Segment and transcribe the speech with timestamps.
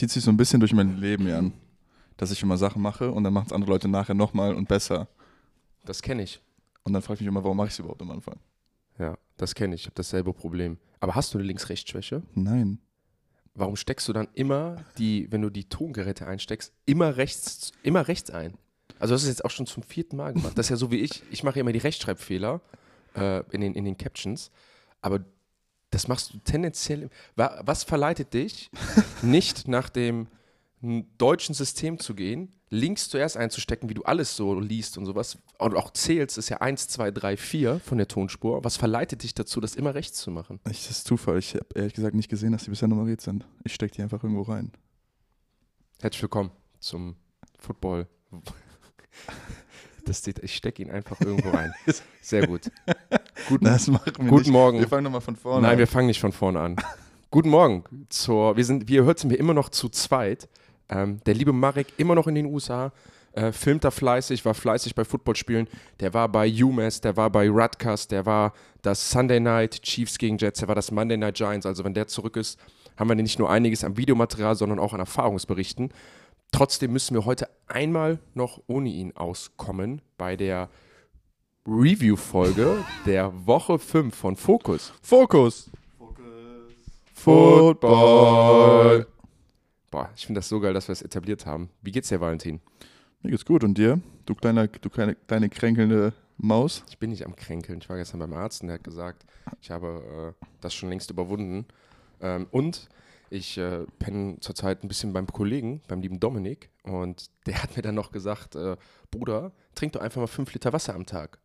[0.00, 1.52] zieht sich so ein bisschen durch mein Leben, Jan.
[2.16, 5.08] Dass ich immer Sachen mache und dann machen es andere Leute nachher nochmal und besser.
[5.84, 6.40] Das kenne ich.
[6.84, 8.38] Und dann frage ich mich immer, warum mache ich es überhaupt am Anfang?
[8.98, 9.82] Ja, das kenne ich.
[9.82, 10.78] Ich habe dasselbe Problem.
[11.00, 12.22] Aber hast du eine Links-Rechts-Schwäche?
[12.34, 12.78] Nein.
[13.54, 18.30] Warum steckst du dann immer die, wenn du die Tongeräte einsteckst, immer rechts, immer rechts
[18.30, 18.54] ein?
[18.98, 20.56] Also das ist jetzt auch schon zum vierten Mal gemacht.
[20.56, 21.22] Das ist ja so wie ich.
[21.30, 22.62] Ich mache immer die Rechtschreibfehler
[23.14, 24.50] äh, in, den, in den Captions.
[25.02, 25.20] Aber
[25.90, 27.10] das machst du tendenziell.
[27.36, 28.70] Wa- Was verleitet dich,
[29.22, 30.28] nicht nach dem
[31.18, 35.74] deutschen System zu gehen, links zuerst einzustecken, wie du alles so liest und sowas, und
[35.74, 38.64] auch zählst, ist ja 1, 2, 3, 4 von der Tonspur.
[38.64, 40.58] Was verleitet dich dazu, das immer rechts zu machen?
[40.70, 41.38] Ich, das ist Zufall.
[41.38, 43.44] Ich habe ehrlich gesagt nicht gesehen, dass die bisher nummeriert sind.
[43.64, 44.72] Ich stecke die einfach irgendwo rein.
[46.00, 47.16] Herzlich willkommen zum
[47.58, 48.06] Football.
[50.10, 51.72] Das ich stecke ihn einfach irgendwo rein.
[52.20, 52.62] Sehr gut.
[53.48, 54.50] Guten, Das machen wir guten nicht.
[54.50, 54.80] Morgen.
[54.80, 55.78] Wir fangen nochmal von vorne Nein, an.
[55.78, 56.76] wir fangen nicht von vorne an.
[57.30, 57.84] Guten Morgen.
[58.08, 60.48] Zur, wir sind, wie ihr hört, sind wir immer noch zu zweit.
[60.88, 62.92] Ähm, der liebe Marek immer noch in den USA,
[63.34, 65.68] äh, filmt da fleißig, war fleißig bei Footballspielen.
[66.00, 68.52] Der war bei UMass, der war bei Rutgers, der war
[68.82, 71.66] das Sunday Night Chiefs gegen Jets, der war das Monday Night Giants.
[71.66, 72.58] Also wenn der zurück ist,
[72.96, 75.92] haben wir nicht nur einiges an Videomaterial, sondern auch an Erfahrungsberichten.
[76.52, 80.68] Trotzdem müssen wir heute einmal noch ohne ihn auskommen bei der
[81.66, 84.92] Review-Folge der Woche 5 von Focus.
[85.02, 85.70] Fokus!
[87.14, 89.06] Football.
[89.90, 91.68] Boah, ich finde das so geil, dass wir es etabliert haben.
[91.82, 92.60] Wie geht's dir, Valentin?
[93.22, 93.62] Mir geht's gut.
[93.62, 94.00] Und dir?
[94.24, 96.82] Du kleine, du kleine, kleine kränkelnde Maus?
[96.88, 97.80] Ich bin nicht am Kränkeln.
[97.82, 99.26] Ich war gestern beim Arzt und der hat gesagt,
[99.60, 101.66] ich habe äh, das schon längst überwunden.
[102.22, 102.88] Ähm, und
[103.30, 106.68] ich äh, penne zurzeit ein bisschen beim Kollegen, beim lieben Dominik.
[106.82, 108.76] Und der hat mir dann noch gesagt, äh,
[109.10, 111.38] Bruder, trink doch einfach mal fünf Liter Wasser am Tag.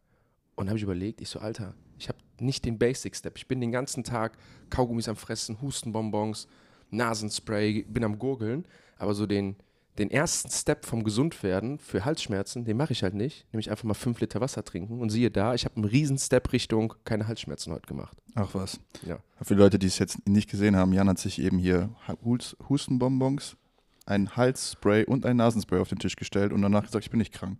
[0.56, 3.38] Und habe ich überlegt, ich so, Alter, ich habe nicht den Basic-Step.
[3.38, 4.38] Ich bin den ganzen Tag
[4.70, 6.48] Kaugummis am Fressen, Hustenbonbons,
[6.90, 8.66] Nasenspray, bin am Gurgeln.
[8.98, 9.56] Aber so den,
[9.98, 13.46] den ersten Step vom Gesundwerden für Halsschmerzen, den mache ich halt nicht.
[13.54, 15.00] Nämlich einfach mal fünf Liter Wasser trinken.
[15.00, 18.18] Und siehe da, ich habe einen riesen Step Richtung keine Halsschmerzen heute gemacht.
[18.36, 18.80] Ach was.
[19.06, 19.20] Ja.
[19.42, 21.90] Für die Leute, die es jetzt nicht gesehen haben, Jan hat sich eben hier
[22.24, 23.56] Hus- Hustenbonbons,
[24.06, 27.34] ein Halsspray und ein Nasenspray auf den Tisch gestellt und danach gesagt, ich bin nicht
[27.34, 27.58] krank.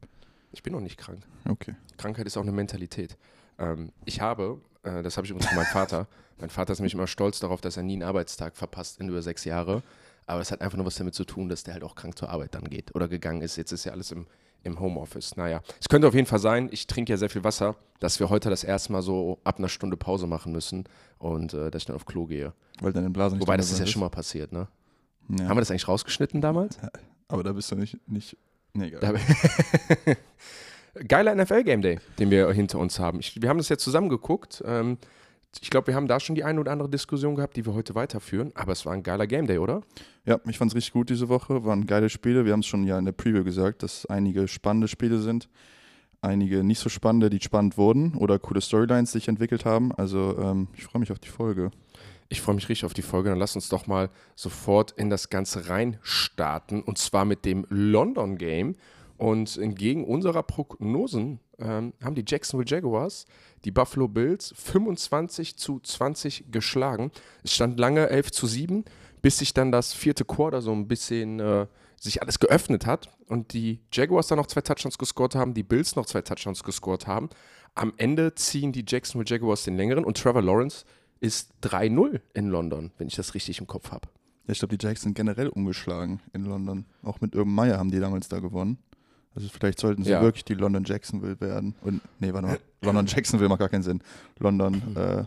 [0.52, 1.20] Ich bin noch nicht krank.
[1.50, 1.76] Okay.
[1.98, 3.18] Krankheit ist auch eine Mentalität.
[3.58, 6.08] Ähm, ich habe, äh, das habe ich übrigens von meinem Vater,
[6.38, 9.22] mein Vater ist nämlich immer stolz darauf, dass er nie einen Arbeitstag verpasst in über
[9.22, 9.84] sechs Jahre.
[10.28, 12.30] Aber es hat einfach nur was damit zu tun, dass der halt auch krank zur
[12.30, 13.56] Arbeit dann geht oder gegangen ist.
[13.58, 14.26] Jetzt ist ja alles im,
[14.64, 15.38] im Homeoffice.
[15.38, 18.30] Naja, es könnte auf jeden Fall sein, ich trinke ja sehr viel Wasser, dass wir
[18.30, 20.86] heute das erste Mal so ab einer Stunde Pause machen müssen
[21.20, 22.54] und äh, dass ich dann auf Klo gehe.
[22.82, 24.68] Weil deine Blase nicht Wobei, das ist ja schon mal passiert, ne?
[25.30, 25.48] Ja.
[25.48, 26.78] Haben wir das eigentlich rausgeschnitten damals?
[27.28, 27.98] Aber da bist du nicht.
[28.08, 28.38] nicht
[28.74, 29.20] nee, egal.
[31.08, 33.20] Geiler NFL-Game Day, den wir hinter uns haben.
[33.20, 34.64] Ich, wir haben das jetzt zusammen geguckt.
[34.66, 34.98] Ähm,
[35.62, 37.96] ich glaube, wir haben da schon die eine oder andere Diskussion gehabt, die wir heute
[37.96, 38.52] weiterführen.
[38.56, 39.82] Aber es war ein geiler Game Day, oder?
[40.26, 41.66] Ja, ich fand es richtig gut diese Woche.
[41.66, 42.46] Waren geile Spiele.
[42.46, 45.50] Wir haben es schon ja in der Preview gesagt, dass einige spannende Spiele sind.
[46.22, 49.92] Einige nicht so spannende, die spannend wurden oder coole Storylines sich entwickelt haben.
[49.94, 51.72] Also ähm, ich freue mich auf die Folge.
[52.30, 53.30] Ich freue mich richtig auf die Folge.
[53.30, 56.82] Dann lass uns doch mal sofort in das Ganze reinstarten.
[56.82, 58.76] Und zwar mit dem London Game.
[59.18, 63.26] Und entgegen unserer Prognosen ähm, haben die Jacksonville Jaguars
[63.64, 67.12] die Buffalo Bills 25 zu 20 geschlagen.
[67.44, 68.84] Es stand lange 11 zu 7,
[69.22, 71.68] bis sich dann das vierte Quarter so ein bisschen äh,
[72.00, 75.96] sich alles geöffnet hat und die Jaguars dann noch zwei Touchdowns gescored haben, die Bills
[75.96, 77.30] noch zwei Touchdowns gescored haben.
[77.74, 80.86] Am Ende ziehen die Jacksonville Jaguars den längeren und Trevor Lawrence
[81.22, 84.10] ist 3-0 in London, wenn ich das richtig im Kopf habe.
[84.48, 86.86] Ja, ich glaube, die Jacks sind generell umgeschlagen in London.
[87.02, 88.78] Auch mit Urban Meyer haben die damals da gewonnen.
[89.36, 90.22] Also vielleicht sollten sie Ja.
[90.22, 91.76] wirklich die London Jacksonville werden.
[91.82, 92.60] Und nee, warte mal.
[92.82, 94.02] London Jacksonville macht gar keinen Sinn.
[94.40, 95.24] London äh,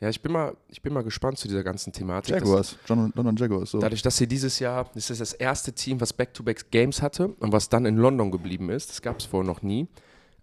[0.00, 2.34] Ja, ich bin mal, ich bin mal gespannt zu dieser ganzen Thematik.
[2.34, 2.76] Jaguars.
[2.86, 3.70] John, London Jaguars.
[3.70, 3.78] So.
[3.78, 7.52] Dadurch, dass sie dieses Jahr, das ist das erste Team, was Back-to-Back Games hatte und
[7.52, 9.86] was dann in London geblieben ist, das gab es vorher noch nie.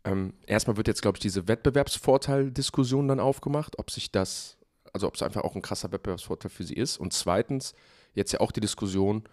[0.03, 4.57] Ähm, erstmal wird jetzt, glaube ich, diese Wettbewerbsvorteil-Diskussion dann aufgemacht, ob sich das,
[4.93, 6.97] also ob es einfach auch ein krasser Wettbewerbsvorteil für sie ist.
[6.97, 7.73] Und zweitens,
[8.13, 9.23] jetzt ja auch die Diskussion,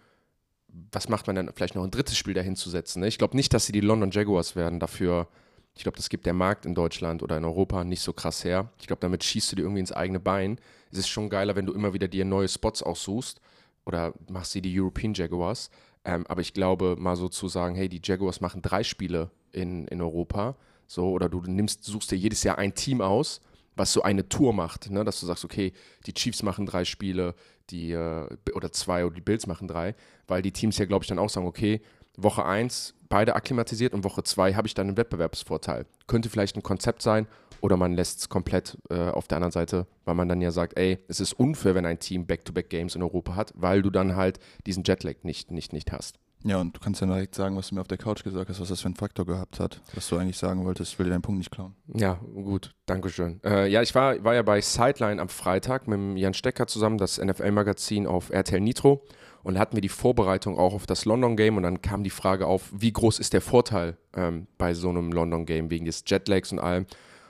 [0.91, 2.99] was macht man dann vielleicht noch ein drittes Spiel dahin zu setzen.
[3.01, 3.07] Ne?
[3.07, 4.79] Ich glaube nicht, dass sie die London Jaguars werden.
[4.79, 5.27] Dafür,
[5.75, 8.69] ich glaube, das gibt der Markt in Deutschland oder in Europa nicht so krass her.
[8.79, 10.59] Ich glaube, damit schießt du dir irgendwie ins eigene Bein.
[10.91, 13.39] Es ist schon geiler, wenn du immer wieder dir neue Spots aussuchst
[13.85, 15.69] oder machst sie die European Jaguars.
[16.03, 19.87] Ähm, aber ich glaube, mal so zu sagen, hey, die Jaguars machen drei Spiele in,
[19.87, 20.55] in Europa,
[20.87, 23.41] so, oder du nimmst, suchst dir jedes Jahr ein Team aus,
[23.75, 25.03] was so eine Tour macht, ne?
[25.03, 25.73] dass du sagst, okay,
[26.05, 27.35] die Chiefs machen drei Spiele,
[27.69, 29.95] die, äh, oder zwei oder die Bills machen drei,
[30.27, 31.81] weil die Teams ja, glaube ich, dann auch sagen, okay,
[32.17, 35.85] Woche 1 beide akklimatisiert und Woche 2 habe ich dann einen Wettbewerbsvorteil.
[36.07, 37.27] Könnte vielleicht ein Konzept sein
[37.61, 40.77] oder man lässt es komplett äh, auf der anderen Seite, weil man dann ja sagt,
[40.77, 44.39] ey, es ist unfair, wenn ein Team Back-to-Back-Games in Europa hat, weil du dann halt
[44.65, 46.19] diesen Jetlag nicht, nicht, nicht hast.
[46.47, 48.61] Ja, und du kannst ja direkt sagen, was du mir auf der Couch gesagt hast,
[48.61, 50.93] was das für einen Faktor gehabt hat, was du eigentlich sagen wolltest.
[50.93, 51.75] Ich will dir deinen Punkt nicht klauen.
[51.87, 53.39] Ja, gut, danke schön.
[53.43, 57.17] Äh, ja, ich war, war ja bei Sideline am Freitag mit Jan Stecker zusammen, das
[57.17, 59.03] NFL-Magazin auf RTL Nitro.
[59.41, 62.71] Und hatten wir die Vorbereitung auch auf das London-Game und dann kam die Frage auf,
[62.71, 66.85] wie groß ist der Vorteil ähm, bei so einem London-Game wegen des Jetlags und allem.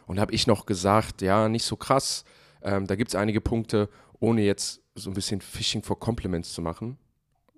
[0.07, 2.25] Und habe ich noch gesagt, ja, nicht so krass.
[2.61, 3.89] Ähm, da gibt es einige Punkte,
[4.19, 6.97] ohne jetzt so ein bisschen Fishing for Compliments zu machen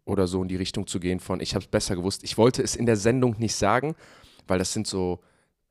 [0.07, 2.23] oder so in die Richtung zu gehen von, ich habe es besser gewusst.
[2.23, 3.95] Ich wollte es in der Sendung nicht sagen,
[4.47, 5.19] weil das sind so,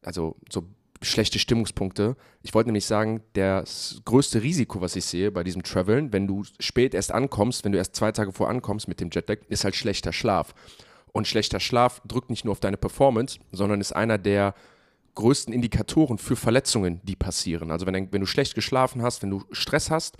[0.03, 0.65] also so
[1.03, 2.17] schlechte Stimmungspunkte.
[2.43, 6.45] Ich wollte nämlich sagen, das größte Risiko, was ich sehe bei diesem Traveln, wenn du
[6.61, 9.75] spät erst ankommst, wenn du erst zwei Tage vor ankommst mit dem Jetlag, ist halt
[9.75, 10.55] schlechter Schlaf.
[11.13, 14.55] Und schlechter Schlaf drückt nicht nur auf deine Performance, sondern ist einer der
[15.15, 17.71] größten Indikatoren für Verletzungen, die passieren.
[17.71, 20.19] Also wenn, wenn du schlecht geschlafen hast, wenn du Stress hast,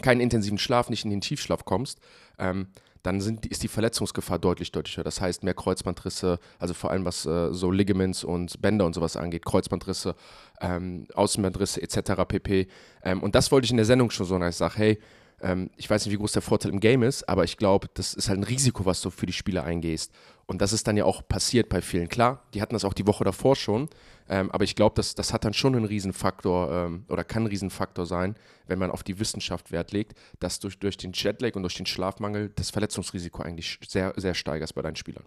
[0.00, 2.00] keinen intensiven Schlaf, nicht in den Tiefschlaf kommst,
[2.38, 2.68] ähm,
[3.02, 5.04] dann sind, ist die Verletzungsgefahr deutlich, deutlich höher.
[5.04, 9.16] Das heißt, mehr Kreuzbandrisse, also vor allem was äh, so Ligaments und Bänder und sowas
[9.16, 10.14] angeht, Kreuzbandrisse,
[10.60, 12.24] ähm, Außenbandrisse etc.
[12.26, 12.66] pp.
[13.02, 14.98] Ähm, und das wollte ich in der Sendung schon so, dass ich sage, hey,
[15.40, 18.14] ähm, ich weiß nicht, wie groß der Vorteil im Game ist, aber ich glaube, das
[18.14, 20.12] ist halt ein Risiko, was du für die Spieler eingehst.
[20.46, 22.08] Und das ist dann ja auch passiert bei vielen.
[22.08, 23.88] Klar, die hatten das auch die Woche davor schon,
[24.28, 27.48] ähm, aber ich glaube, das, das hat dann schon einen Riesenfaktor ähm, oder kann ein
[27.48, 28.34] Riesenfaktor sein,
[28.66, 31.86] wenn man auf die Wissenschaft Wert legt, dass durch, durch den Jetlag und durch den
[31.86, 35.24] Schlafmangel das Verletzungsrisiko eigentlich sehr, sehr steigerst bei deinen Spielern.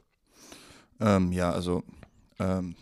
[1.00, 1.84] Ähm, ja, also
[2.40, 2.76] ähm,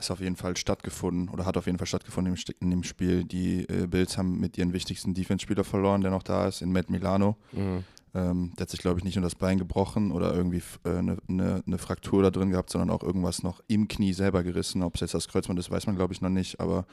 [0.00, 3.24] ist auf jeden Fall stattgefunden oder hat auf jeden Fall stattgefunden in dem Spiel.
[3.24, 6.90] Die äh, Bills haben mit ihren wichtigsten Defense-Spieler verloren, der noch da ist, in Matt
[6.90, 7.36] Milano.
[7.52, 7.84] Mhm.
[8.12, 11.02] Ähm, der hat sich, glaube ich, nicht nur das Bein gebrochen oder irgendwie eine äh,
[11.02, 14.82] ne, ne, ne Fraktur da drin gehabt, sondern auch irgendwas noch im Knie selber gerissen.
[14.82, 16.58] Ob es jetzt das Kreuzband ist, weiß man, glaube ich, noch nicht.
[16.58, 16.86] Aber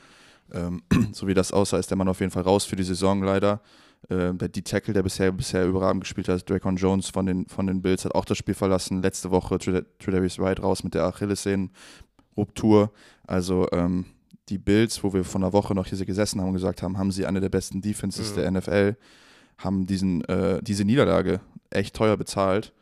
[0.51, 0.83] ähm,
[1.13, 3.61] so wie das aussah, ist der Mann auf jeden Fall raus für die Saison leider.
[4.09, 7.65] Äh, der die Tackle, der bisher, bisher überragend gespielt hat, Dracon Jones von den, von
[7.65, 9.01] den Bills, hat auch das Spiel verlassen.
[9.01, 11.71] Letzte Woche Tredavious Wright raus mit der Achillessehnen.
[12.37, 12.91] Ruptur.
[13.25, 14.05] Also ähm,
[14.49, 17.11] die Bills, wo wir vor einer Woche noch hier gesessen haben und gesagt haben, haben
[17.11, 18.35] sie eine der besten Defenses mhm.
[18.35, 18.95] der NFL,
[19.57, 22.73] haben diesen, äh, diese Niederlage echt teuer bezahlt.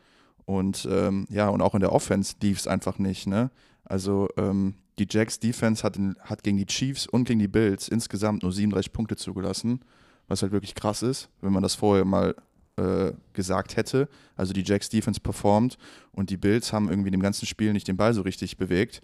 [0.44, 3.26] Und ähm, ja, und auch in der Offense lief es einfach nicht.
[3.26, 3.50] Ne?
[3.84, 7.88] Also ähm, die Jacks Defense hat, in, hat gegen die Chiefs und gegen die Bills
[7.88, 9.80] insgesamt nur 37 Punkte zugelassen,
[10.28, 12.36] was halt wirklich krass ist, wenn man das vorher mal
[12.76, 14.08] äh, gesagt hätte.
[14.36, 15.78] Also die Jacks Defense performt
[16.12, 19.02] und die Bills haben irgendwie in dem ganzen Spiel nicht den Ball so richtig bewegt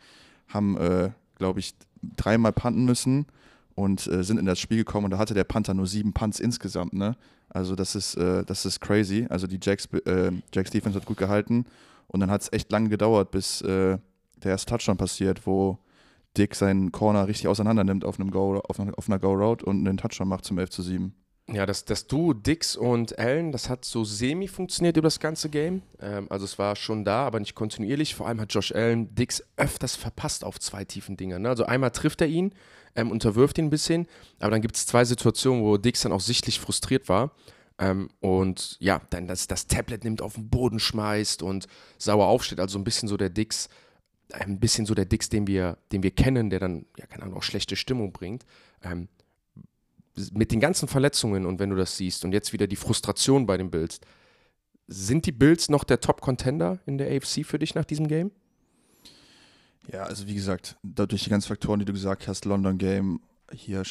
[0.52, 1.74] haben, äh, glaube ich,
[2.16, 3.26] dreimal panten müssen
[3.74, 6.40] und äh, sind in das Spiel gekommen und da hatte der Panther nur sieben Punts
[6.40, 6.92] insgesamt.
[6.92, 7.16] Ne?
[7.48, 9.26] Also das ist, äh, das ist crazy.
[9.28, 11.66] Also die Jacks, äh, Jacks Defense hat gut gehalten
[12.08, 13.98] und dann hat es echt lange gedauert, bis äh,
[14.42, 15.78] der erste Touchdown passiert, wo
[16.36, 19.86] Dick seinen Corner richtig auseinander nimmt auf, einem Go, auf, einer, auf einer Go-Route und
[19.86, 21.14] einen Touchdown macht zum 11 zu 7.
[21.48, 25.48] Ja, das, das Duo Dix und Allen, das hat so semi funktioniert über das ganze
[25.50, 25.82] Game.
[26.00, 28.14] Ähm, also es war schon da, aber nicht kontinuierlich.
[28.14, 31.42] Vor allem hat Josh Allen Dix öfters verpasst auf zwei tiefen Dingern.
[31.42, 31.48] Ne?
[31.48, 32.54] Also einmal trifft er ihn,
[32.94, 34.06] ähm, unterwirft ihn ein bisschen,
[34.38, 37.32] aber dann gibt es zwei Situationen, wo Dix dann auch sichtlich frustriert war.
[37.78, 41.66] Ähm, und ja, dann das, das Tablet nimmt, auf den Boden schmeißt und
[41.98, 42.60] sauer aufsteht.
[42.60, 43.68] Also ein bisschen so der Dix,
[44.32, 47.38] ein bisschen so der Dix, den wir, den wir kennen, der dann, ja, keine Ahnung,
[47.38, 48.44] auch schlechte Stimmung bringt.
[48.82, 49.08] Ähm,
[50.32, 53.56] mit den ganzen Verletzungen und wenn du das siehst und jetzt wieder die Frustration bei
[53.56, 54.00] den Bills,
[54.86, 58.30] sind die Bills noch der Top-Contender in der AFC für dich nach diesem Game?
[59.90, 63.20] Ja, also wie gesagt, durch die ganzen Faktoren, die du gesagt hast, London Game,
[63.52, 63.82] hier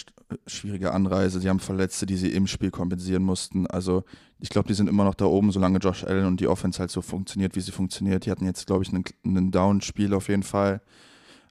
[0.47, 3.67] schwierige Anreise, die haben Verletzte, die sie im Spiel kompensieren mussten.
[3.67, 4.03] Also
[4.39, 6.91] ich glaube, die sind immer noch da oben, solange Josh Allen und die Offense halt
[6.91, 8.25] so funktioniert, wie sie funktioniert.
[8.25, 10.81] Die hatten jetzt, glaube ich, einen Down-Spiel auf jeden Fall.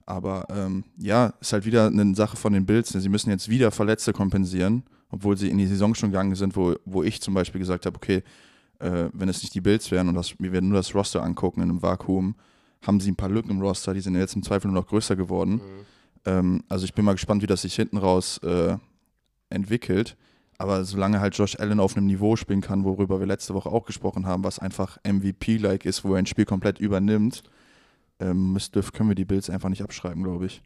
[0.05, 2.89] Aber ähm, ja, ist halt wieder eine Sache von den Bills.
[2.89, 6.75] Sie müssen jetzt wieder Verletzte kompensieren, obwohl sie in die Saison schon gegangen sind, wo,
[6.85, 8.23] wo ich zum Beispiel gesagt habe, okay,
[8.79, 11.61] äh, wenn es nicht die Bills wären und das, wir werden nur das Roster angucken
[11.61, 12.35] in einem Vakuum,
[12.85, 15.15] haben sie ein paar Lücken im Roster, die sind jetzt im Zweifel nur noch größer
[15.15, 15.53] geworden.
[15.53, 15.85] Mhm.
[16.25, 18.77] Ähm, also ich bin mal gespannt, wie das sich hinten raus äh,
[19.49, 20.17] entwickelt.
[20.57, 23.85] Aber solange halt Josh Allen auf einem Niveau spielen kann, worüber wir letzte Woche auch
[23.85, 27.41] gesprochen haben, was einfach MVP-like ist, wo er ein Spiel komplett übernimmt,
[28.21, 28.57] ähm,
[28.93, 30.61] können wir die Bills einfach nicht abschreiben, glaube ich.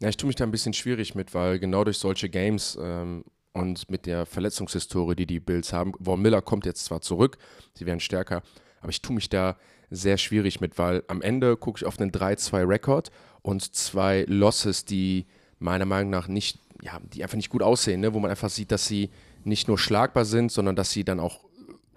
[0.00, 3.24] Ja, ich tue mich da ein bisschen schwierig mit, weil genau durch solche Games ähm,
[3.52, 7.38] und mit der Verletzungshistorie, die die Bills haben, Von Miller kommt jetzt zwar zurück,
[7.74, 8.42] sie werden stärker,
[8.80, 9.56] aber ich tue mich da
[9.90, 13.10] sehr schwierig mit, weil am Ende gucke ich auf einen 3-2-Rekord
[13.42, 15.26] und zwei Losses, die
[15.58, 18.12] meiner Meinung nach nicht, ja, die einfach nicht gut aussehen, ne?
[18.12, 19.10] wo man einfach sieht, dass sie
[19.44, 21.45] nicht nur schlagbar sind, sondern dass sie dann auch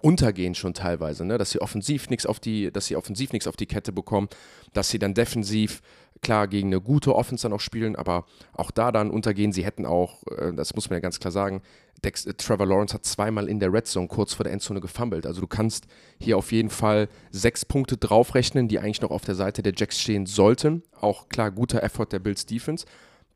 [0.02, 1.38] untergehen schon teilweise, ne?
[1.38, 4.28] dass sie offensiv nichts auf die, dass sie offensiv nichts auf die Kette bekommen,
[4.72, 5.82] dass sie dann defensiv
[6.22, 9.52] klar gegen eine gute Offense dann auch spielen, aber auch da dann untergehen.
[9.52, 11.62] Sie hätten auch, äh, das muss man ja ganz klar sagen,
[12.04, 15.26] Dex, äh, Trevor Lawrence hat zweimal in der Red Zone kurz vor der Endzone gefummelt.
[15.26, 15.86] Also du kannst
[16.18, 20.00] hier auf jeden Fall sechs Punkte draufrechnen, die eigentlich noch auf der Seite der Jacks
[20.00, 20.82] stehen sollten.
[21.00, 22.86] Auch klar, guter Effort der Bills Defense.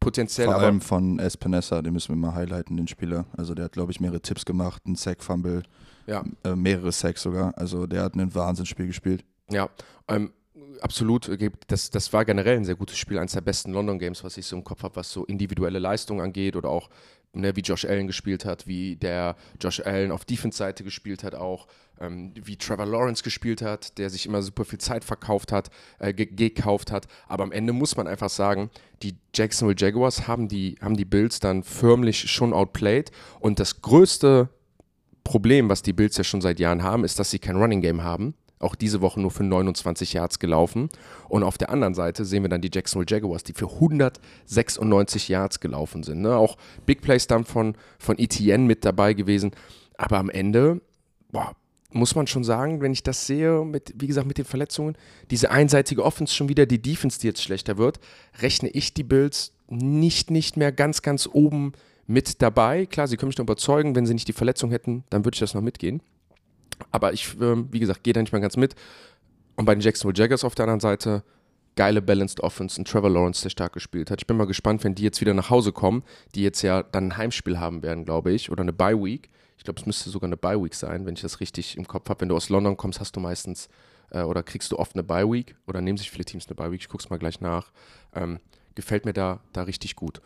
[0.00, 3.24] Potenziell Vor allem von Espinesa, den müssen wir mal highlighten, den Spieler.
[3.36, 5.62] Also der hat, glaube ich, mehrere Tipps gemacht, einen Sack-Fumble,
[6.06, 6.24] ja.
[6.44, 7.56] äh, mehrere Sacks sogar.
[7.56, 9.24] Also der hat ein Wahnsinnsspiel gespielt.
[9.50, 9.68] Ja,
[10.08, 10.32] ähm,
[10.80, 11.30] absolut.
[11.66, 14.46] Das, das war generell ein sehr gutes Spiel, eines der besten London Games, was ich
[14.46, 16.88] so im Kopf habe, was so individuelle Leistung angeht oder auch
[17.34, 21.66] ne, wie Josh Allen gespielt hat, wie der Josh Allen auf Defense-Seite gespielt hat, auch
[22.00, 26.12] ähm, wie Trevor Lawrence gespielt hat, der sich immer super viel Zeit verkauft hat, äh,
[26.12, 27.06] gekauft hat.
[27.28, 28.70] Aber am Ende muss man einfach sagen,
[29.02, 34.48] die Jacksonville Jaguars haben die, haben die Bills dann förmlich schon outplayed und das größte
[35.24, 38.04] Problem, was die Bills ja schon seit Jahren haben, ist, dass sie kein Running Game
[38.04, 40.88] haben auch diese Woche nur für 29 Yards gelaufen.
[41.28, 45.60] Und auf der anderen Seite sehen wir dann die Jacksonville Jaguars, die für 196 Yards
[45.60, 46.22] gelaufen sind.
[46.22, 46.34] Ne?
[46.34, 49.52] Auch Big Plays dann von, von ETN mit dabei gewesen.
[49.96, 50.80] Aber am Ende,
[51.30, 51.54] boah,
[51.92, 54.96] muss man schon sagen, wenn ich das sehe, mit, wie gesagt, mit den Verletzungen,
[55.30, 58.00] diese einseitige Offense schon wieder, die Defense, die jetzt schlechter wird,
[58.40, 61.72] rechne ich die Bills nicht, nicht mehr ganz, ganz oben
[62.06, 62.86] mit dabei.
[62.86, 65.40] Klar, sie können mich noch überzeugen, wenn sie nicht die Verletzung hätten, dann würde ich
[65.40, 66.02] das noch mitgehen.
[66.90, 68.74] Aber ich, ähm, wie gesagt, gehe da nicht mal ganz mit.
[69.56, 71.22] Und bei den Jacksonville Jaggers auf der anderen Seite,
[71.76, 74.20] geile Balanced Offense und Trevor Lawrence, der stark gespielt hat.
[74.20, 76.02] Ich bin mal gespannt, wenn die jetzt wieder nach Hause kommen,
[76.34, 79.30] die jetzt ja dann ein Heimspiel haben werden, glaube ich, oder eine Bye Week.
[79.56, 82.08] Ich glaube, es müsste sogar eine Bye Week sein, wenn ich das richtig im Kopf
[82.08, 82.20] habe.
[82.20, 83.68] Wenn du aus London kommst, hast du meistens
[84.10, 86.70] äh, oder kriegst du oft eine Bye Week oder nehmen sich viele Teams eine Bye
[86.70, 86.80] Week.
[86.80, 87.72] Ich gucke es mal gleich nach.
[88.14, 88.40] Ähm,
[88.74, 90.20] gefällt mir da, da richtig gut.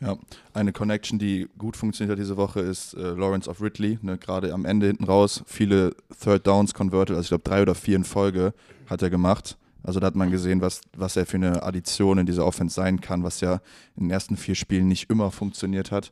[0.00, 0.16] Ja,
[0.52, 3.98] eine Connection, die gut funktioniert hat diese Woche, ist äh, Lawrence of Ridley.
[4.02, 7.74] Ne, Gerade am Ende hinten raus, viele Third Downs converted, also ich glaube drei oder
[7.74, 8.52] vier in Folge
[8.86, 9.56] hat er gemacht.
[9.82, 13.00] Also da hat man gesehen, was, was er für eine Addition in dieser Offense sein
[13.00, 13.60] kann, was ja
[13.96, 16.10] in den ersten vier Spielen nicht immer funktioniert hat.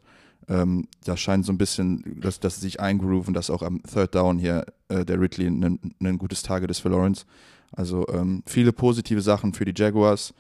[0.49, 4.15] Ähm, da scheint so ein bisschen, dass, dass sie sich eingrooven, dass auch am Third
[4.15, 7.25] Down hier äh, der Ridley ein gutes Target ist für Lawrence.
[7.73, 10.35] Also ähm, viele positive Sachen für die Jaguars.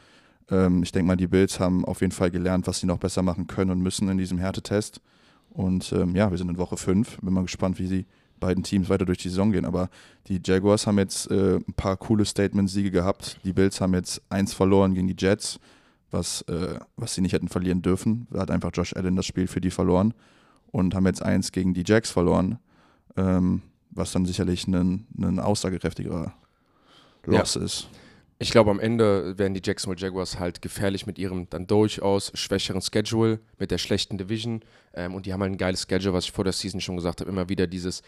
[0.51, 3.23] Ähm, ich denke mal, die Bills haben auf jeden Fall gelernt, was sie noch besser
[3.23, 5.01] machen können und müssen in diesem Härtetest.
[5.51, 7.21] Und ähm, ja, wir sind in Woche 5.
[7.21, 8.07] Bin mal gespannt, wie die
[8.41, 9.65] beiden Teams weiter durch die Saison gehen.
[9.65, 9.89] Aber
[10.27, 13.39] die Jaguars haben jetzt äh, ein paar coole Statement-Siege gehabt.
[13.45, 15.61] Die Bills haben jetzt eins verloren gegen die Jets,
[16.11, 18.27] was, äh, was sie nicht hätten verlieren dürfen.
[18.31, 20.15] Da hat einfach Josh Allen das Spiel für die verloren.
[20.71, 22.59] Und haben jetzt eins gegen die Jacks verloren,
[23.17, 26.33] ähm, was dann sicherlich ein, ein aussagekräftigerer
[27.27, 27.63] Loss ja.
[27.63, 27.89] ist.
[28.43, 32.83] Ich glaube, am Ende werden die Jacksonville Jaguars halt gefährlich mit ihrem dann durchaus schwächeren
[32.83, 34.65] Schedule, mit der schlechten Division.
[34.95, 37.21] Ähm, und die haben halt ein geiles Schedule, was ich vor der Season schon gesagt
[37.21, 37.31] habe.
[37.31, 38.03] Immer wieder dieses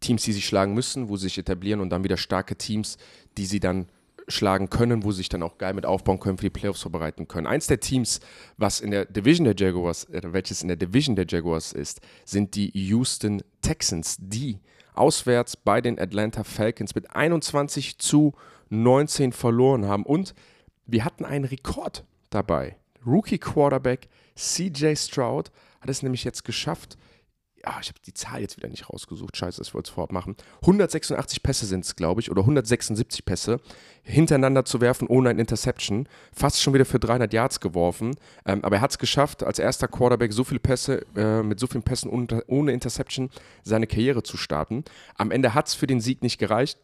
[0.00, 2.96] Teams, die sich schlagen müssen, wo sie sich etablieren und dann wieder starke Teams,
[3.36, 3.90] die sie dann
[4.28, 7.28] schlagen können, wo sie sich dann auch geil mit aufbauen können, für die Playoffs vorbereiten
[7.28, 7.46] können.
[7.46, 8.20] Eins der Teams,
[8.56, 12.54] was in der Division der Jaguars, äh, welches in der Division der Jaguars ist, sind
[12.54, 14.58] die Houston Texans, die
[14.94, 18.32] auswärts bei den Atlanta Falcons mit 21 zu
[18.70, 20.04] 19 verloren haben.
[20.04, 20.34] Und
[20.86, 22.76] wir hatten einen Rekord dabei.
[23.04, 26.96] Rookie Quarterback CJ Stroud hat es nämlich jetzt geschafft.
[27.64, 29.36] Ja, ich habe die Zahl jetzt wieder nicht rausgesucht.
[29.36, 30.36] Scheiße, das wollte ich vorab machen.
[30.60, 33.60] 186 Pässe sind es, glaube ich, oder 176 Pässe
[34.02, 36.08] hintereinander zu werfen ohne ein Interception.
[36.32, 38.14] Fast schon wieder für 300 Yards geworfen.
[38.44, 41.66] Ähm, aber er hat es geschafft, als erster Quarterback so viele Pässe, äh, mit so
[41.66, 43.30] vielen Pässen ohne, ohne Interception
[43.64, 44.84] seine Karriere zu starten.
[45.16, 46.78] Am Ende hat es für den Sieg nicht gereicht.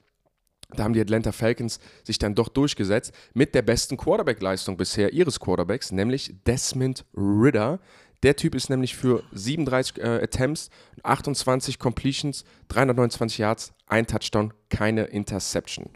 [0.77, 5.41] Da haben die Atlanta Falcons sich dann doch durchgesetzt mit der besten Quarterback-Leistung bisher ihres
[5.41, 7.81] Quarterbacks, nämlich Desmond Ritter.
[8.23, 10.71] Der Typ ist nämlich für 37 äh, Attempts,
[11.03, 15.91] 28 Completions, 329 Yards, ein Touchdown, keine Interception.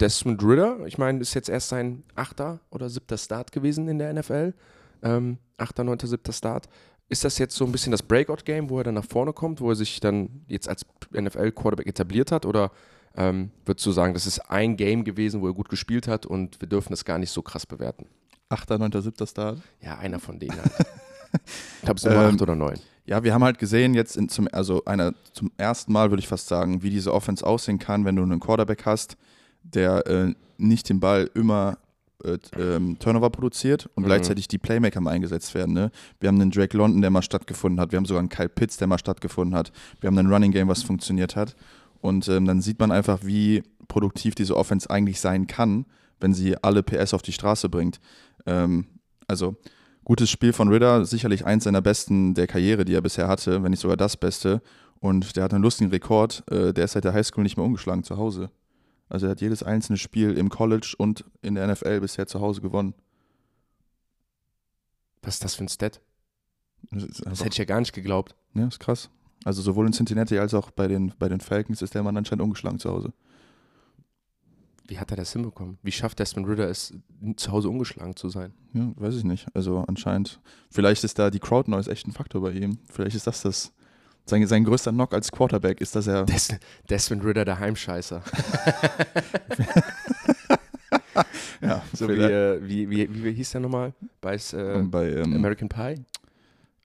[0.00, 4.12] Desmond Ritter, ich meine, ist jetzt erst sein achter oder siebter Start gewesen in der
[4.12, 4.52] NFL.
[5.02, 6.68] Ähm, achter, neunter, siebter Start.
[7.08, 9.70] Ist das jetzt so ein bisschen das Breakout-Game, wo er dann nach vorne kommt, wo
[9.70, 12.46] er sich dann jetzt als NFL-Quarterback etabliert hat?
[12.46, 12.70] Oder
[13.16, 16.60] ähm, würdest du sagen, das ist ein Game gewesen, wo er gut gespielt hat und
[16.60, 18.06] wir dürfen es gar nicht so krass bewerten?
[18.48, 19.58] Achter, neunter, siebter Start?
[19.80, 20.72] Ja, einer von denen halt.
[21.32, 22.78] ich glaube, es sind ähm, acht oder neun.
[23.06, 26.28] Ja, wir haben halt gesehen, jetzt in, zum, also einer, zum ersten Mal würde ich
[26.28, 29.16] fast sagen, wie diese Offense aussehen kann, wenn du einen Quarterback hast,
[29.62, 31.78] der äh, nicht den Ball immer
[32.24, 34.06] äh, ähm, Turnover produziert und mhm.
[34.06, 35.74] gleichzeitig die Playmaker mal eingesetzt werden.
[35.74, 35.90] Ne?
[36.20, 37.92] Wir haben einen Drake London, der mal stattgefunden hat.
[37.92, 39.72] Wir haben sogar einen Kyle Pitts, der mal stattgefunden hat.
[40.00, 41.54] Wir haben einen Running Game, was funktioniert hat.
[42.04, 45.86] Und ähm, dann sieht man einfach, wie produktiv diese Offense eigentlich sein kann,
[46.20, 47.98] wenn sie alle PS auf die Straße bringt.
[48.44, 48.88] Ähm,
[49.26, 49.56] also
[50.04, 53.70] gutes Spiel von Ritter, sicherlich eins seiner besten der Karriere, die er bisher hatte, wenn
[53.70, 54.60] nicht sogar das Beste.
[55.00, 56.44] Und der hat einen lustigen Rekord.
[56.50, 58.50] Äh, der ist seit der Highschool nicht mehr ungeschlagen zu Hause.
[59.08, 62.60] Also er hat jedes einzelne Spiel im College und in der NFL bisher zu Hause
[62.60, 62.92] gewonnen.
[65.22, 66.02] Was ist das für ein Stat?
[66.90, 68.34] Das, Das hätte ich ja gar nicht geglaubt.
[68.52, 69.08] ja, ist krass.
[69.44, 72.42] Also sowohl in Cincinnati als auch bei den, bei den Falcons ist der Mann anscheinend
[72.42, 73.12] ungeschlagen zu Hause.
[74.86, 75.78] Wie hat er das hinbekommen?
[75.82, 76.92] Wie schafft Desmond Ritter es,
[77.36, 78.52] zu Hause ungeschlagen zu sein?
[78.74, 79.46] Ja, weiß ich nicht.
[79.54, 82.78] Also anscheinend, vielleicht ist da die Crowd Noise echt ein Faktor bei ihm.
[82.90, 83.72] Vielleicht ist das das.
[84.26, 86.24] Sein, sein größter Knock als Quarterback ist, dass er.
[86.24, 86.48] Des
[86.88, 88.22] Desmond Ritter, der Heimscheißer.
[91.60, 93.94] Ja, So wie, äh, wie, wie, wie hieß der nochmal?
[94.20, 95.10] Bei äh, bei.
[95.12, 96.04] Ähm, American Pie?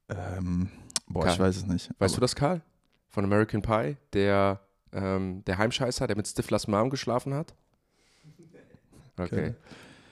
[0.09, 0.69] ähm,
[1.09, 1.33] boah, Karl.
[1.33, 1.89] ich weiß es nicht.
[1.99, 2.61] Weißt du das, Karl?
[3.09, 3.97] Von American Pie?
[4.13, 4.59] Der,
[4.93, 7.53] ähm, der Heimscheißer, der mit Stiflers Mom geschlafen hat?
[9.17, 9.53] Okay.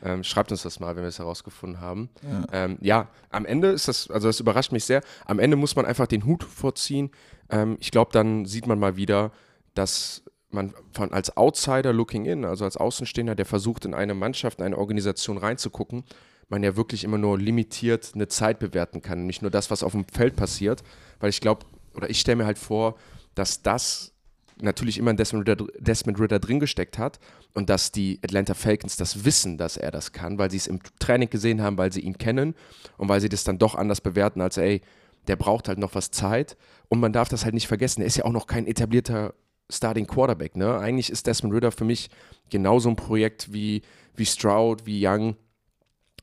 [0.03, 2.09] Ähm, schreibt uns das mal, wenn wir es herausgefunden haben.
[2.21, 2.45] Ja.
[2.51, 5.01] Ähm, ja, am Ende ist das, also das überrascht mich sehr.
[5.25, 7.09] Am Ende muss man einfach den Hut vorziehen.
[7.49, 9.31] Ähm, ich glaube, dann sieht man mal wieder,
[9.73, 14.59] dass man von, als Outsider looking in, also als Außenstehender, der versucht, in eine Mannschaft,
[14.59, 16.03] in eine Organisation reinzugucken,
[16.49, 19.25] man ja wirklich immer nur limitiert eine Zeit bewerten kann.
[19.25, 20.83] Nicht nur das, was auf dem Feld passiert.
[21.19, 22.95] Weil ich glaube, oder ich stelle mir halt vor,
[23.35, 24.13] dass das
[24.61, 27.19] natürlich immer in Desmond Ritter, Desmond Ritter drin gesteckt hat
[27.53, 30.79] und dass die Atlanta Falcons das wissen, dass er das kann, weil sie es im
[30.99, 32.55] Training gesehen haben, weil sie ihn kennen
[32.97, 34.81] und weil sie das dann doch anders bewerten, als ey,
[35.27, 38.17] der braucht halt noch was Zeit und man darf das halt nicht vergessen, er ist
[38.17, 39.33] ja auch noch kein etablierter
[39.69, 40.79] Starting Quarterback, ne?
[40.79, 42.09] Eigentlich ist Desmond Ritter für mich
[42.49, 43.81] genauso ein Projekt wie,
[44.15, 45.35] wie Stroud, wie Young,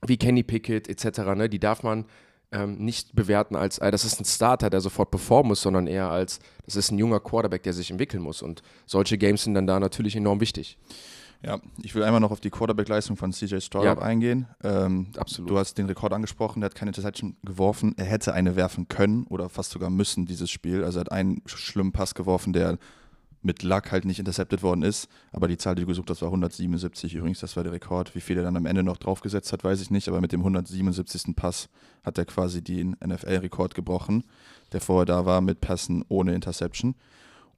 [0.06, 1.48] wie Kenny Pickett etc., ne?
[1.48, 2.04] Die darf man
[2.52, 6.10] ähm, nicht bewerten als, äh, das ist ein Starter, der sofort performen muss, sondern eher
[6.10, 8.42] als, das ist ein junger Quarterback, der sich entwickeln muss.
[8.42, 10.78] Und solche Games sind dann da natürlich enorm wichtig.
[11.42, 13.98] Ja, ich will einmal noch auf die Quarterback-Leistung von CJ Stroud Ja.
[13.98, 14.46] eingehen.
[14.62, 15.50] Ähm, Absolut.
[15.50, 17.94] Du hast den Rekord angesprochen, der hat keine Interception geworfen.
[17.98, 20.84] Er hätte eine werfen können oder fast sogar müssen, dieses Spiel.
[20.84, 22.78] Also er hat einen schlimmen Pass geworfen, der
[23.44, 25.08] mit Luck halt nicht intercepted worden ist.
[25.32, 27.40] Aber die Zahl, die du gesucht hast, war 177 übrigens.
[27.40, 28.14] Das war der Rekord.
[28.14, 30.08] Wie viel er dann am Ende noch draufgesetzt hat, weiß ich nicht.
[30.08, 31.36] Aber mit dem 177.
[31.36, 31.68] Pass
[32.02, 34.24] hat er quasi den NFL-Rekord gebrochen,
[34.72, 36.94] der vorher da war mit Pässen ohne Interception.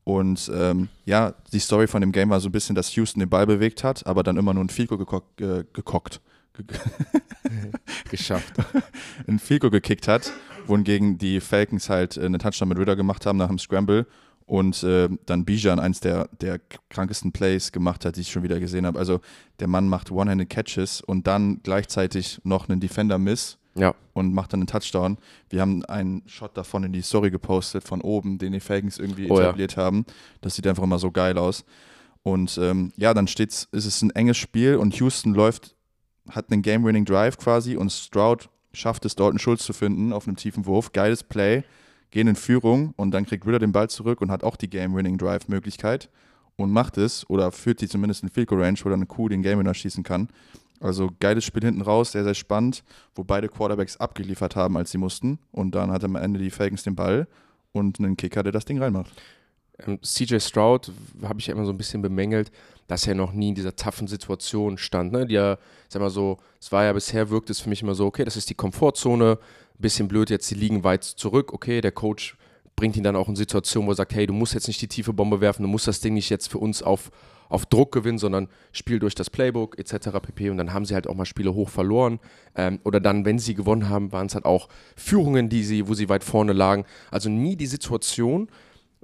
[0.05, 3.29] Und ähm, ja, die Story von dem Game war so ein bisschen, dass Houston den
[3.29, 6.21] Ball bewegt hat, aber dann immer nur ein Field Goal gekockt, äh, gekockt,
[6.55, 6.65] ge
[8.11, 8.55] Geschafft.
[9.27, 10.33] ein Goal gekickt hat,
[10.67, 14.07] wohingegen die Falcons halt äh, einen Touchdown mit Ritter gemacht haben nach dem Scramble
[14.47, 18.61] und äh, dann Bijan eins der, der krankesten Plays gemacht hat, die ich schon wieder
[18.61, 18.99] gesehen habe.
[18.99, 19.21] Also
[19.59, 23.95] der Mann macht One-Handed Catches und dann gleichzeitig noch einen Defender-Miss Ja.
[24.13, 25.19] und macht dann einen Touchdown.
[25.51, 29.29] Wir haben einen Shot davon in die Story gepostet von oben, den die Falcons irgendwie
[29.31, 29.47] Oh ja.
[29.47, 30.07] etabliert haben.
[30.43, 31.65] Das sieht einfach immer so geil aus.
[32.23, 35.75] Und ähm, ja, dann steht's, ist es ein enges Spiel und Houston läuft,
[36.31, 40.37] hat einen Game-Winning Drive quasi und Stroud schafft es, Dalton Schulz zu finden auf einem
[40.37, 40.93] tiefen Wurf.
[40.93, 41.63] Geiles Play,
[42.17, 45.19] gehen in Führung und dann kriegt Ritter den Ball zurück und hat auch die Game-Winning
[45.19, 46.09] Drive-Möglichkeit
[46.57, 49.43] und macht es oder führt die zumindest in Field Range, wo dann eine Kuh den
[49.43, 50.29] Game Winner schießen kann.
[50.81, 54.99] Also geiles Spiel hinten raus, sehr, sehr spannend, wo beide Quarterbacks abgeliefert haben, als sie
[54.99, 55.39] mussten.
[55.53, 57.29] Und dann hat am Ende die Falcons den Ball
[57.73, 59.13] und einen Kicker, der das Ding reinmacht.
[59.87, 60.91] Ähm, CJ Stroud
[61.23, 62.51] habe ich ja immer so ein bisschen bemängelt,
[62.87, 65.13] dass er noch nie in dieser toughen Situation stand.
[65.13, 65.27] Ne?
[65.27, 68.07] Die ja, sag mal so, es war ja bisher, wirkt es für mich immer so,
[68.07, 69.39] okay, das ist die Komfortzone,
[69.79, 72.37] bisschen blöd, jetzt die liegen weit zurück, okay, der Coach
[72.77, 74.89] bringt ihn dann auch in Situationen, wo er sagt, hey, du musst jetzt nicht die
[74.89, 77.11] tiefe Bombe werfen, du musst das Ding nicht jetzt für uns auf,
[77.49, 80.11] auf Druck gewinnen, sondern spiel durch das Playbook etc.
[80.23, 80.51] pp.
[80.51, 82.21] Und dann haben sie halt auch mal Spiele hoch verloren.
[82.55, 85.95] Ähm, oder dann, wenn sie gewonnen haben, waren es halt auch Führungen, die sie, wo
[85.95, 86.85] sie weit vorne lagen.
[87.11, 88.49] Also nie die Situation,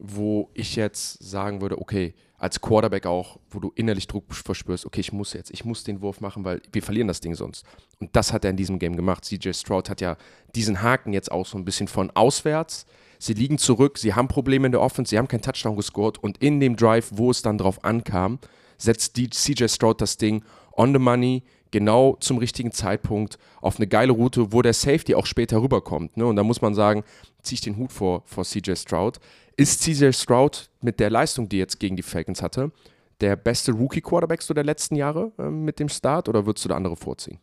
[0.04, 5.00] wo ich jetzt sagen würde, okay, als Quarterback auch, wo du innerlich Druck verspürst, okay,
[5.00, 7.64] ich muss jetzt, ich muss den Wurf machen, weil wir verlieren das Ding sonst.
[8.00, 9.24] Und das hat er in diesem Game gemacht.
[9.24, 10.16] CJ Stroud hat ja
[10.56, 12.84] diesen Haken jetzt auch so ein bisschen von auswärts.
[13.20, 16.38] Sie liegen zurück, sie haben Probleme in der Offense, sie haben keinen Touchdown gescored und
[16.38, 18.40] in dem Drive, wo es dann drauf ankam,
[18.78, 20.42] setzt CJ Stroud das Ding
[20.76, 25.26] on the money, genau zum richtigen Zeitpunkt, auf eine geile Route, wo der Safety auch
[25.26, 26.16] später rüberkommt.
[26.16, 26.26] Ne?
[26.26, 27.04] Und da muss man sagen,
[27.42, 29.20] ziehe ich den Hut vor, vor CJ Stroud.
[29.56, 32.72] Ist CJ Stroud mit der Leistung, die er jetzt gegen die Falcons hatte,
[33.20, 36.76] der beste Rookie-Quarterback so der letzten Jahre äh, mit dem Start oder würdest du da
[36.76, 37.38] andere vorziehen?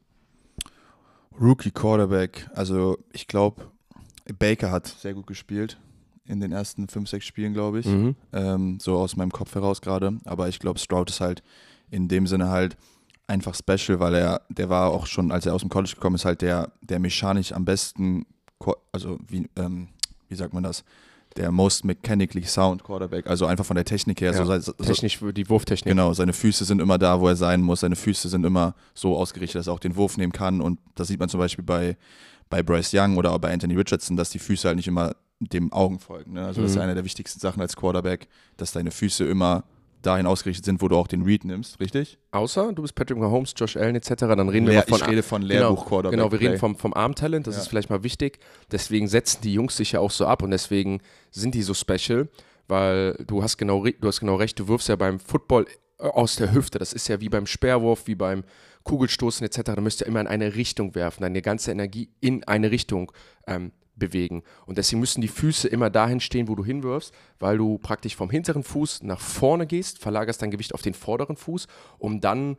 [1.40, 3.64] Rookie Quarterback, also ich glaube,
[4.38, 5.80] Baker hat sehr gut gespielt
[6.26, 7.86] in den ersten fünf, sechs Spielen, glaube ich.
[7.86, 8.16] Mhm.
[8.34, 10.18] ähm, so aus meinem Kopf heraus gerade.
[10.26, 11.42] Aber ich glaube, Stroud ist halt
[11.90, 12.78] in dem Sinne halt
[13.26, 16.26] einfach special, weil er, der war auch schon, als er aus dem College gekommen ist,
[16.26, 18.26] halt der, der mechanisch am besten,
[18.92, 19.88] also wie, ähm,
[20.28, 20.84] wie sagt man das,
[21.38, 24.32] der most mechanically sound Quarterback, also einfach von der Technik her.
[24.34, 25.92] Ja, so, so, Technisch, die Wurftechnik.
[25.92, 27.82] Genau, seine Füße sind immer da, wo er sein muss.
[27.82, 30.60] Seine Füße sind immer so ausgerichtet, dass er auch den Wurf nehmen kann.
[30.60, 31.98] Und das sieht man zum Beispiel bei,
[32.50, 35.72] bei Bryce Young oder auch bei Anthony Richardson, dass die Füße halt nicht immer dem
[35.72, 36.34] Augen folgen.
[36.34, 36.46] Ne?
[36.46, 36.82] Also das ist Mhm.
[36.84, 39.64] eine der wichtigsten Sachen als Quarterback, dass deine Füße immer
[40.02, 42.18] dahin ausgerichtet sind, wo du auch den Read nimmst, richtig?
[42.32, 45.08] Außer du bist Patrick Mahomes, Josh Allen etc., dann reden wir Lehr, mal von ich
[45.08, 46.12] rede von Genau, Lehrbuch-Quarterback.
[46.18, 47.62] Genau, wir reden vom, vom Armtalent, das Ja.
[47.62, 48.40] ist vielleicht mal wichtig.
[48.72, 52.30] Deswegen setzen die Jungs sich ja auch so ab und deswegen sind die so special,
[52.68, 55.66] weil du hast genau, du hast genau recht, du wirfst ja beim Football
[56.00, 56.80] äh, aus der Hüfte.
[56.80, 58.44] Das ist ja wie beim Speerwurf, wie beim
[58.84, 59.74] Kugelstoßen etc.
[59.76, 63.12] Du müsst ja immer in eine Richtung werfen, deine ganze Energie in eine Richtung
[63.48, 64.44] ähm, bewegen.
[64.66, 68.30] Und deswegen müssen die Füße immer dahin stehen, wo du hinwirfst, weil du praktisch vom
[68.30, 71.68] hinteren Fuß nach vorne gehst, verlagerst dein Gewicht auf den vorderen Fuß,
[72.00, 72.58] um dann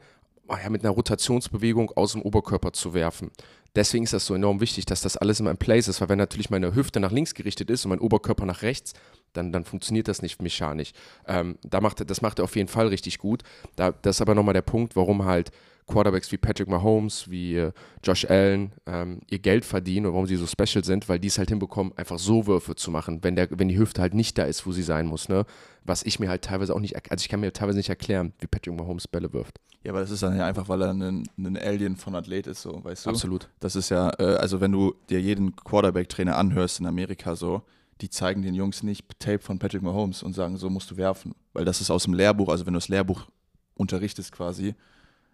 [0.48, 3.30] ah ja, mit einer Rotationsbewegung aus dem Oberkörper zu werfen.
[3.76, 6.50] Deswegen ist das so enorm wichtig, dass das alles in place ist, weil wenn natürlich
[6.50, 8.94] meine Hüfte nach links gerichtet ist und mein Oberkörper nach rechts,
[9.32, 10.90] dann, dann funktioniert das nicht mechanisch.
[11.26, 13.42] Ähm, da macht, das macht er auf jeden Fall richtig gut.
[13.76, 15.52] Da, das ist aber nochmal der Punkt, warum halt
[15.90, 17.72] Quarterbacks wie Patrick Mahomes, wie äh,
[18.02, 21.38] Josh Allen ähm, ihr Geld verdienen und warum sie so special sind, weil die es
[21.38, 24.44] halt hinbekommen, einfach so Würfe zu machen, wenn, der, wenn die Hüfte halt nicht da
[24.44, 25.28] ist, wo sie sein muss.
[25.28, 25.44] Ne?
[25.84, 28.46] Was ich mir halt teilweise auch nicht, also ich kann mir teilweise nicht erklären, wie
[28.46, 29.60] Patrick Mahomes Bälle wirft.
[29.82, 32.62] Ja, aber das ist dann ja einfach, weil er ein, ein Alien von Athlet ist,
[32.62, 33.10] so, weißt du?
[33.10, 33.48] Absolut.
[33.60, 37.62] Das ist ja, äh, also wenn du dir jeden Quarterback-Trainer anhörst in Amerika so,
[38.00, 41.34] die zeigen den Jungs nicht Tape von Patrick Mahomes und sagen, so musst du werfen.
[41.52, 43.26] Weil das ist aus dem Lehrbuch, also wenn du das Lehrbuch
[43.74, 44.74] unterrichtest quasi,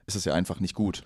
[0.06, 1.02] ist das ja einfach nicht gut.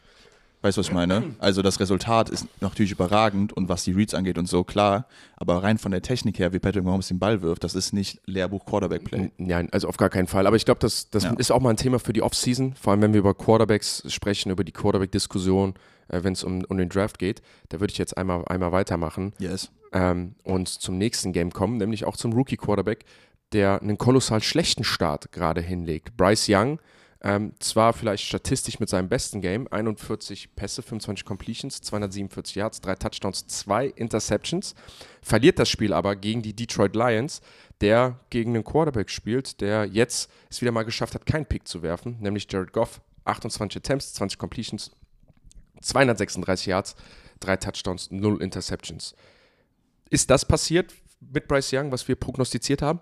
[0.63, 1.35] Weißt du, was ich meine?
[1.39, 5.07] Also das Resultat ist natürlich überragend und was die Reads angeht und so, klar.
[5.39, 8.21] Aber rein von der Technik her, wie Patrick Mahomes den Ball wirft, das ist nicht
[8.27, 9.31] Lehrbuch Quarterback-Play.
[9.39, 10.47] Nein, also auf gar keinen Fall.
[10.47, 11.33] Aber ich glaube, das, das Ja.
[11.33, 14.51] ist auch mal ein Thema für die Offseason, vor allem wenn wir über Quarterbacks sprechen,
[14.51, 15.75] über die Quarterback-Diskussion,
[16.09, 17.41] äh, wenn es um, um den Draft geht.
[17.71, 19.71] Da würde ich jetzt einmal, einmal weitermachen Yes.
[19.95, 23.07] ähm, und zum nächsten Game kommen, nämlich auch zum Rookie-Quarterback,
[23.55, 26.19] der einen kolossal schlechten Start gerade hinlegt.
[26.19, 26.81] Bryce Young,
[27.23, 32.95] ähm, zwar vielleicht statistisch mit seinem besten Game, 41 Pässe, 25 Completions, 247 Yards, drei
[32.95, 34.75] Touchdowns, zwei Interceptions,
[35.21, 37.43] verliert das Spiel aber gegen die Detroit Lions,
[37.83, 41.83] der gegen einen Quarterback spielt, der jetzt es wieder mal geschafft hat, keinen Pick zu
[41.83, 44.91] werfen, nämlich Jared Goff, 28 Attempts, 20 Completions,
[45.83, 46.97] 236 Yards,
[47.39, 49.15] drei Touchdowns, null Interceptions.
[50.09, 53.01] Ist das passiert mit Bryce Young, was wir prognostiziert haben?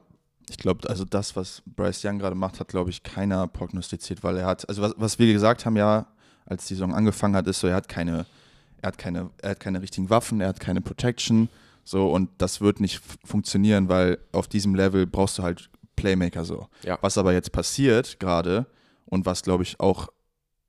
[0.50, 4.36] Ich glaube, also das, was Bryce Young gerade macht, hat, glaube ich, keiner prognostiziert, weil
[4.36, 6.06] er hat, also was, was wir gesagt haben ja,
[6.46, 8.26] als die Saison angefangen hat, ist so, er hat keine,
[8.80, 11.48] er hat keine, er hat keine richtigen Waffen, er hat keine Protection,
[11.84, 16.68] so und das wird nicht funktionieren, weil auf diesem Level brauchst du halt Playmaker so.
[16.84, 16.98] Ja.
[17.00, 18.66] Was aber jetzt passiert gerade
[19.06, 20.08] und was, glaube ich, auch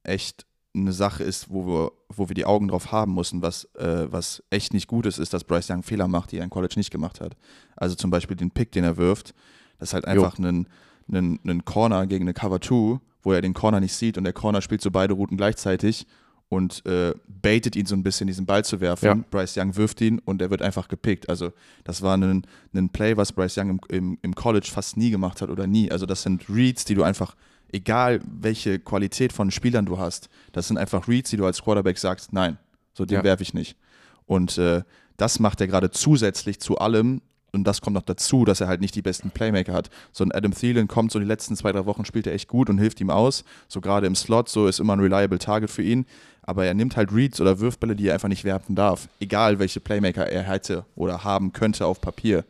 [0.03, 4.11] echt eine Sache ist, wo wir, wo wir die Augen drauf haben müssen, was, äh,
[4.11, 6.75] was echt nicht gut ist, ist, dass Bryce Young Fehler macht, die er in College
[6.77, 7.35] nicht gemacht hat.
[7.75, 9.33] Also zum Beispiel den Pick, den er wirft,
[9.79, 10.67] das ist halt einfach ein,
[11.11, 14.33] ein, ein Corner gegen eine Cover 2, wo er den Corner nicht sieht und der
[14.33, 16.05] Corner spielt so beide Routen gleichzeitig
[16.49, 19.05] und äh, baitet ihn so ein bisschen, diesen Ball zu werfen.
[19.05, 19.13] Ja.
[19.29, 21.29] Bryce Young wirft ihn und er wird einfach gepickt.
[21.29, 21.51] Also
[21.83, 25.41] das war ein, ein Play, was Bryce Young im, im, im College fast nie gemacht
[25.41, 25.91] hat oder nie.
[25.91, 27.35] Also das sind Reads, die du einfach,
[27.71, 31.99] egal welche Qualität von Spielern du hast, das sind einfach Reads, die du als Quarterback
[31.99, 32.57] sagst, nein,
[32.93, 33.23] so den Ja.
[33.23, 33.77] werfe ich nicht.
[34.25, 34.81] Und äh,
[35.17, 37.21] das macht er gerade zusätzlich zu allem.
[37.51, 39.89] Und das kommt noch dazu, dass er halt nicht die besten Playmaker hat.
[40.11, 42.69] So ein Adam Thielen kommt so die letzten zwei, drei Wochen, spielt er echt gut
[42.69, 43.43] und hilft ihm aus.
[43.67, 46.05] So gerade im Slot, so ist immer ein reliable Target für ihn.
[46.43, 49.07] Aber er nimmt halt Reads oder Würfbälle, die er einfach nicht werfen darf.
[49.19, 52.43] Egal welche Playmaker er hätte oder haben könnte auf Papier.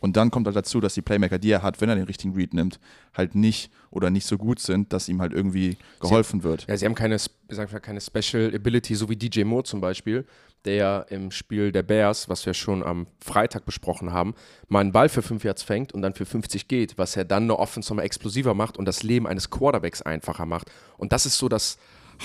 [0.00, 2.34] Und dann kommt halt dazu, dass die Playmaker, die er hat, wenn er den richtigen
[2.34, 2.78] Read nimmt,
[3.16, 6.66] halt nicht oder nicht so gut sind, dass ihm halt irgendwie geholfen wird.
[6.68, 10.26] Ja, sie haben keine, sagen wir, keine Special Ability, so wie DJ Moore zum Beispiel,
[10.66, 14.34] der im Spiel der Bears, was wir schon am Freitag besprochen haben,
[14.68, 17.44] mal einen Ball für 5 Yards fängt und dann für 50 geht, was er dann
[17.44, 20.70] eine Offense nochmal explosiver macht und das Leben eines Quarterbacks einfacher macht.
[20.98, 21.78] Und das ist so das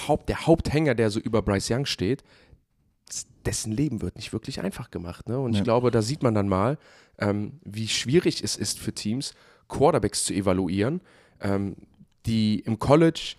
[0.07, 2.23] Haupt, der Haupthänger, der so über Bryce Young steht.
[3.45, 5.27] Dessen Leben wird nicht wirklich einfach gemacht.
[5.27, 5.39] Ne?
[5.39, 5.59] Und Ja.
[5.59, 6.77] ich glaube, da sieht man dann mal,
[7.19, 9.33] ähm, wie schwierig es ist für Teams,
[9.67, 11.01] Quarterbacks zu evaluieren,
[11.41, 11.75] ähm,
[12.25, 13.35] die im College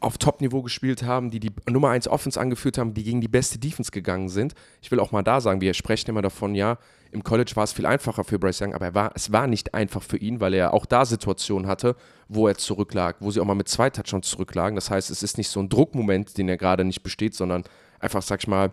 [0.00, 3.58] auf Top-Niveau gespielt haben, die die Nummer 1 Offense angeführt haben, die gegen die beste
[3.58, 4.54] Defense gegangen sind.
[4.80, 6.78] Ich will auch mal da sagen, wir sprechen immer davon, ja,
[7.12, 9.74] im College war es viel einfacher für Bryce Young, aber er war, es war nicht
[9.74, 11.96] einfach für ihn, weil er auch da Situationen hatte,
[12.28, 14.76] wo er zurücklag, wo sie auch mal mit zwei Touchdowns zurücklagen.
[14.76, 17.64] Das heißt, es ist nicht so ein Druckmoment, den er gerade nicht besteht, sondern
[17.98, 18.72] einfach, sag ich mal,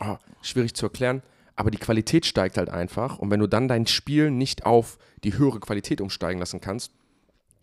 [0.00, 1.22] oh, schwierig zu erklären,
[1.56, 3.18] aber die Qualität steigt halt einfach.
[3.18, 6.92] Und wenn du dann dein Spiel nicht auf die höhere Qualität umsteigen lassen kannst,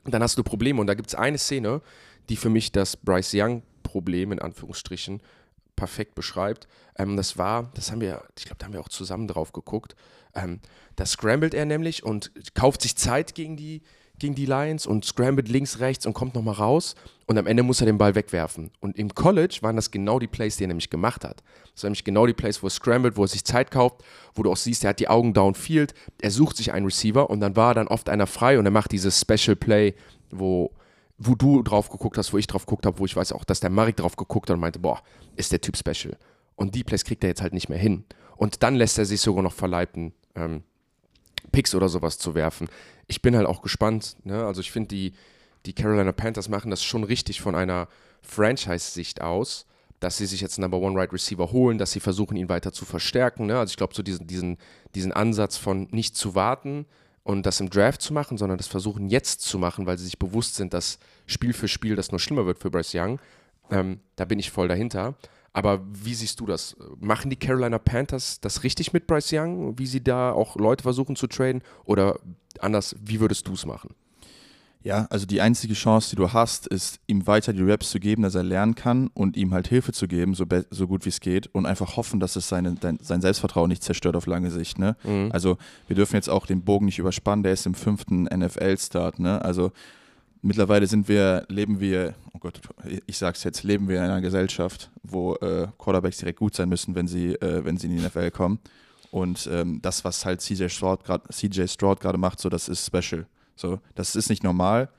[0.05, 0.81] dann hast du Probleme.
[0.81, 1.81] Und da gibt es eine Szene,
[2.29, 5.21] die für mich das Bryce Young-Problem in Anführungsstrichen
[5.75, 6.67] perfekt beschreibt.
[6.97, 9.95] Ähm, das war, das haben wir, ich glaube, da haben wir auch zusammen drauf geguckt.
[10.35, 10.59] Ähm,
[10.95, 13.81] da scrambled er nämlich und kauft sich Zeit gegen die,
[14.19, 17.79] gegen die Lions und scrambled links, rechts und kommt nochmal raus und am Ende muss
[17.79, 18.71] er den Ball wegwerfen.
[18.81, 21.41] Und im College waren das genau die Plays, die er nämlich gemacht hat.
[21.73, 24.03] Das waren nämlich genau die Plays, wo er scrambled, wo er sich Zeit kauft,
[24.35, 27.39] wo du auch siehst, er hat die Augen downfield, er sucht sich einen Receiver und
[27.39, 29.95] dann war dann oft einer frei und er macht dieses Special Play,
[30.31, 30.71] wo,
[31.19, 33.59] wo du drauf geguckt hast, wo ich drauf geguckt habe, wo ich weiß auch, dass
[33.59, 35.03] der Marek drauf geguckt hat und meinte, boah,
[35.35, 36.17] ist der Typ special.
[36.55, 38.05] Und die Plays kriegt er jetzt halt nicht mehr hin.
[38.37, 40.63] Und dann lässt er sich sogar noch verleiten, ähm,
[41.51, 42.69] Picks oder sowas zu werfen.
[43.07, 44.15] Ich bin halt auch gespannt.
[44.23, 44.45] Ne?
[44.45, 45.13] Also ich finde, die,
[45.65, 47.89] die Carolina Panthers machen das schon richtig von einer
[48.21, 49.65] Franchise-Sicht aus,
[49.99, 52.71] dass sie sich jetzt einen Number One Right Receiver holen, dass sie versuchen, ihn weiter
[52.71, 53.45] zu verstärken.
[53.45, 53.59] Ne?
[53.59, 54.57] Also ich glaube, so diesen, diesen,
[54.95, 56.85] diesen Ansatz von nicht zu warten
[57.29, 60.17] und das im Draft zu machen, sondern das versuchen jetzt zu machen, weil sie sich
[60.17, 63.19] bewusst sind, dass Spiel für Spiel das nur schlimmer wird für Bryce Young.
[63.69, 65.13] Ähm, da bin ich voll dahinter.
[65.53, 66.75] Aber wie siehst du das?
[66.99, 71.15] Machen die Carolina Panthers das richtig mit Bryce Young, wie sie da auch Leute versuchen
[71.15, 71.61] zu traden?
[71.85, 72.19] Oder
[72.61, 73.93] anders, wie würdest du es machen?
[74.81, 78.23] Ja, also die einzige Chance, die du hast, ist, ihm weiter die Raps zu geben,
[78.23, 81.19] dass er lernen kann und ihm halt Hilfe zu geben, so, so gut wie es
[81.19, 84.79] geht und einfach hoffen, dass es seine, sein Selbstvertrauen nicht zerstört auf lange Sicht.
[84.79, 84.95] Ne?
[85.03, 85.31] Mhm.
[85.33, 89.19] Also wir dürfen jetzt auch den Bogen nicht überspannen, der ist im fünften NFL-Start.
[89.19, 89.43] Ne?
[89.43, 89.73] Also
[90.41, 92.61] mittlerweile sind wir, leben wir, oh Gott,
[93.05, 96.95] ich sag's jetzt, leben wir in einer Gesellschaft, wo äh, Quarterbacks direkt gut sein müssen,
[96.95, 98.59] wenn sie, äh, wenn sie in die NFL kommen.
[99.11, 103.25] Und ähm, das, was halt CJ Stroud gerade macht, so das ist special.
[103.59, 104.89] So, das ist nicht normal.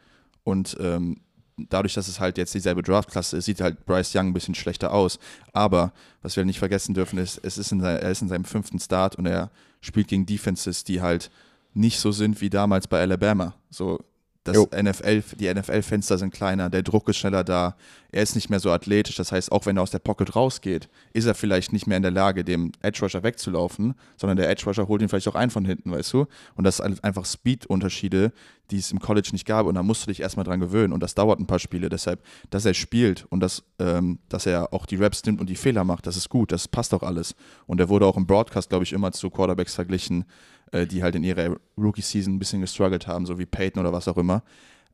[0.45, 1.21] Und ähm,
[1.57, 4.93] dadurch, dass es halt jetzt dieselbe Draftklasse ist, sieht halt Bryce Young ein bisschen schlechter
[4.93, 5.19] aus.
[5.55, 8.79] Aber was wir nicht vergessen dürfen, ist, es ist in, er ist in seinem fünften
[8.79, 11.31] Start und er spielt gegen Defenses, die halt
[11.73, 13.55] nicht so sind wie damals bei Alabama.
[13.71, 14.01] So,
[14.45, 17.77] das NFL, die NFL-Fenster sind kleiner, der Druck ist schneller da,
[18.11, 19.17] er ist nicht mehr so athletisch.
[19.17, 22.03] Das heißt, auch wenn er aus der Pocket rausgeht, ist er vielleicht nicht mehr in
[22.03, 25.51] der Lage, dem Edge Rusher wegzulaufen, sondern der Edge Rusher holt ihn vielleicht auch ein
[25.51, 26.27] von hinten, weißt du?
[26.55, 28.33] Und das sind einfach Speed-Unterschiede,
[28.71, 29.67] die es im College nicht gab.
[29.67, 30.93] Und da musst du dich erstmal dran gewöhnen.
[30.93, 31.89] Und das dauert ein paar Spiele.
[31.89, 35.57] Deshalb, dass er spielt und dass, ähm, dass er auch die Raps nimmt und die
[35.57, 37.35] Fehler macht, das ist gut, das passt auch alles.
[37.67, 40.25] Und er wurde auch im Broadcast, glaube ich, immer zu Quarterbacks verglichen,
[40.73, 44.09] äh, die halt in ihrer Rookie-Season ein bisschen gestruggelt haben, so wie Peyton oder was
[44.09, 44.43] auch immer.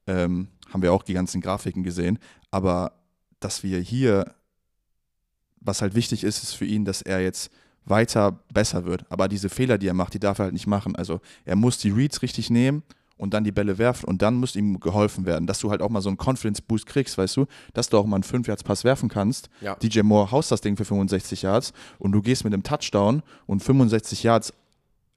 [0.07, 2.19] Ähm, haben wir auch die ganzen Grafiken gesehen.
[2.51, 2.93] Aber
[3.41, 4.35] dass wir hier,
[5.61, 7.51] was halt wichtig ist, ist für ihn, dass er jetzt
[7.85, 9.05] weiter besser wird.
[9.11, 10.97] Aber diese Fehler, die er macht, die darf er halt nicht machen.
[10.97, 12.83] Also er muss die Reads richtig nehmen
[13.17, 15.89] und dann die Bälle werfen und dann muss ihm geholfen werden, dass du halt auch
[15.89, 19.49] mal so einen Confidence-Boost kriegst, weißt du, dass du auch mal einen 5-Yards-Pass werfen kannst.
[19.61, 19.75] Ja.
[19.77, 23.63] DJ Moore haust das Ding für 65 Yards und du gehst mit einem Touchdown und
[23.63, 24.53] 65 Yards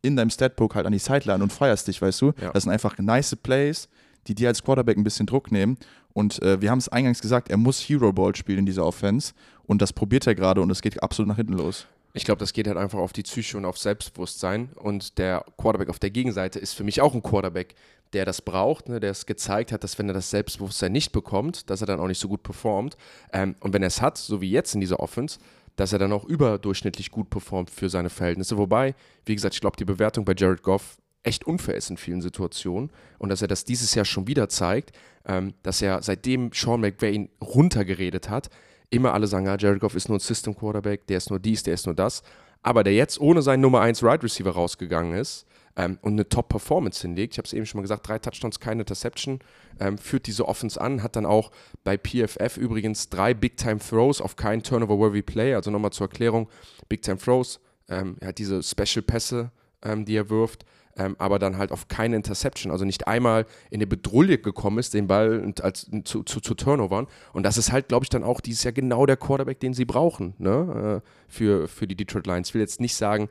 [0.02, 2.34] in deinem Statbook halt an die Sideline und feierst dich, weißt du?
[2.42, 2.52] Ja.
[2.52, 3.90] Das sind einfach nice Plays,
[4.28, 5.78] die dir als Quarterback ein bisschen Druck nehmen.
[6.14, 9.34] Und äh, wir haben es eingangs gesagt, er muss Hero Ball spielen in dieser Offense.
[9.66, 11.86] Und das probiert er gerade und es geht absolut nach hinten los.
[12.14, 14.70] Ich glaube, das geht halt einfach auf die Psyche und auf Selbstbewusstsein.
[14.76, 17.76] Und der Quarterback auf der Gegenseite ist für mich auch ein Quarterback,
[18.14, 21.70] der das braucht, ne, der es gezeigt hat, dass wenn er das Selbstbewusstsein nicht bekommt,
[21.70, 22.98] dass er dann auch nicht so gut performt.
[23.32, 25.40] Ähm, und wenn er es hat, so wie jetzt in dieser Offense,
[25.76, 28.58] dass er dann auch überdurchschnittlich gut performt für seine Verhältnisse.
[28.58, 32.22] Wobei, wie gesagt, ich glaube, die Bewertung bei Jared Goff echt unfair ist in vielen
[32.22, 34.92] Situationen und dass er das dieses Jahr schon wieder zeigt,
[35.26, 38.50] ähm, dass er seitdem Sean McVay ihn runtergeredet hat,
[38.90, 41.64] immer alle sagen, ja, Jared Goff ist nur ein System Quarterback, der ist nur dies,
[41.64, 42.24] der ist nur das,
[42.62, 47.02] aber der jetzt ohne seinen Nummer 1 Right Receiver rausgegangen ist ähm, und eine Top-Performance
[47.02, 47.34] hinlegt.
[47.34, 49.40] Ich habe es eben schon mal gesagt, drei Touchdowns, keine Interception,
[49.80, 51.52] ähm, führt diese Offense an, hat dann auch
[51.84, 55.54] bei PFF übrigens drei Big-Time-Throws auf keinen Turnover-worthy Play.
[55.56, 56.50] Also nochmal zur Erklärung,
[56.88, 59.52] Big-Time-Throws, ähm, er hat diese Special-Pässe,
[59.84, 60.66] ähm, die er wirft,
[60.98, 64.94] ähm, aber dann halt auf keine Interception, also nicht einmal in eine Bedrulle gekommen ist,
[64.94, 67.08] den Ball als, zu, zu, zu Turnovern.
[67.32, 69.86] Und das ist halt, glaube ich, dann auch dieses Jahr genau der Quarterback, den sie
[69.86, 71.02] brauchen ne?
[71.02, 72.50] Äh, für, für die Detroit Lions.
[72.50, 73.30] Ich will jetzt nicht sagen,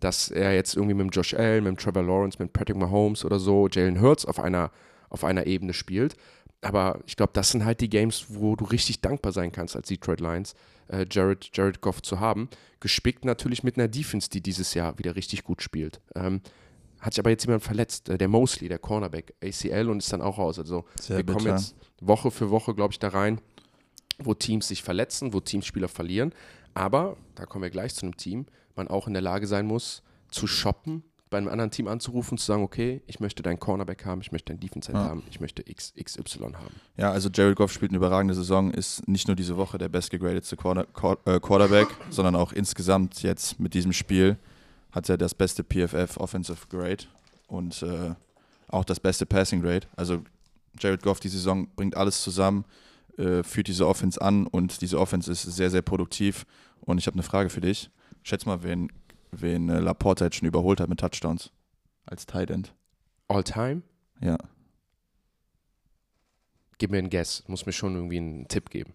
[0.00, 3.24] dass er jetzt irgendwie mit dem Josh Allen, mit dem Trevor Lawrence, mit Patrick Mahomes
[3.24, 4.70] oder so, Jalen Hurts auf einer,
[5.08, 6.16] auf einer Ebene spielt.
[6.62, 9.88] Aber ich glaube, das sind halt die Games, wo du richtig dankbar sein kannst als
[9.88, 10.54] Detroit Lions,
[10.88, 12.48] äh, Jared, Jared Goff zu haben.
[12.80, 16.00] Gespickt natürlich mit einer Defense, die dieses Jahr wieder richtig gut spielt.
[16.14, 16.42] Ähm,
[17.00, 20.20] hat sich aber jetzt jemand verletzt, äh, der Mosley, der Cornerback, ACL und ist dann
[20.20, 20.58] auch raus.
[20.58, 21.38] Also Sehr wir bitter.
[21.38, 23.40] kommen jetzt Woche für Woche, glaube ich, da rein,
[24.18, 26.34] wo Teams sich verletzen, wo Teams Spieler verlieren.
[26.74, 30.02] Aber, da kommen wir gleich zu einem Team, man auch in der Lage sein muss,
[30.30, 34.20] zu shoppen, bei einem anderen Team anzurufen, zu sagen, okay, ich möchte deinen Cornerback haben,
[34.20, 34.98] ich möchte deinen Defense ja.
[34.98, 36.74] haben, ich möchte X, XY haben.
[36.96, 40.56] Ja, also Jared Goff spielt eine überragende Saison, ist nicht nur diese Woche der bestgegradete
[40.56, 40.86] Quarter,
[41.24, 44.36] äh, Quarterback, sondern auch insgesamt jetzt mit diesem Spiel
[44.90, 47.04] hat er das beste PFF Offensive Grade
[47.46, 48.14] und äh,
[48.68, 49.86] auch das beste Passing Grade.
[49.94, 50.22] Also
[50.78, 52.64] Jared Goff die Saison bringt alles zusammen,
[53.18, 56.44] äh, führt diese Offense an und diese Offense ist sehr, sehr produktiv.
[56.80, 57.90] Und ich habe eine Frage für dich.
[58.30, 58.92] Schätz mal, wen,
[59.32, 61.50] wen äh, Laporta jetzt schon überholt hat mit Touchdowns
[62.06, 62.72] als Tight End.
[63.26, 63.82] All time?
[64.20, 64.38] Ja.
[66.78, 67.42] gib mir einen Guess.
[67.48, 68.94] Muss mir schon irgendwie einen Tipp geben.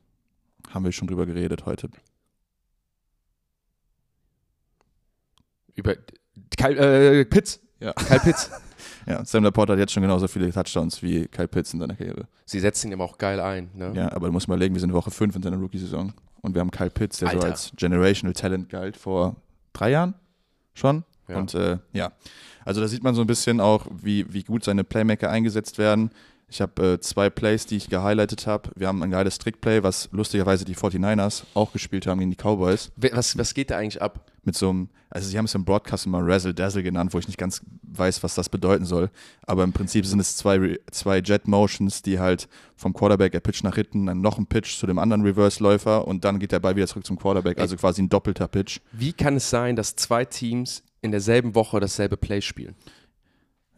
[0.69, 1.89] Haben wir schon drüber geredet heute.
[5.73, 5.95] Über
[6.57, 7.59] Kyle, äh, Pitts.
[7.81, 7.91] Ja.
[7.91, 8.49] Kyle Pitts.
[9.07, 12.27] Ja, Sam Laporte hat jetzt schon genauso viele Touchdowns wie Kyle Pitts in seiner Karriere.
[12.45, 13.69] Sie setzen ihn aber auch geil ein.
[13.75, 13.93] Ne?
[13.95, 16.11] Ja, aber du musst mal überlegen, wir sind Woche 5 in seiner Rookie-Saison
[16.45, 17.47] und wir haben Kyle Pitts, der so Alter.
[17.47, 19.35] als Generational Talent galt vor
[19.73, 20.13] drei Jahren
[20.73, 21.03] schon.
[21.27, 21.37] Ja.
[21.37, 22.11] Und äh, ja,
[22.63, 26.11] also da sieht man so ein bisschen auch, wie, wie gut seine Playmaker eingesetzt werden.
[26.47, 28.69] Ich habe äh, zwei Plays, die ich gehighlightet habe.
[28.75, 32.91] Wir haben ein geiles Trickplay, was lustigerweise die 49ers auch gespielt haben gegen die Cowboys.
[32.97, 34.31] Was, was geht da eigentlich ab?
[34.43, 37.27] Mit so einem, also sie haben es im Broadcast immer Razzle Dazzle genannt, wo ich
[37.27, 39.09] nicht ganz weiß, was das bedeuten soll.
[39.47, 43.63] Aber im Prinzip sind es zwei, zwei Jet Motions, die halt vom Quarterback, er pitcht
[43.63, 46.75] nach hinten, dann noch ein Pitch zu dem anderen Reverse-Läufer und dann geht der Ball
[46.75, 47.59] wieder zurück zum Quarterback.
[47.59, 48.81] Also quasi ein doppelter Pitch.
[48.91, 52.75] Wie kann es sein, dass zwei Teams in derselben Woche dasselbe Play spielen?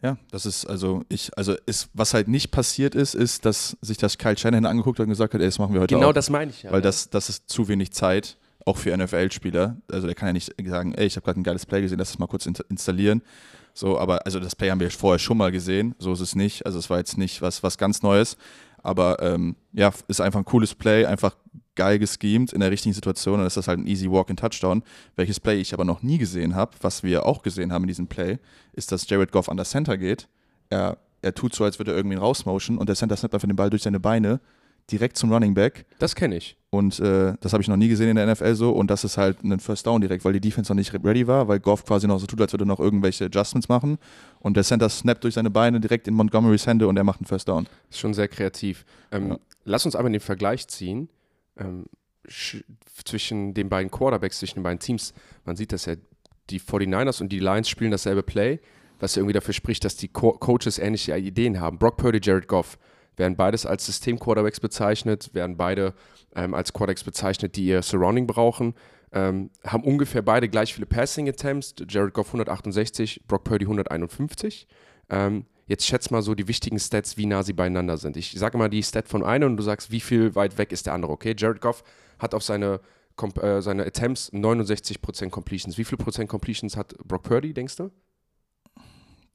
[0.02, 3.96] Ja, das ist also ich, also ist, was halt nicht passiert ist, ist, dass sich
[3.98, 6.12] das Kyle Shanahan angeguckt hat und gesagt hat, ey, das machen wir heute Genau auch.
[6.12, 6.70] das meine ich ja.
[6.72, 9.76] Weil das, das ist zu wenig Zeit, auch für NFL-Spieler.
[9.90, 12.10] Also der kann ja nicht sagen, ey, ich habe gerade ein geiles Play gesehen, lass
[12.10, 13.22] das mal kurz in- installieren.
[13.74, 16.64] So, aber also das Play haben wir vorher schon mal gesehen, so ist es nicht.
[16.66, 18.36] Also es war jetzt nicht was, was ganz Neues.
[18.82, 21.34] Aber ähm, ja, ist einfach ein cooles Play, einfach
[21.78, 23.38] geil geschemt in der richtigen Situation.
[23.38, 24.82] Und das ist halt ein easy walk in Touchdown.
[25.16, 28.08] Welches Play ich aber noch nie gesehen habe, was wir auch gesehen haben in diesem
[28.08, 28.38] Play,
[28.72, 30.28] ist, dass Jared Goff an das Center geht.
[30.70, 33.56] Er, er tut so, als würde er irgendwie rausmotion und der Center snappt einfach den
[33.56, 34.40] Ball durch seine Beine
[34.90, 35.84] direkt zum Running Back.
[35.98, 36.56] das kenne ich.
[36.70, 38.70] Und äh, das habe ich noch nie gesehen in der NFL so.
[38.72, 41.46] Und das ist halt ein First Down direkt, weil die Defense noch nicht ready war,
[41.48, 43.98] weil Goff quasi noch so tut, als würde er noch irgendwelche Adjustments machen.
[44.40, 47.26] Und der Center snappt durch seine Beine direkt in Montgomerys Hände und er macht einen
[47.26, 47.66] First Down.
[47.88, 48.84] Ist schon sehr kreativ.
[49.12, 49.38] Ähm, Ja.
[49.64, 51.08] Lass uns aber den Vergleich ziehen
[51.58, 51.86] ähm,
[52.26, 52.64] sch-
[53.04, 55.12] zwischen den beiden Quarterbacks, zwischen den beiden Teams.
[55.44, 55.94] Man sieht das ja,
[56.50, 58.60] die 49ers und die Lions spielen dasselbe Play,
[59.00, 61.78] was ja irgendwie dafür spricht, dass die Co Coaches ähnliche Ideen haben.
[61.78, 62.78] Brock Purdy, Jared Goff
[63.16, 65.94] werden beides als System-Quarterbacks bezeichnet, werden beide
[66.34, 68.74] ähm, als Quarterbacks bezeichnet, die ihr Surrounding brauchen.
[69.12, 71.74] Ähm, haben ungefähr beide gleich viele Passing Attempts.
[71.88, 74.66] Jared Goff 168, Brock Purdy 151.
[75.10, 78.16] Ähm, jetzt schätz mal so die wichtigen Stats, wie nah sie beieinander sind.
[78.16, 80.86] Ich sage mal die Stat von einem und du sagst, wie viel weit weg ist
[80.86, 81.34] der andere, okay?
[81.38, 81.84] Jared Goff
[82.18, 82.80] hat auf seine,
[83.40, 85.78] äh, seine Attempts 69% Completions.
[85.78, 87.90] Wie viel Prozent Completions hat Brock Purdy, denkst du?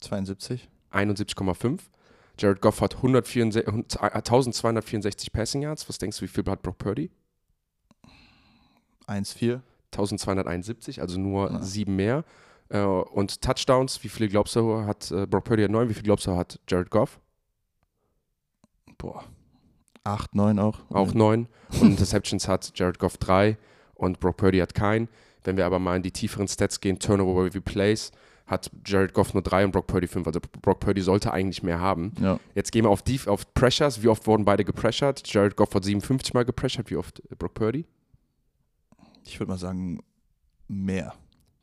[0.02, 0.70] 72?
[0.92, 1.80] 71,5.
[2.40, 5.88] Jared Goff hat 164, 1264 Passing Yards.
[5.88, 7.12] Was denkst du, wie viel hat Brock Purdy?
[9.08, 9.62] 1-4?
[9.92, 11.62] 1271, also nur Ja.
[11.62, 12.24] sieben mehr.
[12.70, 16.04] Äh, und Touchdowns, wie viele glaubst du hat äh, Brock Purdy hat neun, wie viel
[16.04, 17.20] glaubst du hat Jared Goff?
[18.98, 19.26] Boah.
[20.04, 20.80] 8, 9 auch?
[20.90, 21.48] Auch neun.
[21.82, 23.58] Und Interceptions hat Jared Goff drei
[23.96, 25.08] und Brock Purdy hat keinen.
[25.44, 28.12] Wenn wir aber mal in die tieferen Stats gehen, Turnover Review Plays,
[28.46, 30.28] hat Jared Goff nur drei und Brock Purdy fünf.
[30.28, 32.14] Also Brock Purdy sollte eigentlich mehr haben.
[32.20, 32.40] Ja.
[32.56, 34.04] Jetzt gehen wir auf, die, auf Pressures.
[34.04, 35.22] Wie oft wurden beide gepressured?
[35.26, 36.90] Jared Goff hat 57 Mal gepressured.
[36.90, 37.86] Wie oft äh, Brock Purdy?
[39.24, 40.00] Ich würde mal sagen,
[40.68, 41.14] mehr.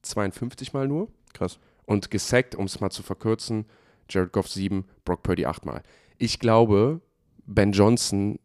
[0.03, 1.09] 52 Mal nur.
[1.33, 1.59] Krass.
[1.87, 3.67] Und gesackt, um es mal zu verkürzen,
[4.09, 5.83] Jared Goff 7, Brock Purdy 8 Mal.
[6.19, 7.01] Ich glaube,
[7.47, 8.39] Ben Johnson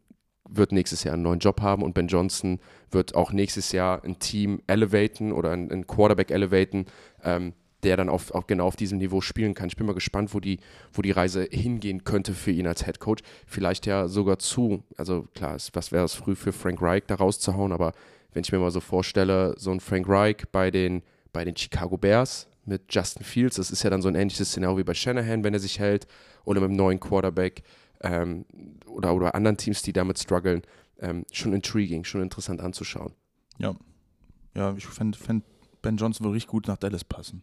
[0.48, 4.18] wird nächstes Jahr einen neuen Job haben und Ben Johnson wird auch nächstes Jahr ein
[4.18, 6.86] Team elevaten oder ein, ein Quarterback elevaten,
[7.22, 9.68] ähm, der dann auf, auch genau auf diesem Niveau spielen kann.
[9.68, 10.58] Ich bin mal gespannt, wo die,
[10.92, 13.22] wo die Reise hingehen könnte für ihn als Head Coach.
[13.46, 17.72] Vielleicht ja sogar zu, also klar, was wäre es früh für Frank Reich da rauszuhauen,
[17.72, 17.92] aber
[18.32, 21.02] wenn ich mir mal so vorstelle, so ein Frank Reich bei den,
[21.36, 24.78] bei den Chicago Bears mit Justin Fields, das ist ja dann so ein ähnliches Szenario
[24.78, 26.06] wie bei Shanahan, wenn er sich hält,
[26.46, 27.62] oder mit einem neuen Quarterback
[28.00, 28.46] ähm,
[28.86, 30.62] oder, oder anderen Teams, die damit strugglen.
[30.98, 33.12] Ähm, schon intriguing, schon interessant anzuschauen.
[33.58, 35.44] Ja, ich fände fänd
[35.82, 37.42] Ben Johnson würde richtig gut nach Dallas passen.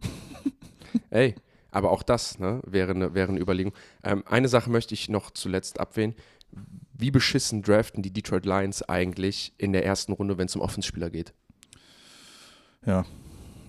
[1.10, 1.34] Ey,
[1.70, 3.74] aber auch das ne, wäre, eine, wäre eine Überlegung.
[4.02, 6.14] Ähm, eine Sache möchte ich noch zuletzt abwählen.
[6.94, 11.10] Wie beschissen draften die Detroit Lions eigentlich in der ersten Runde, wenn es um Offenspieler
[11.10, 11.34] geht?
[12.86, 13.04] Ja,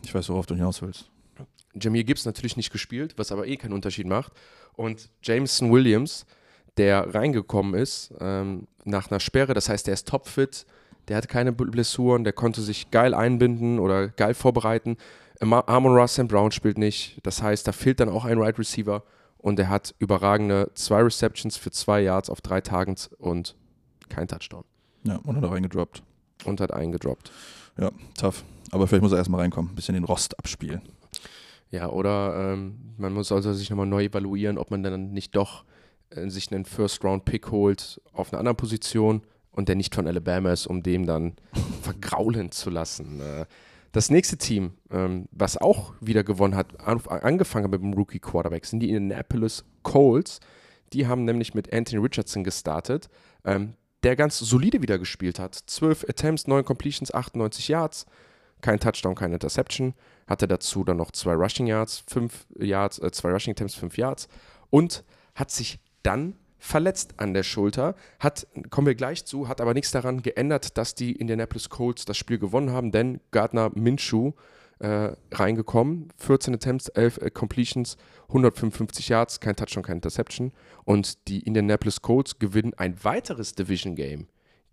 [0.07, 1.09] ich weiß, worauf du hinaus willst.
[1.79, 4.31] Jameer Gibbs natürlich nicht gespielt, was aber eh keinen Unterschied macht.
[4.73, 6.25] Und Jameson Williams,
[6.77, 10.65] der reingekommen ist ähm, nach einer Sperre, das heißt, der ist topfit,
[11.07, 14.97] der hat keine Blessuren, der konnte sich geil einbinden oder geil vorbereiten.
[15.39, 16.27] Amon Ross St.
[16.27, 19.03] Brown spielt nicht, das heißt, da fehlt dann auch ein Right Receiver
[19.37, 23.55] und er hat überragende zwei Receptions für zwei Yards auf drei Tagen und
[24.09, 24.63] kein Touchdown
[25.03, 26.01] Ja, und hat reingedroppt.
[26.45, 27.31] und hat eingedroppt.
[27.79, 28.43] Ja, tough.
[28.71, 30.81] Aber vielleicht muss er erstmal reinkommen, ein bisschen den Rost abspielen.
[31.69, 35.65] Ja, oder ähm, man muss also sich nochmal neu evaluieren, ob man dann nicht doch
[36.09, 39.21] äh, sich einen First-Round-Pick holt auf einer anderen Position
[39.51, 41.33] und der nicht von Alabama ist, um dem dann
[41.81, 43.19] vergraulen zu lassen.
[43.19, 43.45] Äh,
[43.91, 48.65] das nächste Team, ähm, was auch wieder gewonnen hat, an, angefangen hat mit dem Rookie-Quarterback,
[48.65, 50.39] sind die Indianapolis Colts.
[50.93, 53.09] Die haben nämlich mit Anthony Richardson gestartet,
[53.43, 53.73] ähm,
[54.03, 55.55] der ganz solide wieder gespielt hat.
[55.55, 58.05] 12 Attempts, 9 Completions, 98 Yards,
[58.61, 59.93] kein Touchdown, kein Interception.
[60.27, 64.27] Hatte dazu dann noch zwei Rushing Yards, 5 Yards, äh, zwei Rushing Attempts, 5 Yards
[64.69, 65.03] und
[65.35, 67.95] hat sich dann verletzt an der Schulter.
[68.19, 72.17] Hat, kommen wir gleich zu, hat aber nichts daran geändert, dass die Indianapolis Colts das
[72.17, 74.33] Spiel gewonnen haben, denn Gardner Minshew
[74.79, 76.09] äh, reingekommen.
[76.17, 77.97] 14 Attempts, 11 äh, Completions,
[78.27, 80.51] 155 Yards, kein Touchdown, kein Interception.
[80.83, 84.27] Und die Indianapolis Colts gewinnen ein weiteres Division Game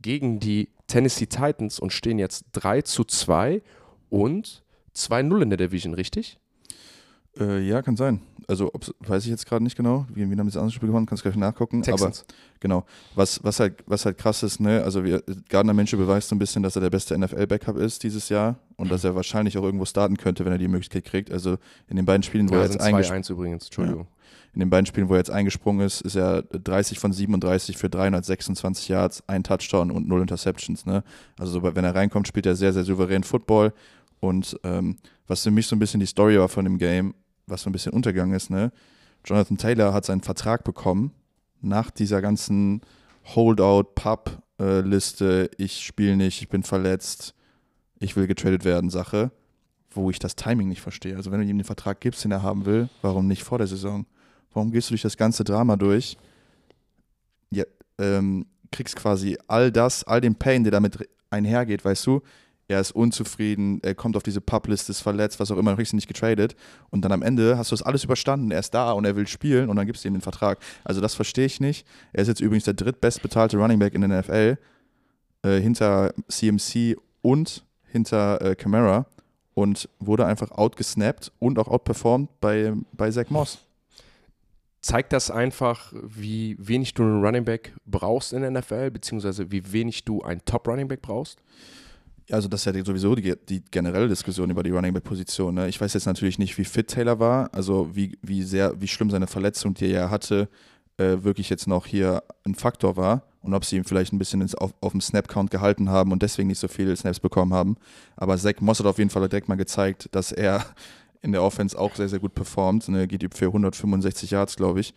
[0.05, 3.63] gegen die Tennessee Titans und stehen jetzt 3 zu 2
[4.11, 4.63] und
[4.95, 6.39] 2-0 in der Division, richtig?
[7.39, 8.21] Äh, ja, kann sein.
[8.47, 8.71] Also
[9.01, 11.35] weiß ich jetzt gerade nicht genau, wie wir haben das andere Spiel gewonnen, kannst gleich
[11.37, 11.83] nachgucken.
[11.83, 12.21] Texans.
[12.29, 16.29] Aber genau, was, was, halt, was halt krass ist, ne, also wir, Gardner Minshew beweist
[16.29, 19.57] so ein bisschen, dass er der beste NFL-Backup ist dieses Jahr und dass er wahrscheinlich
[19.57, 21.33] auch irgendwo starten könnte, wenn er die Möglichkeit kriegt.
[21.33, 21.57] Also
[21.89, 24.07] in den beiden Spielen, wo Ja, er jetzt eingesprungen 2-1 übrigens, Entschuldigung.
[24.53, 27.89] in den beiden Spielen, wo er jetzt eingesprungen ist, ist er 30 von 37 für
[27.89, 30.85] 326 Yards, ein Touchdown und null Interceptions.
[30.85, 31.03] Ne?
[31.39, 33.73] Also so, wenn er reinkommt, spielt er sehr, sehr souverän Football.
[34.21, 37.15] Und ähm, was für mich so ein bisschen die Story war von dem Game,
[37.47, 38.73] was so ein bisschen untergegangen ist, ne?
[39.25, 41.13] Jonathan Taylor hat seinen Vertrag bekommen
[41.61, 42.83] nach dieser ganzen
[43.25, 47.35] Holdout-Pub-Liste, ich spiele nicht, ich bin verletzt,
[47.99, 49.31] ich will getradet werden, Sache,
[49.91, 51.17] wo ich das Timing nicht verstehe.
[51.17, 53.67] Also wenn du ihm den Vertrag gibst, den er haben will, warum nicht vor der
[53.67, 54.05] Saison?
[54.53, 56.19] Warum gehst du durch das ganze Drama durch?
[57.51, 57.65] Ja,
[57.99, 62.21] ähm, kriegst quasi all das, all den Pain, der damit einhergeht, weißt du?
[62.67, 65.97] Er ist unzufrieden, er kommt auf diese Publist, ist verletzt, was auch immer, kriegst du
[65.97, 66.57] nicht getradet.
[66.91, 68.51] Und dann am Ende hast du das alles überstanden.
[68.51, 70.59] Er ist da und er will spielen und dann gibst du ihm den Vertrag.
[70.83, 71.87] Also das verstehe ich nicht.
[72.13, 74.57] Er ist jetzt übrigens der drittbestbezahlte Running Back in der NFL,
[75.43, 79.07] äh, hinter CMC und hinter äh, Camara
[79.55, 83.59] und wurde einfach outgesnappt und auch outperformed bei, bei Zach Moss.
[84.81, 89.73] Zeigt das einfach, wie wenig du einen Running Back brauchst in der NFL, beziehungsweise wie
[89.73, 91.41] wenig du einen Top-Running Back brauchst?
[92.31, 95.55] Also das ist ja sowieso die, die generelle Diskussion über die Running Back Position.
[95.55, 95.69] Ne?
[95.69, 99.11] Ich weiß jetzt natürlich nicht, wie fit Taylor war, also wie, wie sehr, wie schlimm
[99.11, 100.49] seine Verletzung, die er hatte,
[100.97, 104.41] äh, wirklich jetzt noch hier ein Faktor war und ob sie ihn vielleicht ein bisschen
[104.41, 107.77] ins, auf, auf dem Snap-Count gehalten haben und deswegen nicht so viele Snaps bekommen haben.
[108.17, 110.65] Aber Zach Moss hat auf jeden Fall direkt mal gezeigt, dass er
[111.21, 112.89] in der Offense auch sehr, sehr gut performt.
[112.89, 113.07] Ne?
[113.07, 114.95] Geht für 165 Yards, glaube ich.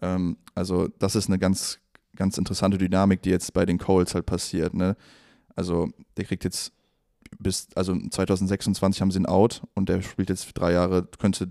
[0.00, 1.78] Ähm, also das ist eine ganz,
[2.16, 4.72] ganz interessante Dynamik, die jetzt bei den Coles halt passiert.
[4.72, 4.96] Ne?
[5.60, 6.72] Also der kriegt jetzt
[7.38, 11.50] bis, also 2026 haben sie ihn out und der spielt jetzt drei Jahre, könnte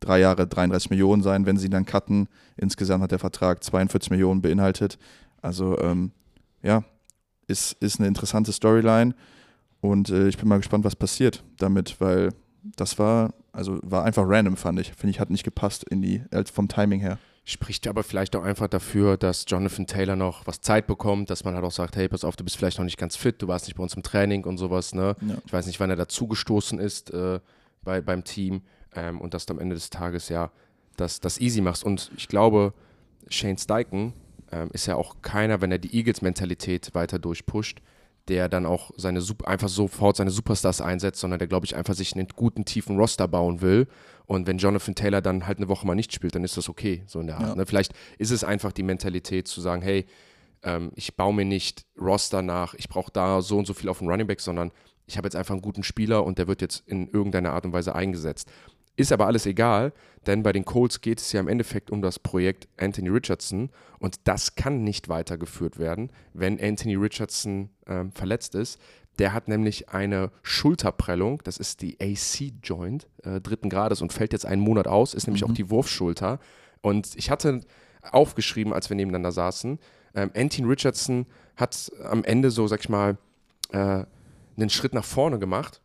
[0.00, 2.30] drei Jahre 33 Millionen sein, wenn sie ihn dann cutten.
[2.56, 4.98] Insgesamt hat der Vertrag 42 Millionen beinhaltet.
[5.42, 6.12] Also ähm,
[6.62, 6.82] ja,
[7.46, 9.14] ist, ist eine interessante Storyline
[9.82, 12.30] und äh, ich bin mal gespannt, was passiert damit, weil
[12.76, 14.94] das war, also war einfach random, fand ich.
[14.94, 17.18] Finde ich, hat nicht gepasst in die, als vom Timing her.
[17.44, 21.54] Spricht aber vielleicht auch einfach dafür, dass Jonathan Taylor noch was Zeit bekommt, dass man
[21.54, 23.66] halt auch sagt, hey, pass auf, du bist vielleicht noch nicht ganz fit, du warst
[23.66, 25.16] nicht bei uns im Training und sowas, ne?
[25.20, 25.36] Ja.
[25.44, 27.40] Ich weiß nicht, wann er dazugestoßen ist äh,
[27.82, 28.62] bei, beim Team
[28.94, 30.52] ähm, und dass du am Ende des Tages ja
[30.96, 31.84] das, das easy machst.
[31.84, 32.74] Und ich glaube,
[33.28, 34.12] Shane Steichen
[34.52, 37.80] ähm, ist ja auch keiner, wenn er die Eagles-Mentalität weiter durchpusht,
[38.28, 42.14] der dann auch seine einfach sofort seine Superstars einsetzt, sondern der, glaube ich, einfach sich
[42.14, 43.88] einen guten, tiefen Roster bauen will.
[44.26, 47.02] Und wenn Jonathan Taylor dann halt eine Woche mal nicht spielt, dann ist das okay,
[47.06, 47.48] so in der Art.
[47.48, 47.54] Ja.
[47.56, 47.66] Ne?
[47.66, 50.06] Vielleicht ist es einfach die Mentalität zu sagen, hey,
[50.62, 53.98] ähm, ich baue mir nicht Roster nach, ich brauche da so und so viel auf
[53.98, 54.70] dem Running Back, sondern
[55.06, 57.72] ich habe jetzt einfach einen guten Spieler und der wird jetzt in irgendeiner Art und
[57.72, 58.50] Weise eingesetzt.
[58.94, 59.92] Ist aber alles egal,
[60.26, 64.16] denn bei den Colts geht es ja im Endeffekt um das Projekt Anthony Richardson und
[64.24, 68.78] das kann nicht weitergeführt werden, wenn Anthony Richardson ähm, verletzt ist.
[69.18, 74.46] Der hat nämlich eine Schulterprellung, das ist die AC-Joint äh, dritten Grades und fällt jetzt
[74.46, 75.50] einen Monat aus, ist nämlich Mhm.
[75.50, 76.38] auch die Wurfschulter.
[76.80, 77.60] Und ich hatte
[78.10, 79.78] aufgeschrieben, als wir nebeneinander saßen,
[80.14, 83.16] ähm, Anthony Richardson hat am Ende so, sag ich mal,
[83.70, 84.04] äh,
[84.56, 85.80] einen Schritt nach vorne gemacht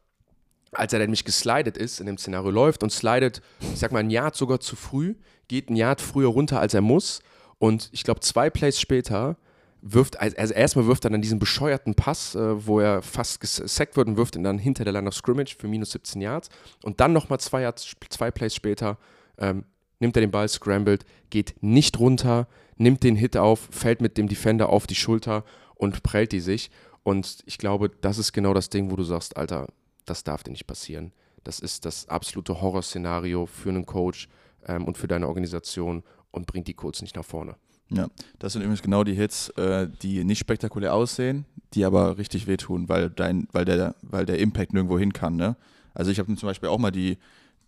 [0.73, 3.41] als er nämlich geslidet ist, in dem Szenario läuft und slidet,
[3.73, 5.15] ich sag mal, ein Yard sogar zu früh,
[5.47, 7.21] geht ein Yard früher runter, als er muss.
[7.57, 9.37] Und ich glaube, zwei Plays später
[9.81, 14.07] wirft, also erstmal wirft er dann diesen bescheuerten Pass, äh, wo er fast gesackt wird
[14.07, 16.49] und wirft ihn dann hinter der Line of Scrimmage für minus 17 Yards.
[16.83, 18.97] Und dann nochmal zwei, zwei Plays später
[19.37, 19.65] ähm,
[19.99, 22.47] nimmt er den Ball, scrambled, geht nicht runter,
[22.77, 25.43] nimmt den Hit auf, fällt mit dem Defender auf die Schulter
[25.75, 26.69] und prellt die sich.
[27.03, 29.67] Und ich glaube, das ist genau das Ding, wo du sagst, Alter,
[30.05, 31.13] das darf dir nicht passieren.
[31.43, 34.27] Das ist das absolute Horrorszenario für einen Coach
[34.65, 37.55] ähm, und für deine Organisation und bringt die Colts nicht nach vorne.
[37.89, 38.07] Ja,
[38.39, 42.89] das sind übrigens genau die Hits, äh, die nicht spektakulär aussehen, die aber richtig wehtun,
[42.89, 45.37] weil, dein, weil, der, weil der Impact nirgendwo hin kann.
[45.37, 45.55] Ne?
[45.93, 47.17] Also ich habe mir zum Beispiel auch mal die,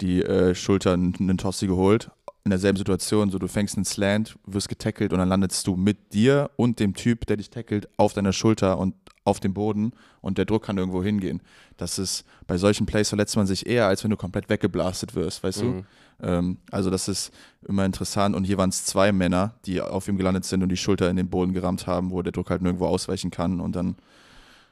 [0.01, 2.11] die äh, Schulter einen Tossi geholt,
[2.43, 6.13] in derselben Situation, so du fängst einen Slant, wirst getackelt und dann landest du mit
[6.13, 8.95] dir und dem Typ, der dich tackelt, auf deiner Schulter und
[9.25, 9.91] auf dem Boden
[10.21, 11.41] und der Druck kann irgendwo hingehen.
[11.77, 15.43] Das ist, bei solchen Plays verletzt man sich eher, als wenn du komplett weggeblastet wirst,
[15.43, 15.83] weißt Mhm.
[16.19, 16.27] du?
[16.27, 17.31] Ähm, also das ist
[17.67, 20.77] immer interessant und hier waren es zwei Männer, die auf ihm gelandet sind und die
[20.77, 23.95] Schulter in den Boden gerammt haben, wo der Druck halt nirgendwo ausweichen kann und dann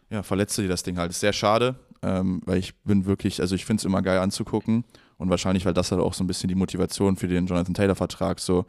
[0.10, 1.12] ja, verletzte die das Ding halt.
[1.12, 4.86] Ist sehr schade, ähm, weil ich bin wirklich, also ich finde es immer geil anzugucken
[5.18, 8.40] und wahrscheinlich, weil das halt auch so ein bisschen die Motivation für den Jonathan Taylor-Vertrag,
[8.40, 8.66] so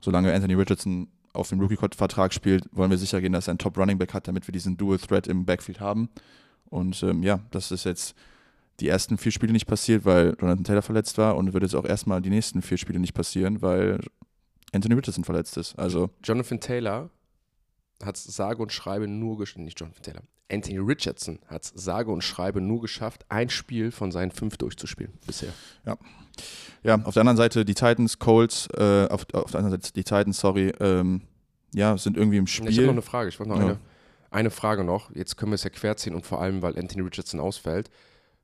[0.00, 4.14] solange Anthony Richardson auf dem Rookie-Vertrag spielt, wollen wir sicher gehen, dass er einen Top-Running-Back
[4.14, 6.10] hat, damit wir diesen Dual-Threat im Backfield haben.
[6.66, 8.14] Und ähm, ja, das ist jetzt
[8.80, 11.84] die ersten vier Spiele nicht passiert, weil Jonathan Taylor verletzt war und wird jetzt auch
[11.84, 14.00] erstmal die nächsten vier Spiele nicht passieren, weil
[14.72, 15.78] Anthony Richardson verletzt ist.
[15.78, 17.10] Also Jonathan Taylor
[18.02, 20.22] hat sage und schreibe nur geschafft, nicht Jonathan Taylor,
[20.52, 25.52] Anthony Richardson hat sage und schreibe nur geschafft, ein Spiel von seinen fünf durchzuspielen bisher.
[26.84, 30.04] Ja, auf der anderen Seite die Titans, Colts, äh, auf, auf der anderen Seite die
[30.04, 31.22] Titans, sorry, ähm,
[31.74, 32.86] ja, sind irgendwie im Ich habe Spiel.
[32.86, 33.64] noch eine Frage, ich wollte noch Ja.
[33.66, 33.78] eine,
[34.30, 35.14] eine Frage noch.
[35.14, 37.90] Jetzt können wir es ja querziehen und vor allem, weil Anthony Richardson ausfällt.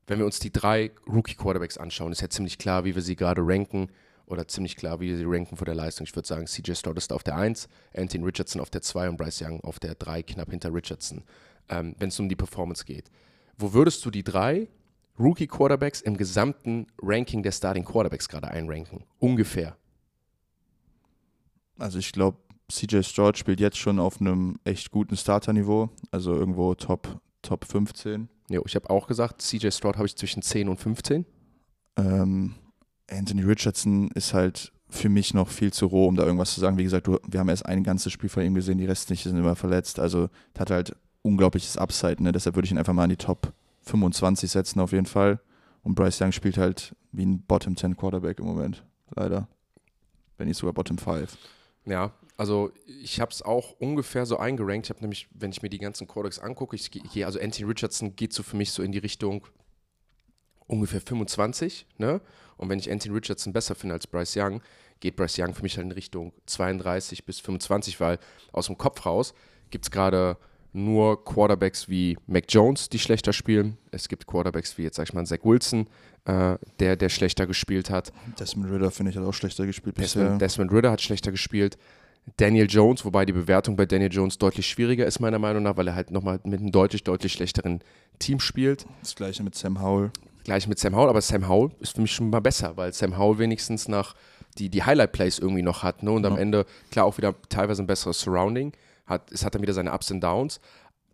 [0.07, 3.41] Wenn wir uns die drei Rookie-Quarterbacks anschauen, ist ja ziemlich klar, wie wir sie gerade
[3.43, 3.89] ranken
[4.25, 6.05] oder ziemlich klar, wie wir sie ranken vor der Leistung.
[6.07, 9.17] Ich würde sagen, CJ Stroud ist auf der 1, Anthony Richardson auf der 2 und
[9.17, 11.23] Bryce Young auf der 3, knapp hinter Richardson,
[11.69, 13.09] ähm, wenn es um die Performance geht.
[13.57, 14.67] Wo würdest du die drei
[15.19, 19.03] Rookie-Quarterbacks im gesamten Ranking der Starting Quarterbacks gerade einranken?
[19.19, 19.75] Ungefähr.
[21.77, 22.37] Also ich glaube,
[22.71, 28.29] CJ Stroud spielt jetzt schon auf einem echt guten Starterniveau, also irgendwo Top, Top 15.
[28.49, 31.25] Jo, ich habe auch gesagt, CJ Stroud habe ich zwischen 10 und 15.
[31.97, 32.55] Ähm,
[33.09, 36.77] Anthony Richardson ist halt für mich noch viel zu roh, um da irgendwas zu sagen.
[36.77, 39.37] Wie gesagt, du, wir haben erst ein ganzes Spiel von ihm gesehen, die restlichen sind
[39.37, 39.99] immer verletzt.
[39.99, 42.31] Also hat halt unglaubliches Upside, ne?
[42.31, 43.53] deshalb würde ich ihn einfach mal in die Top
[43.83, 45.39] 25 setzen auf jeden Fall.
[45.83, 48.83] Und Bryce Young spielt halt wie ein Bottom 10 Quarterback im Moment,
[49.15, 49.47] leider.
[50.37, 51.37] Wenn nicht sogar Bottom 5.
[51.85, 54.87] Ja, also ich habe es auch ungefähr so eingerankt.
[54.87, 58.15] Ich habe nämlich, wenn ich mir die ganzen Quarterbacks angucke, ich gehe, also Anthony Richardson
[58.15, 59.45] geht so für mich so in die Richtung
[60.67, 62.21] ungefähr 25, ne?
[62.57, 64.61] Und wenn ich Anthony Richardson besser finde als Bryce Young,
[64.99, 68.19] geht Bryce Young für mich halt in Richtung 32 bis 25, weil
[68.51, 69.33] aus dem Kopf raus
[69.71, 70.37] gibt es gerade
[70.73, 73.77] nur Quarterbacks wie Mac Jones, die schlechter spielen.
[73.91, 75.87] Es gibt Quarterbacks wie jetzt, sag ich mal, Zach Wilson,
[76.25, 78.11] äh, der, der schlechter gespielt hat.
[78.39, 80.23] Desmond Ritter, finde ich, hat auch schlechter gespielt bisher.
[80.23, 81.77] Desmond, Desmond Ritter hat schlechter gespielt.
[82.37, 85.87] Daniel Jones, wobei die Bewertung bei Daniel Jones deutlich schwieriger ist, meiner Meinung nach, weil
[85.87, 87.81] er halt nochmal mit einem deutlich, deutlich schlechteren
[88.19, 88.85] Team spielt.
[89.01, 90.11] Das gleiche mit Sam Howell.
[90.43, 93.17] Gleich mit Sam Howell, aber Sam Howell ist für mich schon mal besser, weil Sam
[93.17, 94.15] Howell wenigstens nach
[94.57, 96.11] die, die Highlight-Plays irgendwie noch hat ne?
[96.11, 96.39] und am Ja.
[96.39, 98.73] Ende klar auch wieder teilweise ein besseres Surrounding.
[99.09, 100.61] Hat, es hat dann wieder seine Ups und Downs.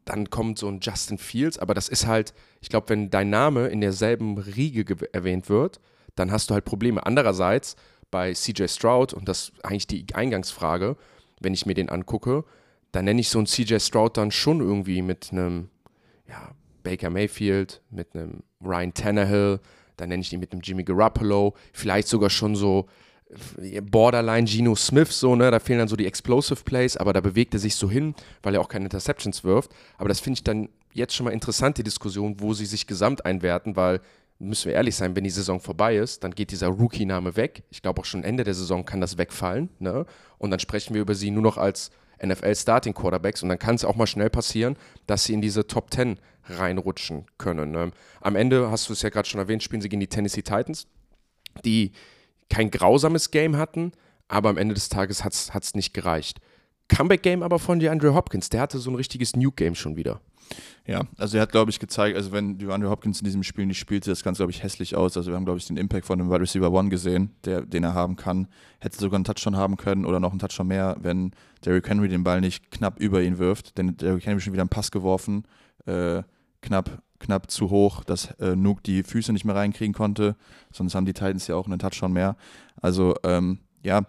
[0.03, 3.67] Dann kommt so ein Justin Fields, aber das ist halt, ich glaube, wenn dein Name
[3.67, 5.79] in derselben Riege erwähnt wird,
[6.15, 7.05] dann hast du halt Probleme.
[7.05, 7.75] Andererseits
[8.11, 10.95] bei CJ Stroud, und das ist eigentlich die Eingangsfrage,
[11.41, 12.43] wenn ich mir den angucke,
[12.91, 15.69] dann nenne ich so einen CJ Stroud dann schon irgendwie mit einem
[16.27, 16.51] ja,
[16.83, 19.59] Baker Mayfield, mit einem Ryan Tannehill,
[19.97, 22.87] dann nenne ich ihn mit einem Jimmy Garoppolo, vielleicht sogar schon so
[23.83, 25.51] Borderline Geno Smith, so, ne?
[25.51, 28.55] Da fehlen dann so die Explosive Plays, aber da bewegt er sich so hin, weil
[28.55, 29.71] er auch keine Interceptions wirft.
[29.97, 33.25] Aber das finde ich dann jetzt schon mal interessant, die Diskussion, wo sie sich gesamt
[33.25, 34.01] einwerten, weil,
[34.39, 37.63] müssen wir ehrlich sein, wenn die Saison vorbei ist, dann geht dieser Rookie-Name weg.
[37.69, 40.05] Ich glaube auch schon Ende der Saison kann das wegfallen, ne?
[40.37, 41.91] Und dann sprechen wir über sie nur noch als
[42.23, 44.77] NFL-Starting Quarterbacks und dann kann es auch mal schnell passieren,
[45.07, 47.71] dass sie in diese Top 10 reinrutschen können.
[47.71, 47.91] Ne?
[48.21, 50.87] Am Ende, hast du es ja gerade schon erwähnt, spielen sie gegen die Tennessee Titans,
[51.63, 51.91] die
[52.49, 53.91] kein grausames Game hatten,
[54.27, 56.39] aber am Ende des Tages hat es nicht gereicht.
[56.87, 60.21] Comeback-Game aber von DeAndre Hopkins, der hatte so ein richtiges Nuke-Game schon wieder.
[60.87, 63.79] Ja, also er hat, glaube ich, gezeigt, also wenn DeAndre Hopkins in diesem Spiel nicht
[63.79, 65.17] spielte, das ganz, glaube ich, hässlich aus.
[65.17, 67.83] Also wir haben, glaube ich, den Impact von dem Wide Receiver One gesehen, der, den
[67.83, 68.47] er haben kann.
[68.79, 71.31] Hätte sogar einen Touchdown haben können oder noch einen Touchdown mehr, wenn
[71.65, 73.79] Derrick Henry den Ball nicht knapp über ihn wirft.
[73.79, 75.47] Denn Derrick Henry schon wieder einen Pass geworfen,
[75.87, 76.21] äh,
[76.61, 80.35] knapp, knapp zu hoch, dass äh, Nuke die Füße nicht mehr reinkriegen konnte.
[80.71, 82.35] Sonst haben die Titans ja auch einen Touchdown mehr.
[82.81, 84.01] Also, ähm, ja,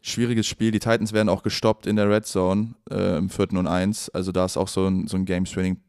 [0.00, 0.70] schwieriges Spiel.
[0.70, 4.08] Die Titans werden auch gestoppt in der Red Zone äh, im vierten und eins.
[4.10, 5.80] Also da ist auch so ein, so ein Game-Swinging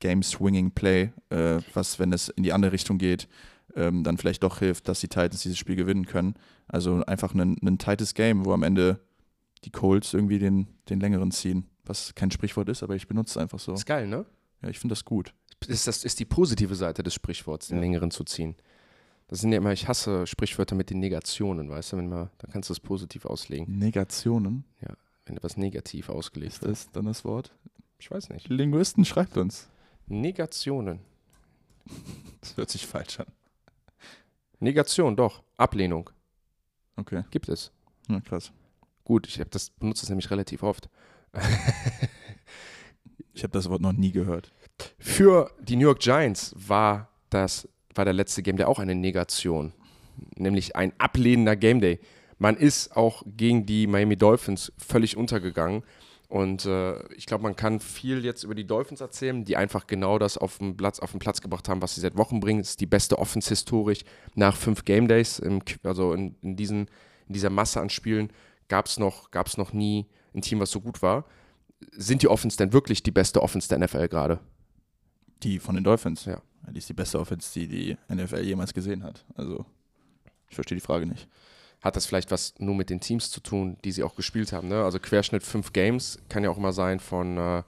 [0.00, 3.28] Game -Swinging Play, äh, was, wenn es in die andere Richtung geht,
[3.76, 6.34] ähm, dann vielleicht doch hilft, dass die Titans dieses Spiel gewinnen können.
[6.66, 9.00] Also einfach ein, ein tightes Game, wo am Ende
[9.64, 11.66] die Colts irgendwie den, den längeren ziehen.
[11.84, 13.74] Was kein Sprichwort ist, aber ich benutze es einfach so.
[13.74, 14.24] Ist geil, ne?
[14.62, 15.32] Ja, ich finde das gut.
[15.66, 17.82] Ist, das ist die positive Seite des Sprichworts, den Ja.
[17.82, 18.56] längeren zu ziehen.
[19.26, 22.48] Das sind ja immer, ich hasse Sprichwörter mit den Negationen, weißt du, wenn man, da
[22.50, 24.64] kannst du es positiv auslegen, Negationen,
[25.26, 26.72] wenn etwas negativ ausgelegt ist wird.
[26.72, 27.52] das dann das Wort?
[27.98, 28.48] Ich weiß nicht.
[28.48, 29.68] Linguisten, schreibt uns.
[30.06, 31.00] Negationen.
[32.40, 33.26] Das hört sich falsch an.
[34.60, 35.42] Negation, doch.
[35.56, 36.10] Ablehnung.
[36.96, 37.24] Okay.
[37.30, 37.72] Gibt es.
[38.08, 38.52] Ja, krass.
[39.04, 40.88] Gut, ich habe das benutze es nämlich relativ oft.
[43.34, 44.52] Ich habe das Wort noch nie gehört.
[44.98, 49.72] Für die New York Giants war das war der letzte Game Day auch eine Negation,
[50.36, 51.98] nämlich ein ablehnender Game Day.
[52.38, 55.82] Man ist auch gegen die Miami Dolphins völlig untergegangen.
[56.28, 60.18] Und äh, ich glaube, man kann viel jetzt über die Dolphins erzählen, die einfach genau
[60.18, 62.60] das auf den, Platz, auf den Platz gebracht haben, was sie seit Wochen bringen.
[62.60, 64.04] Es ist die beste Offense historisch
[64.34, 65.38] nach fünf Game Days.
[65.38, 66.80] Im, also in, in, diesen,
[67.26, 68.30] in dieser Masse an Spielen
[68.68, 71.24] gab es noch, gab's noch nie ein Team, was so gut war.
[71.92, 74.38] Sind die Offense denn wirklich die beste Offense der NFL gerade?
[75.42, 76.24] Die von den Dolphins?
[76.24, 76.40] Ja.
[76.70, 79.24] Die ist die beste Offense, die die NFL jemals gesehen hat.
[79.36, 79.64] Also,
[80.48, 81.28] ich verstehe die Frage nicht.
[81.80, 84.68] Hat das vielleicht was nur mit den Teams zu tun, die sie auch gespielt haben?
[84.68, 84.82] Ne?
[84.82, 87.62] Also Querschnitt fünf Games kann ja auch immer sein von, äh,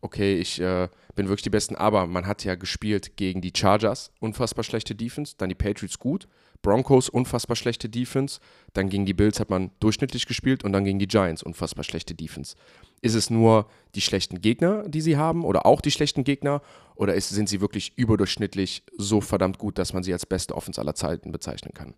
[0.00, 4.10] okay, ich äh, bin wirklich die Besten, aber man hat ja gespielt gegen die Chargers,
[4.18, 6.26] unfassbar schlechte Defense, dann die Patriots gut,
[6.62, 8.40] Broncos, unfassbar schlechte Defense,
[8.72, 12.14] dann gegen die Bills hat man durchschnittlich gespielt und dann gegen die Giants, unfassbar schlechte
[12.14, 12.54] Defense.
[13.00, 16.62] Ist es nur die schlechten Gegner, die sie haben oder auch die schlechten Gegner
[16.94, 20.80] oder ist, sind sie wirklich überdurchschnittlich so verdammt gut, dass man sie als beste Offense
[20.80, 21.94] aller Zeiten bezeichnen kann?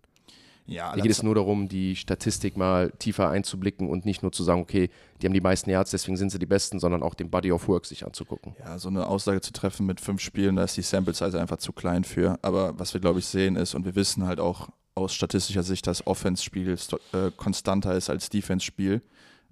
[0.67, 4.43] Ja, Hier geht es nur darum, die Statistik mal tiefer einzublicken und nicht nur zu
[4.43, 4.89] sagen, okay,
[5.21, 7.67] die haben die meisten Yards, deswegen sind sie die Besten, sondern auch den Body of
[7.67, 8.55] Work sich anzugucken.
[8.59, 11.57] Ja, so eine Aussage zu treffen mit fünf Spielen, da ist die Sample Size einfach
[11.57, 12.39] zu klein für.
[12.41, 15.85] Aber was wir, glaube ich, sehen ist, und wir wissen halt auch aus statistischer Sicht,
[15.87, 16.75] dass Offense-Spiel
[17.13, 19.01] äh, konstanter ist als Defense-Spiel.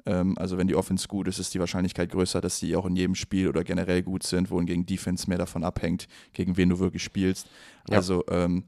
[0.06, 2.96] Ähm, also wenn die Offense gut ist, ist die Wahrscheinlichkeit größer, dass sie auch in
[2.96, 7.04] jedem Spiel oder generell gut sind, wohingegen Defense mehr davon abhängt, gegen wen du wirklich
[7.04, 7.48] spielst.
[7.90, 7.98] Ja.
[7.98, 8.64] Also ähm,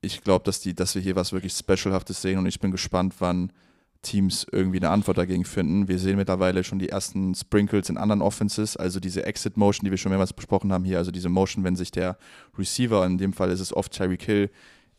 [0.00, 3.52] ich glaube, dass, dass wir hier was wirklich Specialhaftes sehen und ich bin gespannt, wann
[4.02, 5.88] Teams irgendwie eine Antwort dagegen finden.
[5.88, 9.90] Wir sehen mittlerweile schon die ersten Sprinkles in anderen Offenses, also diese Exit Motion, die
[9.90, 12.16] wir schon mehrmals besprochen haben hier, also diese Motion, wenn sich der
[12.58, 14.50] Receiver, in dem Fall ist es oft Terry Kill,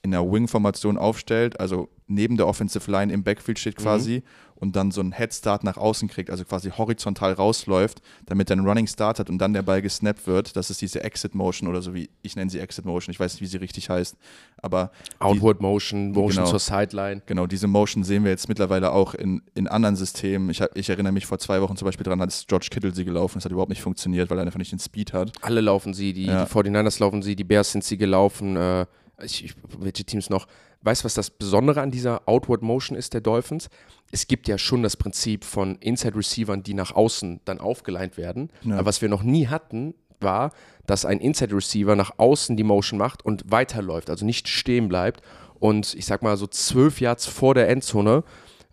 [0.03, 4.23] in der Wing-Formation aufstellt, also neben der Offensive Line im Backfield steht quasi mhm.
[4.61, 8.67] Und dann so einen Headstart nach außen kriegt, also quasi horizontal rausläuft, damit er einen
[8.67, 10.55] Running Start hat und dann der Ball gesnappt wird.
[10.55, 13.11] Das ist diese Exit Motion oder so wie ich nenne sie Exit Motion.
[13.11, 14.15] Ich weiß nicht, wie sie richtig heißt,
[14.61, 17.23] aber Outward die, Motion, Motion genau, zur Sideline.
[17.25, 20.49] Genau, diese Motion sehen wir jetzt mittlerweile auch in, in anderen Systemen.
[20.51, 23.39] Ich, ich erinnere mich vor zwei Wochen zum Beispiel daran, als George Kittle sie gelaufen
[23.39, 25.31] ist, hat überhaupt nicht funktioniert, weil er einfach nicht den Speed hat.
[25.41, 26.45] Alle laufen sie, die, ja.
[26.45, 28.55] die 49ers laufen sie, die Bears sind sie gelaufen.
[28.55, 28.85] Äh
[29.23, 30.47] ich, ich, welche Teams noch,
[30.83, 33.69] weißt du, was das Besondere an dieser Outward Motion ist der Dolphins?
[34.11, 38.49] Es gibt ja schon das Prinzip von Inside Receivern, die nach außen dann aufgeleint werden.
[38.63, 38.75] Ja.
[38.75, 40.51] Aber was wir noch nie hatten, war,
[40.85, 45.21] dass ein Inside Receiver nach außen die Motion macht und weiterläuft, also nicht stehen bleibt.
[45.59, 48.23] Und ich sag mal, so zwölf Yards vor der Endzone,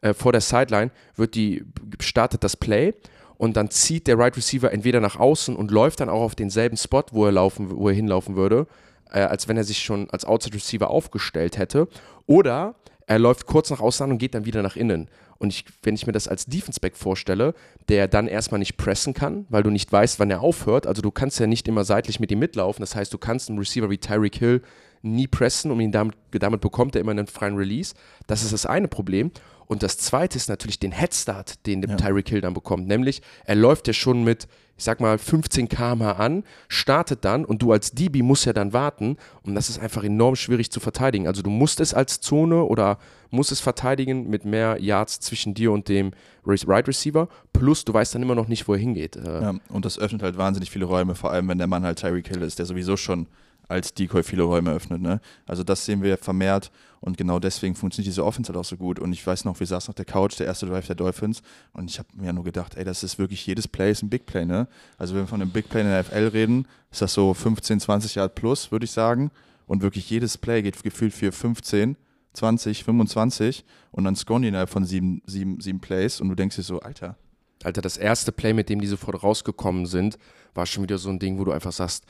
[0.00, 1.64] äh, vor der Sideline, wird die,
[2.00, 2.94] startet das Play
[3.36, 6.76] und dann zieht der Right Receiver entweder nach außen und läuft dann auch auf denselben
[6.76, 8.66] Spot, wo er laufen, wo er hinlaufen würde,
[9.12, 11.88] äh, als wenn er sich schon als Outside Receiver aufgestellt hätte.
[12.26, 12.74] Oder
[13.06, 15.08] er läuft kurz nach außen und geht dann wieder nach innen.
[15.38, 17.54] Und ich, wenn ich mir das als Defense-Back vorstelle,
[17.88, 20.86] der dann erstmal nicht pressen kann, weil du nicht weißt, wann er aufhört.
[20.86, 22.82] Also du kannst ja nicht immer seitlich mit ihm mitlaufen.
[22.82, 24.62] Das heißt, du kannst einen Receiver wie Tyreek Hill
[25.02, 27.94] nie pressen, um ihn damit, damit bekommt er immer einen freien Release.
[28.26, 29.30] Das ist das eine Problem.
[29.68, 31.96] Und das zweite ist natürlich den Headstart, den ja.
[31.96, 32.88] Tyreek Hill dann bekommt.
[32.88, 34.48] Nämlich, er läuft ja schon mit
[34.78, 38.72] ich sag mal, 15 km/h an, startet dann und du als DB musst ja dann
[38.72, 41.26] warten und das ist einfach enorm schwierig zu verteidigen.
[41.26, 42.98] Also du musst es als Zone oder
[43.30, 46.12] musst es verteidigen mit mehr Yards zwischen dir und dem
[46.46, 49.16] Right Receiver, plus du weißt dann immer noch nicht, wo er hingeht.
[49.16, 49.42] Äh.
[49.42, 52.28] Ja, und das öffnet halt wahnsinnig viele Räume, vor allem wenn der Mann halt Tyreek
[52.28, 53.26] Hill ist, der sowieso schon
[53.66, 55.02] als Decoy viele Räume öffnet.
[55.02, 55.20] Ne?
[55.44, 56.70] Also das sehen wir vermehrt
[57.00, 58.98] und genau deswegen funktioniert diese Offense halt auch so gut.
[58.98, 61.42] Und ich weiß noch, wir saßen auf der Couch, der erste Drive der Dolphins
[61.72, 64.26] und ich habe mir nur gedacht, ey, das ist wirklich jedes Play ist ein Big
[64.26, 64.44] Play.
[64.44, 64.68] Ne?
[64.96, 67.80] Also wenn wir von einem Big Play in der FL reden, ist das so 15,
[67.80, 69.30] 20 Yard plus, würde ich sagen.
[69.66, 71.96] Und wirklich jedes Play geht gefühlt für 15,
[72.32, 76.56] 20, 25 und dann scoren die innerhalb von sieben, sieben, sieben Plays und du denkst
[76.56, 77.16] dir so, Alter.
[77.64, 80.18] Alter, das erste Play, mit dem die sofort rausgekommen sind,
[80.54, 82.04] war schon wieder so ein Ding, wo du einfach sagst,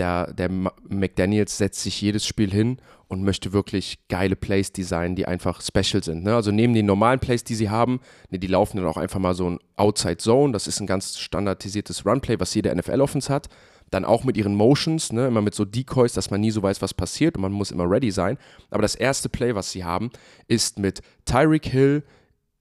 [0.00, 5.26] der, der McDaniels setzt sich jedes Spiel hin und möchte wirklich geile Plays designen, die
[5.26, 6.24] einfach special sind.
[6.24, 6.34] Ne?
[6.34, 9.34] Also neben den normalen Plays, die sie haben, ne, die laufen dann auch einfach mal
[9.34, 10.54] so ein Outside Zone.
[10.54, 13.48] Das ist ein ganz standardisiertes Runplay, was jede NFL-Offense hat.
[13.90, 16.80] Dann auch mit ihren Motions, ne, immer mit so Decoys, dass man nie so weiß,
[16.80, 18.38] was passiert und man muss immer ready sein.
[18.70, 20.10] Aber das erste Play, was sie haben,
[20.48, 22.04] ist mit Tyreek Hill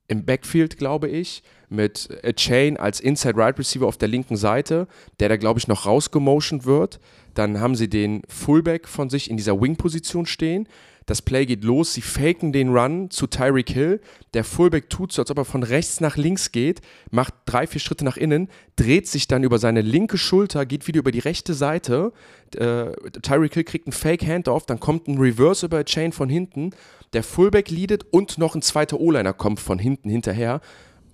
[0.10, 4.88] im Backfield, glaube ich, mit A Chain als Inside Right Receiver auf der linken Seite,
[5.20, 7.00] der da, glaube ich, noch rausgemotioned wird.
[7.36, 10.68] Dann haben sie den Fullback von sich in dieser Wing-Position stehen.
[11.10, 14.00] Das Play geht los, sie faken den Run zu Tyreek Hill.
[14.36, 17.82] Der Fullback tut so, als ob er von rechts nach links geht, macht drei, vier
[17.82, 21.56] Schritte nach innen, dreht sich dann über seine linke Schulter, geht wieder über die rechte
[21.56, 22.14] Seite.
[22.56, 22.92] Äh,
[23.24, 26.76] Tyreek Hill kriegt einen Fake Handoff, dann kommt ein Reverse über Chain von hinten.
[27.14, 30.62] Der Fullback leadet und noch ein zweiter O-Liner kommt von hinten hinterher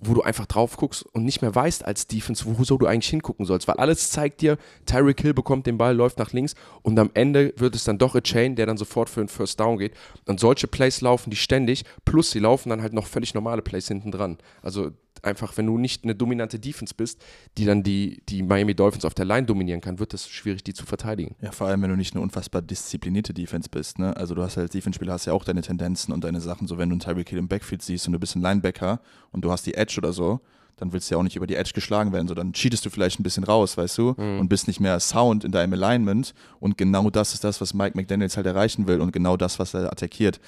[0.08, 3.08] wo du einfach drauf guckst und nicht mehr weißt als Defense, wo so du eigentlich
[3.08, 6.98] hingucken sollst, weil alles zeigt dir, Tyreek Hill bekommt den Ball, läuft nach links und
[6.98, 9.78] am Ende wird es dann doch a Chain, der dann sofort für einen First Down
[9.78, 9.94] geht.
[10.26, 13.88] Und solche Plays laufen die ständig, plus sie laufen dann halt noch völlig normale Plays
[13.88, 14.38] hinten dran.
[14.62, 14.90] Also
[15.26, 17.22] einfach, wenn du nicht eine dominante Defense bist,
[17.58, 20.74] die dann die, die Miami Dolphins auf der Line dominieren kann, wird es schwierig, die
[20.74, 21.34] zu verteidigen.
[21.40, 23.98] Ja, vor allem, wenn du nicht eine unfassbar disziplinierte Defense bist.
[23.98, 24.16] Ne?
[24.16, 26.66] Also du hast als Defense-Spieler hast ja auch deine Tendenzen und deine Sachen.
[26.66, 29.00] So wenn du einen Tyreek Hill im Backfield siehst und du bist ein Linebacker
[29.32, 30.40] und du hast die Edge oder so,
[30.76, 32.28] dann willst du ja auch nicht über die Edge geschlagen werden.
[32.28, 34.40] So dann cheatest du vielleicht ein bisschen raus, weißt du, mhm.
[34.40, 36.34] und bist nicht mehr Sound in deinem Alignment.
[36.60, 39.74] Und genau das ist das, was Mike McDaniels halt erreichen will und genau das, was
[39.74, 40.38] er attackiert.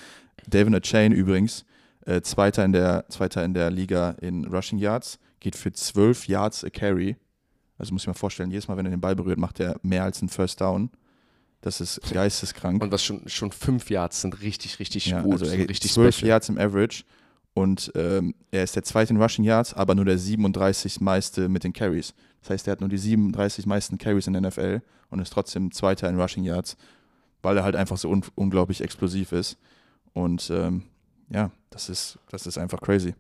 [0.47, 1.65] Devin Chain übrigens,
[2.09, 6.65] äh, Zweiter, in der, Zweiter in der Liga in Rushing Yards geht für 12 Yards
[6.65, 7.17] a Carry.
[7.77, 10.05] Also muss ich mir vorstellen, jedes Mal, wenn er den Ball berührt, macht er mehr
[10.05, 10.91] als einen First Down.
[11.61, 12.83] Das ist geisteskrank.
[12.83, 15.35] Und was schon, schon fünf Yards sind richtig, richtig ja, gut.
[15.35, 16.29] Also er richtig 12 special.
[16.31, 17.05] Yards im Average.
[17.53, 21.65] Und ähm, er ist der zweite in Rushing Yards, aber nur der 37 meiste mit
[21.65, 22.15] den Carries.
[22.41, 24.81] Das heißt, er hat nur die 37 meisten Carries in der NFL
[25.11, 26.77] und ist trotzdem Zweiter in Rushing Yards,
[27.43, 29.59] weil er halt einfach so un unglaublich explosiv ist.
[30.15, 30.85] Und ähm,
[31.31, 33.15] ja, das ist, das ist einfach crazy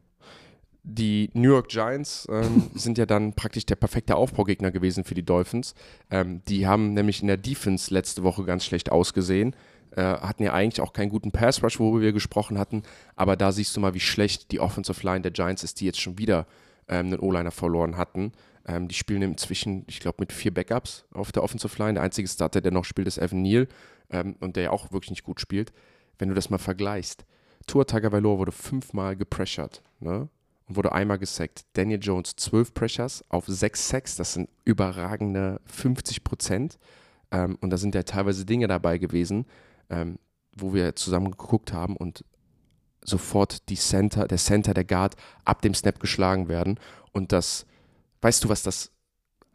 [0.89, 5.25] die New York Giants ähm, sind ja dann praktisch der perfekte Aufbaugegner gewesen für die
[5.25, 5.75] Dolphins.
[6.11, 9.55] Ähm, die haben nämlich in der Defense letzte Woche ganz schlecht ausgesehen.
[9.91, 12.83] Äh, hatten ja eigentlich auch keinen guten Pass Rush, worüber wir gesprochen hatten.
[13.17, 16.01] Aber da siehst du mal, wie schlecht die Offensive Line der Giants ist, die jetzt
[16.01, 16.47] schon wieder
[16.89, 18.33] ähm, einen O-Liner verloren hatten.
[18.67, 21.95] Ähm, die spielen inzwischen, ich glaube, mit vier Backups auf der Offensive Line.
[21.95, 23.69] Der einzige Starter, der noch spielt, ist Evan Neal
[24.11, 25.73] ähm, und der ja auch wirklich nicht gut spielt.
[26.19, 27.25] Wenn du das mal vergleichst.
[27.67, 29.83] Tua Tagovailoa wurde fünfmal gepressured.
[30.01, 30.29] Ne?
[30.69, 31.65] und wurde einmal gesackt.
[31.73, 36.79] Daniel Jones 12 Pressures auf 6 Sacks, das sind überragende 50 Prozent.
[37.31, 39.47] Ähm, und da sind ja teilweise Dinge dabei gewesen,
[39.91, 40.19] ähm,
[40.55, 42.25] wo wir zusammen geguckt haben und
[43.05, 46.79] sofort die Center, der Center, der Guard ab dem Snap geschlagen werden.
[47.13, 47.67] Und das,
[48.21, 48.91] weißt du, was das,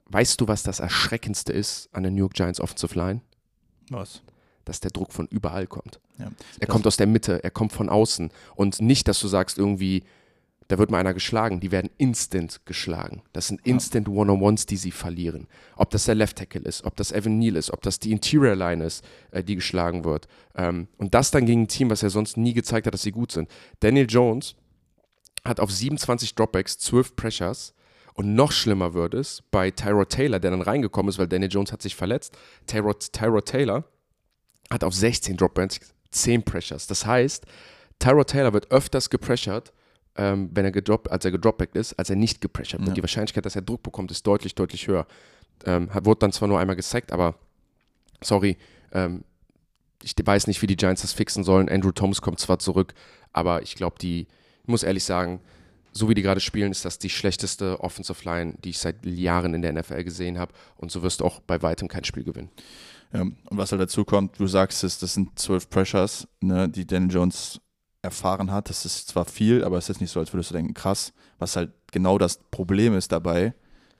[0.06, 3.22] weißt du, was das Erschreckendste ist an der New York Giants Offensive Line?
[3.90, 4.24] Was?
[4.66, 6.00] Dass der Druck von überall kommt.
[6.18, 8.32] Ja, er kommt aus der Mitte, er kommt von außen.
[8.56, 10.04] Und nicht, dass du sagst, irgendwie,
[10.68, 13.22] da wird mal einer geschlagen, die werden instant geschlagen.
[13.34, 15.48] Das sind instant One-on-Ones, die sie verlieren.
[15.76, 18.56] Ob das der Left Tackle ist, ob das Evan Neal ist, ob das die Interior
[18.56, 20.28] Line ist, äh, die geschlagen wird.
[20.56, 23.12] Ähm, und das dann gegen ein Team, was ja sonst nie gezeigt hat, dass sie
[23.12, 23.50] gut sind.
[23.82, 24.56] Daniel Jones
[25.44, 27.74] hat auf 27 Dropbacks 12 Pressures.
[28.16, 31.72] Und noch schlimmer wird es bei Tyrod Taylor, der dann reingekommen ist, weil Daniel Jones
[31.72, 32.38] hat sich verletzt.
[32.68, 33.86] Tyrod, Tyrod Taylor
[34.72, 35.80] hat auf 16 Dropbacks
[36.12, 36.88] 10 Pressures.
[36.88, 37.46] Das heißt,
[38.00, 39.72] Tyrod Taylor wird öfters gepressured
[40.16, 42.90] ähm, wenn er gedroppt, als er gedropbackt ist, als er nicht gepressured wird.
[42.90, 42.94] Ja.
[42.94, 45.08] Die Wahrscheinlichkeit, dass er Druck bekommt, ist deutlich, deutlich höher.
[45.66, 47.36] Ähm, hat, wurde dann zwar nur einmal gesackt, aber
[48.22, 48.58] sorry,
[48.92, 49.24] ähm,
[50.04, 51.70] ich weiß nicht, wie die Giants das fixen sollen.
[51.70, 52.94] Andrew Thomas kommt zwar zurück,
[53.32, 54.28] aber ich glaube, die,
[54.62, 55.40] ich muss ehrlich sagen,
[55.94, 59.54] so wie die gerade spielen, ist das die schlechteste Offensive Line, die ich seit Jahren
[59.54, 60.54] in der NFL gesehen habe.
[60.76, 62.50] Und so wirst du auch bei weitem kein Spiel gewinnen.
[63.14, 67.14] Und was halt dazu kommt, du sagst es, das sind zwölf Pressures, ne, die Daniel
[67.14, 67.62] Jones
[68.02, 68.70] erfahren hat.
[68.70, 71.14] Das ist zwar viel, aber es ist nicht so, als würdest du denken, krass.
[71.40, 73.54] Was halt genau das Problem ist dabei,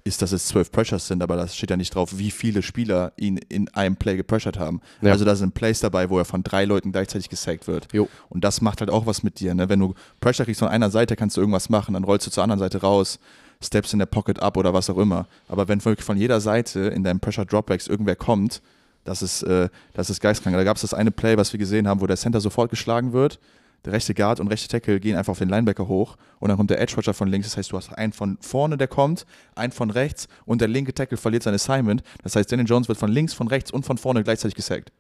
[0.04, 3.14] ist, dass es zwölf Pressures sind, aber das steht ja nicht drauf, wie viele Spieler
[3.16, 4.82] ihn in einem Play gepressured haben.
[5.02, 5.12] Ja.
[5.12, 7.88] Also da sind Plays dabei, wo er von drei Leuten gleichzeitig gesackt wird.
[7.94, 8.10] Jo.
[8.30, 9.54] Und das macht halt auch was mit dir.
[9.54, 9.70] Ne?
[9.70, 12.44] Wenn du Pressure kriegst von einer Seite, kannst du irgendwas machen, dann rollst du zur
[12.44, 13.20] anderen Seite raus,
[13.64, 15.28] steps in der Pocket ab oder was auch immer.
[15.48, 18.62] Aber wenn wirklich von jeder Seite in deinem Pressure Dropbacks irgendwer kommt,
[19.04, 20.56] das ist, äh, das ist geistkrank.
[20.56, 23.14] Da gab es das eine Play, was wir gesehen haben, wo der Center sofort geschlagen
[23.14, 23.40] wird
[23.86, 26.70] der rechte Guard und rechte Tackle gehen einfach auf den Linebacker hoch und dann kommt
[26.70, 27.48] der Edge Rusher von links.
[27.48, 29.26] Das heißt, du hast einen von vorne, der kommt,
[29.56, 32.02] einen von rechts und der linke Tackle verliert sein Assignment.
[32.24, 34.92] Das heißt, Daniel Jones wird von links, von rechts und von vorne gleichzeitig gesackt.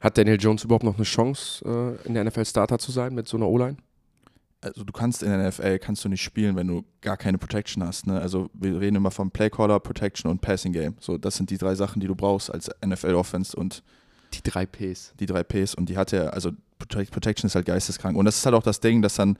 [0.00, 3.28] Hat Daniel Jones überhaupt noch eine Chance, äh, in der NFL Starter zu sein mit
[3.28, 3.76] so einer O-Line?
[4.62, 7.82] Also du kannst in der NFL kannst du nicht spielen, wenn du gar keine Protection
[7.82, 8.06] hast.
[8.06, 8.20] Ne?
[8.20, 10.94] Also wir reden immer von Playcaller, Protection und Passing Game.
[11.00, 13.82] So, das sind die drei Sachen, die du brauchst als NFL Offense und
[14.34, 15.14] die drei Ps.
[15.18, 18.16] Die drei Ps und die hat er, also Protection ist halt geisteskrank.
[18.16, 19.36] Und das ist halt auch das Ding, dass dann,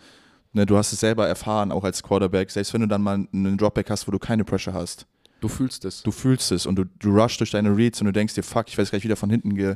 [0.53, 3.57] ne, du hast es selber erfahren, auch als Quarterback, selbst wenn du dann mal einen
[3.57, 5.07] Dropback hast, wo du keine Pressure hast.
[5.41, 6.03] Du fühlst es.
[6.03, 8.69] Du fühlst es und du, du rushst durch deine Reads und du denkst dir, fuck,
[8.69, 9.75] ich werde gleich wieder von hinten ge,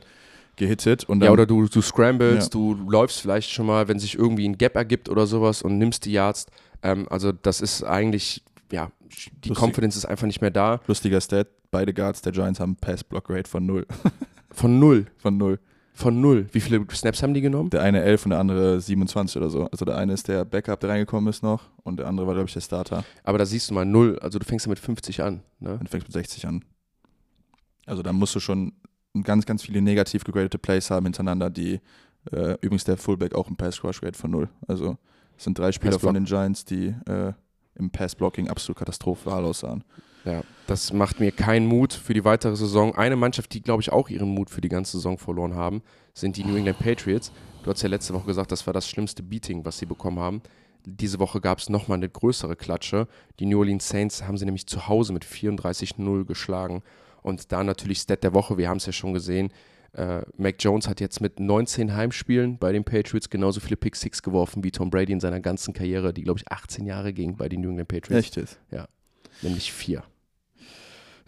[0.57, 1.05] gehittet.
[1.05, 2.51] Und dann, ja, oder du, du scrambles, ja.
[2.51, 6.05] du läufst vielleicht schon mal, wenn sich irgendwie ein Gap ergibt oder sowas und nimmst
[6.05, 6.47] die Yards.
[6.83, 8.43] Ähm, also das ist eigentlich,
[8.73, 8.91] ja,
[9.45, 9.63] die Lustig.
[9.63, 10.81] Confidence ist einfach nicht mehr da.
[10.87, 13.87] Lustiger Stat, beide Guards der Giants haben Pass-Block-Rate von null.
[14.51, 15.07] von null?
[15.19, 15.59] Von null.
[15.93, 16.47] Von null.
[16.53, 17.71] Wie viele Snaps haben die genommen?
[17.71, 19.65] Der eine 11 und der andere 27 oder so.
[19.71, 22.49] Also der eine ist der Backup, der reingekommen ist noch und der andere war, glaube
[22.49, 23.03] ich, der Starter.
[23.25, 24.19] Aber da siehst du mal null.
[24.19, 25.41] Also du fängst ja mit 50 an.
[25.59, 25.79] Ne?
[25.81, 26.63] Und fängst mit 60 an.
[27.87, 28.75] Also da musst du schon
[29.23, 31.81] ganz, ganz viele negativ gegradete Plays haben hintereinander, die
[32.33, 34.49] äh, übrigens der Fullback auch im Pass-Crush-Rate von null.
[34.67, 34.97] Also
[35.37, 37.33] es sind drei Spieler von den Giants, die äh,
[37.75, 39.85] im Pass-Blocking absolut katastrophal aussahen.
[40.25, 42.97] Ja, das macht mir keinen Mut für die weitere Saison.
[42.97, 45.83] Eine Mannschaft, die, glaube ich, auch ihren Mut für die ganze Saison verloren haben,
[46.15, 47.31] sind die New England Patriots.
[47.63, 50.43] Du hast ja letzte Woche gesagt, das war das schlimmste Beating, was sie bekommen haben.
[50.85, 53.07] Diese Woche gab es nochmal eine größere Klatsche.
[53.39, 56.83] Die New Orleans Saints haben sie nämlich zu Hause mit 34-0 geschlagen.
[57.27, 59.51] Und da natürlich Stat der Woche, wir haben es ja schon gesehen,
[59.95, 64.23] äh, Mac Jones hat jetzt mit 19 Heimspielen bei den Patriots genauso viele Pick Six
[64.23, 67.49] geworfen wie Tom Brady in seiner ganzen Karriere, die glaube ich 18 Jahre ging bei
[67.49, 68.27] den New England Patriots.
[68.27, 68.61] Echt ist?
[68.71, 68.87] Ja,
[69.43, 70.05] nämlich vier.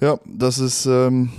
[0.01, 1.33] Ja, das ist, ähm,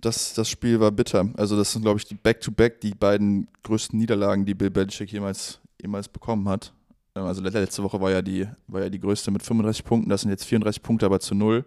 [0.00, 1.28] das, das Spiel war bitter.
[1.36, 5.12] Also das sind glaube ich die Back-to-Back, -back, die beiden größten Niederlagen, die Bill Belichick
[5.12, 6.72] jemals, jemals bekommen hat.
[7.14, 10.22] Ähm, also letzte Woche war ja, die, war ja die größte mit 35 Punkten, das
[10.22, 11.66] sind jetzt 34 Punkte, aber zu null.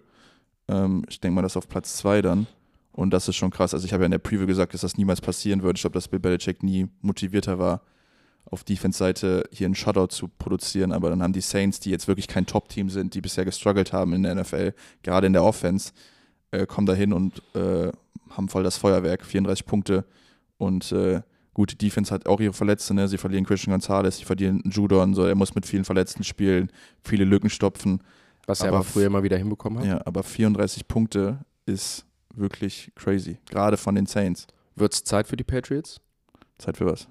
[0.71, 2.47] Ähm, ich denke mal, das ist auf Platz zwei dann.
[2.93, 3.73] Und das ist schon krass.
[3.73, 5.77] Also ich habe ja in der Preview gesagt, dass das niemals passieren würde.
[5.77, 7.81] Ich glaube, dass Bill Belichick nie motivierter war,
[8.45, 10.91] auf Defense-Seite hier einen Shutout zu produzieren.
[10.91, 14.13] Aber dann haben die Saints, die jetzt wirklich kein Top-Team sind, die bisher gestruggelt haben
[14.13, 15.93] in der NFL, gerade in der Offense,
[16.51, 17.91] äh, kommen da hin und äh,
[18.29, 20.05] haben voll das Feuerwerk, 34 Punkte.
[20.57, 21.21] Und äh,
[21.53, 22.95] gute Defense hat auch ihre Verletzten.
[22.95, 23.07] Ne?
[23.07, 25.13] Sie verlieren Christian Gonzalez, sie verlieren Judon.
[25.13, 25.25] So.
[25.25, 26.71] Er muss mit vielen Verletzten spielen,
[27.03, 28.01] viele Lücken stopfen.
[28.45, 29.87] Was er aber früher mal wieder hinbekommen hat.
[29.87, 33.37] Ja, aber 34 Punkte ist wirklich crazy.
[33.49, 34.47] Gerade von den Saints.
[34.75, 35.99] Wird es Zeit für die Patriots?
[36.57, 37.07] Zeit für was?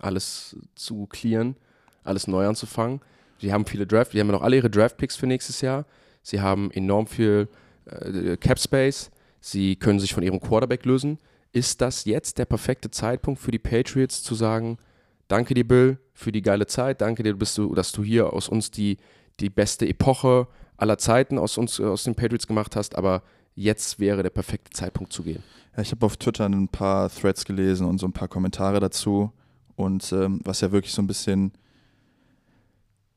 [0.00, 1.56] Alles zu clearen,
[2.04, 3.00] alles neu anzufangen.
[3.40, 5.84] Die haben viele Draft, die haben ja noch alle ihre Draft-Picks für nächstes Jahr.
[6.22, 7.48] Sie haben enorm viel
[7.86, 9.10] äh, Cap Space.
[9.40, 11.18] Sie können sich von ihrem Quarterback lösen.
[11.52, 14.78] Ist das jetzt der perfekte Zeitpunkt für die Patriots zu sagen,
[15.28, 18.70] danke dir, Bill, für die geile Zeit, danke dir, du, dass du hier aus uns
[18.70, 18.96] die,
[19.42, 23.22] die beste Epoche aller Zeiten aus uns, aus den Patriots gemacht hast, aber
[23.54, 25.42] jetzt wäre der perfekte Zeitpunkt zu gehen.
[25.76, 29.32] Ja, ich habe auf Twitter ein paar Threads gelesen und so ein paar Kommentare dazu.
[29.76, 31.52] Und ähm, was ja wirklich so ein bisschen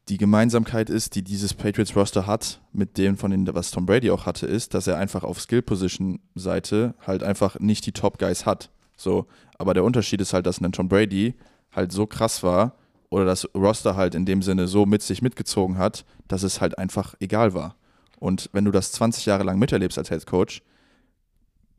[0.07, 4.25] die Gemeinsamkeit ist, die dieses Patriots-Roster hat, mit dem von den, was Tom Brady auch
[4.25, 8.69] hatte, ist, dass er einfach auf Skill-Position-Seite halt einfach nicht die Top-Guys hat.
[8.95, 9.25] So,
[9.57, 11.33] aber der Unterschied ist halt, dass ein Tom Brady
[11.71, 12.75] halt so krass war
[13.15, 16.77] oder das Roster halt in dem Sinne so mit sich mitgezogen hat, dass es halt
[16.77, 17.77] einfach egal war.
[18.19, 20.61] Und wenn du das 20 Jahre lang miterlebst als Head Coach,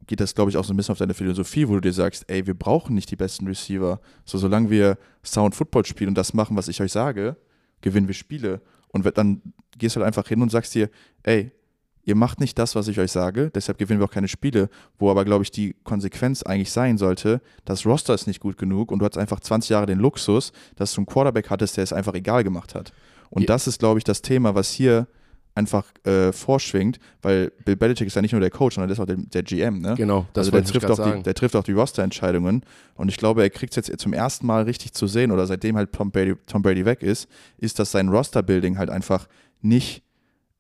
[0.07, 2.25] geht das, glaube ich, auch so ein bisschen auf deine Philosophie, wo du dir sagst,
[2.29, 4.01] ey, wir brauchen nicht die besten Receiver.
[4.25, 7.37] So, solange wir Sound Football spielen und das machen, was ich euch sage,
[7.83, 8.63] gewinnen wir Spiele.
[8.89, 9.43] Und dann
[9.77, 10.89] gehst du halt einfach hin und sagst dir,
[11.23, 11.53] ey,
[12.07, 15.11] ihr macht nicht das, was ich euch sage, deshalb gewinnen wir auch keine Spiele, wo
[15.11, 19.01] aber, glaube ich, die Konsequenz eigentlich sein sollte, das Roster ist nicht gut genug und
[19.01, 22.15] du hast einfach 20 Jahre den Luxus, dass du einen Quarterback hattest, der es einfach
[22.15, 22.93] egal gemacht hat.
[23.29, 23.47] Und ja.
[23.49, 25.09] das ist, glaube ich, das Thema, was hier
[25.57, 29.01] einfach äh, vorschwingt, weil Bill Belichick ist ja nicht nur der Coach, sondern der ist
[29.01, 29.95] auch der, der GM, ne?
[29.97, 32.63] Genau, das also der trifft, auch die, der trifft auch die Roster-Entscheidungen
[32.95, 35.77] und ich glaube, er kriegt es jetzt zum ersten Mal richtig zu sehen oder seitdem
[35.77, 37.27] halt Tom Brady, Tom Brady weg ist,
[37.57, 39.29] ist, dass sein Roster-Building halt einfach
[39.63, 40.03] nicht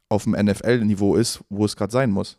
[0.09, 2.39] auf dem NFL-Niveau ist, wo es gerade sein muss.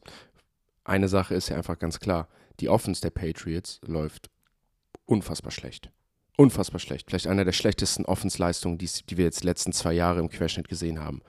[0.83, 2.27] Eine Sache ist ja einfach ganz klar,
[2.59, 4.29] die Offense der Patriots läuft
[5.05, 5.91] unfassbar schlecht.
[6.37, 7.09] Unfassbar schlecht.
[7.09, 10.67] Vielleicht einer der schlechtesten Offensleistungen, die, die wir jetzt die letzten zwei Jahre im Querschnitt
[10.67, 11.21] gesehen haben.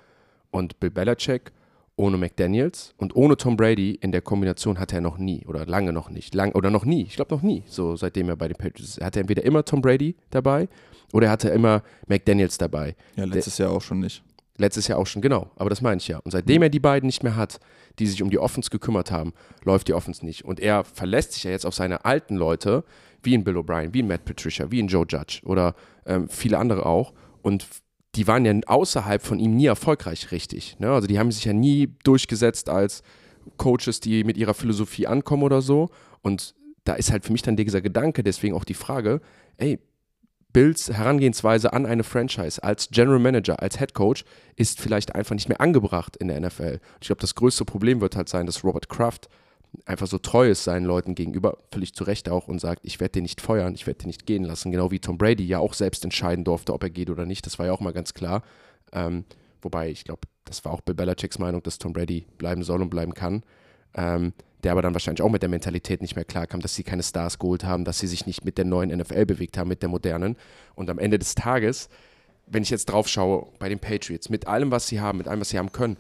[0.51, 1.53] Und Bill Belichick
[1.97, 5.93] ohne McDaniels und ohne Tom Brady in der Kombination hatte er noch nie oder lange
[5.93, 6.35] noch nicht.
[6.35, 8.99] Lang, oder noch nie, ich glaube noch nie, so seitdem er bei den Patriots ist.
[8.99, 10.69] Er hatte entweder immer Tom Brady dabei
[11.13, 12.95] oder er hatte immer McDaniels dabei.
[13.17, 14.23] Ja, letztes der, Jahr auch schon nicht.
[14.59, 15.51] Letztes Jahr auch schon, genau.
[15.57, 16.19] Aber das meine ich ja.
[16.19, 16.65] Und seitdem mhm.
[16.65, 17.61] er die beiden nicht mehr hat,
[17.99, 19.33] die sich um die Offense gekümmert haben,
[19.65, 20.45] läuft die Offense nicht.
[20.45, 22.85] Und er verlässt sich ja jetzt auf seine alten Leute,
[23.23, 25.75] wie in Bill O'Brien, wie in Matt Patricia, wie in Joe Judge oder
[26.07, 27.13] ähm, viele andere auch.
[27.43, 27.67] Und
[28.15, 30.79] die waren ja außerhalb von ihm nie erfolgreich richtig.
[30.81, 30.91] Ne?
[30.91, 33.03] Also die haben sich ja nie durchgesetzt als
[33.57, 35.89] Coaches, die mit ihrer Philosophie ankommen oder so.
[36.23, 36.55] Und
[36.85, 39.21] da ist halt für mich dann dieser Gedanke, deswegen auch die Frage,
[39.57, 39.79] ey,
[40.53, 44.25] Bills Herangehensweise an eine Franchise als General Manager, als Head Coach
[44.57, 46.81] ist vielleicht einfach nicht mehr angebracht in der NFL.
[47.01, 49.29] Ich glaube, das größte Problem wird halt sein, dass Robert Kraft
[49.85, 53.13] einfach so treu ist seinen Leuten gegenüber, völlig zu Recht auch, und sagt, ich werde
[53.13, 54.73] den nicht feuern, ich werde den nicht gehen lassen.
[54.73, 57.47] Genau wie Tom Brady ja auch selbst entscheiden durfte, ob er geht oder nicht.
[57.47, 58.43] Das war ja auch mal ganz klar.
[58.93, 59.25] Ähm,
[59.61, 62.91] wobei, ich glaube, das war auch Bill Belichicks Meinung, dass Tom Brady bleiben soll und
[62.91, 63.43] bleiben kann.
[63.95, 64.33] Ähm,
[64.65, 67.39] der aber dann wahrscheinlich auch mit der Mentalität nicht mehr klarkam, dass sie keine Stars
[67.39, 70.37] geholt haben, dass sie sich nicht mit der neuen NFL bewegt haben, mit der modernen.
[70.75, 71.89] Und am Ende des Tages,
[72.47, 75.41] wenn ich jetzt drauf schaue, bei den Patriots, mit allem, was sie haben, mit allem,
[75.41, 75.97] was sie haben können,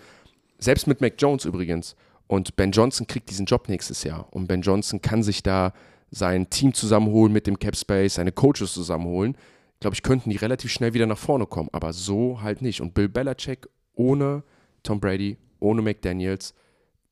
[0.58, 1.94] selbst mit Mac Jones übrigens,
[2.26, 4.28] und Ben Johnson kriegt diesen Job nächstes Jahr.
[4.30, 5.72] Und Ben Johnson kann sich da
[6.10, 9.36] sein Team zusammenholen mit dem Cap Space, seine Coaches zusammenholen,
[9.80, 11.68] glaube ich, könnten die relativ schnell wieder nach vorne kommen.
[11.72, 12.80] Aber so halt nicht.
[12.80, 14.42] Und Bill Belichick ohne
[14.82, 16.54] Tom Brady, ohne McDaniels,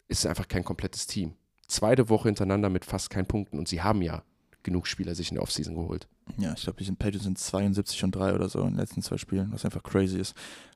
[0.09, 1.35] ist einfach kein komplettes Team.
[1.69, 3.59] Zweite Woche hintereinander mit fast keinen Punkten.
[3.59, 4.23] Und sie haben ja
[4.63, 6.09] genug Spieler sich in der Offseason geholt.
[6.39, 9.03] Ja, ich glaube, die sind Patriots sind 72 und 3 oder so in den letzten
[9.03, 10.35] zwei Spielen, was einfach crazy ist.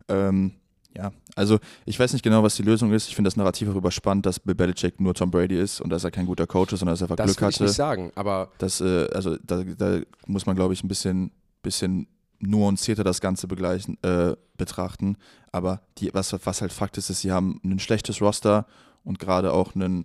[0.09, 0.53] Ähm,
[0.97, 3.09] ja, also ich weiß nicht genau, was die Lösung ist.
[3.09, 6.05] Ich finde das Narrativ auch überspannt, dass Bill Belichick nur Tom Brady ist und dass
[6.05, 7.65] er kein guter Coach ist, sondern dass er einfach das Glück will ich hatte.
[7.65, 11.31] nicht sagen, aber Das, äh, also da, da muss man, glaube ich, ein bisschen,
[11.63, 12.09] bisschen
[12.41, 15.17] nuancierter das Ganze begleichen, äh, betrachten.
[15.53, 18.67] Aber die, was, was halt Fakt ist, ist, sie haben ein schlechtes Roster
[19.05, 20.05] und gerade auch einen,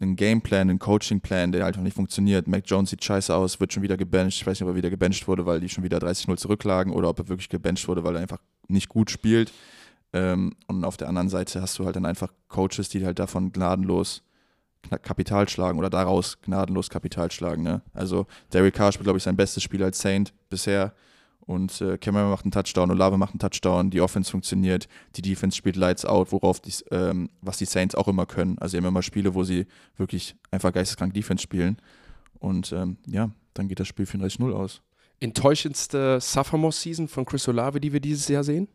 [0.00, 2.48] einen Gameplan, einen Coachingplan, der halt noch nicht funktioniert.
[2.48, 4.38] Mac Jones sieht scheiße aus, wird schon wieder gebencht.
[4.38, 7.08] Ich weiß nicht, ob er wieder gebencht wurde, weil die schon wieder 30-0 zurücklagen oder
[7.08, 9.52] ob er wirklich gebencht wurde, weil er einfach nicht gut spielt.
[10.12, 13.52] Ähm, und auf der anderen Seite hast du halt dann einfach Coaches, die halt davon
[13.52, 14.22] gnadenlos
[15.02, 17.62] Kapital schlagen oder daraus gnadenlos Kapital schlagen.
[17.62, 17.82] Ne?
[17.94, 20.92] Also Derek Carr spielt, glaube ich, sein bestes Spiel als Saint bisher.
[21.44, 24.86] Und äh, Cameron macht einen Touchdown, Olave macht einen Touchdown, die Offense funktioniert,
[25.16, 28.58] die Defense spielt Lights Out, worauf die, ähm, was die Saints auch immer können.
[28.58, 29.66] Also immer Spiele, wo sie
[29.96, 31.78] wirklich einfach geisteskrank Defense spielen.
[32.38, 34.82] Und ähm, ja, dann geht das Spiel 34-0 aus.
[35.20, 38.68] enttäuschendste Sophomore-Season von Chris Olave, die wir dieses Jahr sehen?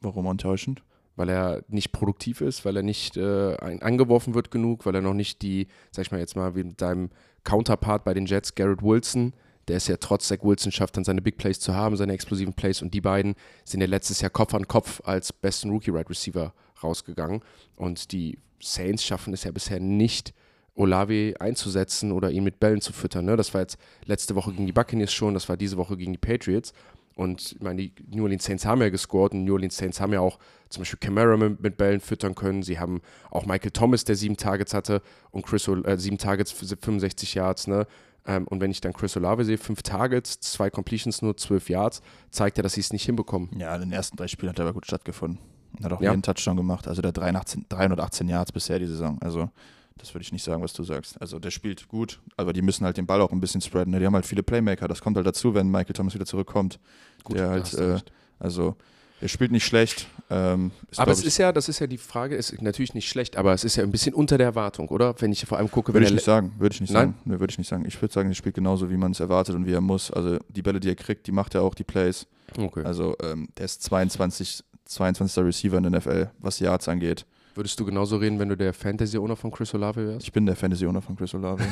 [0.00, 0.82] Warum enttäuschend?
[1.18, 5.14] weil er nicht produktiv ist, weil er nicht äh, angeworfen wird genug, weil er noch
[5.14, 7.10] nicht die, sag ich mal jetzt mal, wie mit deinem
[7.42, 9.34] Counterpart bei den Jets, Garrett Wilson,
[9.68, 12.54] der es ja trotz Zach Wilson schafft, dann seine Big Plays zu haben, seine explosiven
[12.54, 16.52] Plays und die beiden sind ja letztes Jahr Kopf an Kopf als besten Rookie-Right Receiver
[16.82, 17.42] rausgegangen
[17.76, 20.34] und die Saints schaffen es ja bisher nicht,
[20.74, 23.24] Olave einzusetzen oder ihn mit Bällen zu füttern.
[23.24, 23.36] Ne?
[23.36, 26.18] Das war jetzt letzte Woche gegen die Buccaneers schon, das war diese Woche gegen die
[26.18, 26.72] Patriots.
[27.16, 30.12] Und ich meine, die New Orleans Saints haben ja gescored und New Orleans Saints haben
[30.12, 30.38] ja auch
[30.68, 32.62] zum Beispiel Camara mit, mit Bällen füttern können.
[32.62, 33.00] Sie haben
[33.32, 35.02] auch Michael Thomas, der sieben Targets hatte
[35.32, 37.66] und Chris äh, sieben Targets, für 65 Yards.
[37.66, 37.88] Ne?
[38.28, 42.02] Ähm, und wenn ich dann Chris Olave sehe, fünf Targets, zwei Completions, nur zwölf Yards,
[42.30, 43.48] zeigt ja, dass sie es nicht hinbekommen.
[43.58, 45.38] Ja, in den ersten drei Spielen hat er aber gut stattgefunden.
[45.82, 46.10] Hat auch Ja.
[46.10, 46.86] jeden Touchdown gemacht.
[46.88, 49.18] Also der 318, 318 Yards bisher die Saison.
[49.20, 49.50] Also
[49.96, 51.20] das würde ich nicht sagen, was du sagst.
[51.20, 53.92] Also der spielt gut, aber die müssen halt den Ball auch ein bisschen spreaden.
[53.92, 53.98] Ne?
[53.98, 54.88] Die haben halt viele Playmaker.
[54.88, 56.78] Das kommt halt dazu, wenn Michael Thomas wieder zurückkommt.
[57.24, 57.98] Gut, der halt, äh,
[58.38, 58.76] also
[59.20, 60.06] er spielt nicht schlecht.
[60.30, 63.36] Ähm, ist, aber es ist ja, das ist ja die Frage, ist natürlich nicht schlecht,
[63.36, 65.14] aber es ist ja ein bisschen unter der Erwartung, oder?
[65.20, 67.08] Wenn ich vor allem gucke, Würde ich nicht sagen, würde ich nicht Nein?
[67.08, 67.20] sagen.
[67.24, 67.84] Nee, würde ich nicht sagen.
[67.86, 70.10] Ich würde sagen, er spielt genauso, wie man es erwartet und wie er muss.
[70.10, 72.26] Also die Bälle, die er kriegt, die macht er auch, die Plays.
[72.56, 72.82] okay.
[72.84, 75.44] Also ähm, der ist 22, 22.
[75.44, 77.24] Receiver in der NFL, was Yards angeht.
[77.54, 80.26] Würdest du genauso reden, wenn du der Fantasy-Owner von Chris Olave wärst?
[80.26, 81.64] Ich bin der Fantasy-Owner von Chris Olave.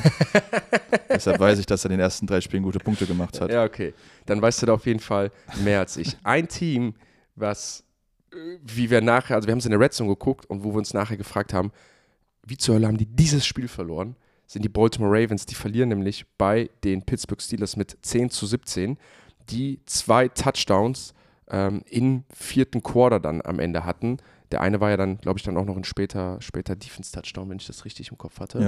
[1.09, 3.49] Deshalb weiß ich, dass er in den ersten drei Spielen gute Punkte gemacht hat.
[3.49, 3.93] Ja, okay.
[4.25, 5.31] Dann weißt du da auf jeden Fall
[5.63, 6.17] mehr als ich.
[6.23, 6.93] Ein Team,
[7.37, 7.83] was,
[8.33, 10.73] äh, wie wir nachher, also wir haben es in der Red Zone geguckt und wo
[10.73, 11.71] wir uns nachher gefragt haben,
[12.45, 14.15] wie zur Hölle haben die dieses Spiel verloren,
[14.45, 15.45] sind die Baltimore Ravens.
[15.45, 18.97] Die verlieren nämlich bei den Pittsburgh Steelers mit 10 zu 17,
[19.49, 21.13] die zwei Touchdowns
[21.49, 24.17] ähm, im vierten Quarter dann am Ende hatten.
[24.51, 27.57] Der eine war ja dann, glaube ich, dann auch noch ein später, später Defense-Touchdown, wenn
[27.57, 28.59] ich das richtig im Kopf hatte.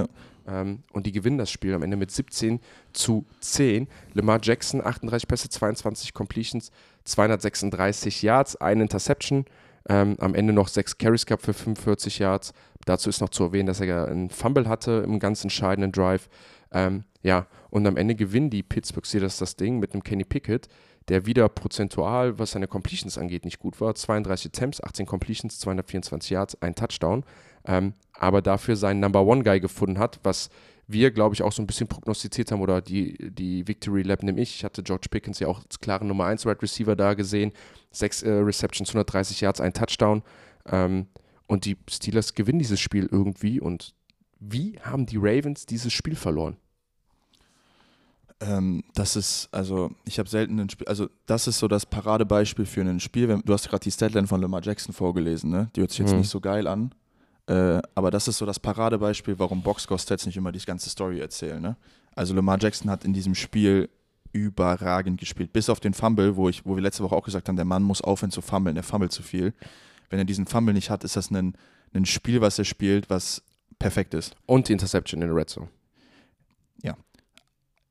[0.45, 0.61] Ja.
[0.61, 2.59] Ähm, und die gewinnen das Spiel am Ende mit 17
[2.91, 3.87] zu 10.
[4.13, 6.71] Lamar Jackson, 38 Pässe, 22 Completions,
[7.09, 9.45] 236 Yards, eine Interception.
[9.87, 12.53] Ähm, am Ende noch sechs Carries gehabt für 45 Yards.
[12.85, 16.29] Dazu ist noch zu erwähnen, dass er ja einen Fumble hatte im ganz entscheidenden Drive.
[16.71, 20.67] Ähm, ja, und am Ende gewinnen die Pittsburgh Steelers das Ding mit einem Kenny Pickett,
[21.07, 23.95] der wieder prozentual, was seine Completions angeht, nicht gut war.
[23.95, 27.23] 32 Attempts, 18 Completions, 224 Yards, ein Touchdown.
[27.65, 30.49] Ähm, aber dafür seinen Number One Guy gefunden hat, was
[30.91, 34.41] wir, glaube ich, auch so ein bisschen prognostiziert haben oder die, die Victory Lab nehme
[34.41, 34.55] ich.
[34.55, 37.51] Ich hatte George Pickens ja auch als klaren Nummer 1 Wide Receiver da gesehen.
[37.91, 40.23] Sechs äh, Receptions, 130 Yards, ein Touchdown.
[40.65, 41.05] Ähm,
[41.47, 43.59] und die Steelers gewinnen dieses Spiel irgendwie.
[43.61, 43.93] Und
[44.39, 46.57] wie haben die Ravens dieses Spiel verloren?
[48.41, 52.65] Ähm, das ist, also ich habe selten ein Spiel, also das ist so das Paradebeispiel
[52.65, 53.27] für ein Spiel.
[53.27, 55.69] Wenn, du hast gerade die Statline von Lamar Jackson vorgelesen, ne?
[55.75, 56.19] Die hört sich jetzt Mhm.
[56.19, 56.95] nicht so geil an.
[57.49, 61.61] Äh, aber das ist so das Paradebeispiel, warum Boxscore-Stats nicht immer die ganze Story erzählen.
[61.61, 61.75] Ne?
[62.15, 63.89] Also Lamar Jackson hat in diesem Spiel
[64.31, 65.51] überragend gespielt.
[65.51, 67.81] Bis auf den Fumble, wo, ich, wo wir letzte Woche auch gesagt haben, der Mann
[67.81, 69.53] muss aufhören zu fummeln, der fummelt zu viel.
[70.11, 71.55] Wenn er diesen Fumble nicht hat, ist das ein,
[71.93, 73.41] ein Spiel, was er spielt, was
[73.79, 74.35] perfekt ist.
[74.45, 75.69] Und die Interception in der Red Zone.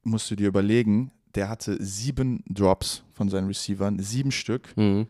[0.05, 4.75] Musst du dir überlegen, der hatte sieben Drops von seinen Receivern, sieben Stück.
[4.77, 5.09] Mhm.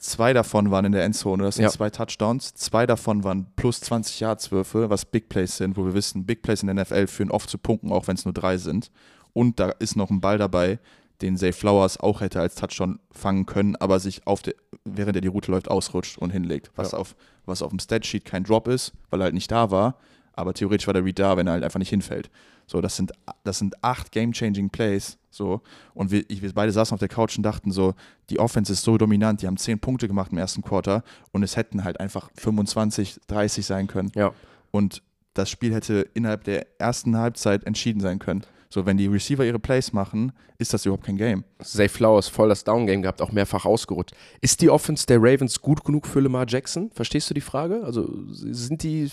[0.00, 1.70] Zwei davon waren in der Endzone, das sind Ja.
[1.70, 2.54] zwei Touchdowns.
[2.54, 6.62] Zwei davon waren plus 20 Yards-Würfe, was Big Plays sind, wo wir wissen, Big Plays
[6.62, 8.90] in der NFL führen oft zu Punkten, auch wenn es nur drei sind.
[9.34, 10.78] Und da ist noch ein Ball dabei,
[11.20, 14.54] den Zay Flowers auch hätte als Touchdown fangen können, aber sich auf der,
[14.86, 16.70] während er die Route läuft, ausrutscht und hinlegt.
[16.76, 16.98] Was, Ja.
[16.98, 19.96] auf, was auf dem Statsheet kein Drop ist, weil er halt nicht da war,
[20.32, 22.30] aber theoretisch war der Read da, wenn er halt einfach nicht hinfällt.
[22.70, 23.10] So, das sind,
[23.42, 25.18] das sind acht Game-Changing Plays.
[25.28, 25.60] So,
[25.92, 27.94] und wir, ich, wir beide saßen auf der Couch und dachten so,
[28.30, 31.02] die Offense ist so dominant, die haben zehn Punkte gemacht im ersten Quarter
[31.32, 34.12] und es hätten halt einfach 25, 30 sein können.
[34.14, 34.32] Ja.
[34.70, 35.02] Und
[35.34, 38.42] das Spiel hätte innerhalb der ersten Halbzeit entschieden sein können.
[38.72, 41.42] So, wenn die Receiver ihre Plays machen, ist das überhaupt kein Game.
[41.60, 44.14] Zay Flowers voll das Down-Game gehabt, auch mehrfach ausgerutscht.
[44.40, 46.92] Ist die Offense der Ravens gut genug für Lamar Jackson?
[46.92, 47.82] Verstehst du die Frage?
[47.82, 49.10] Also sind die,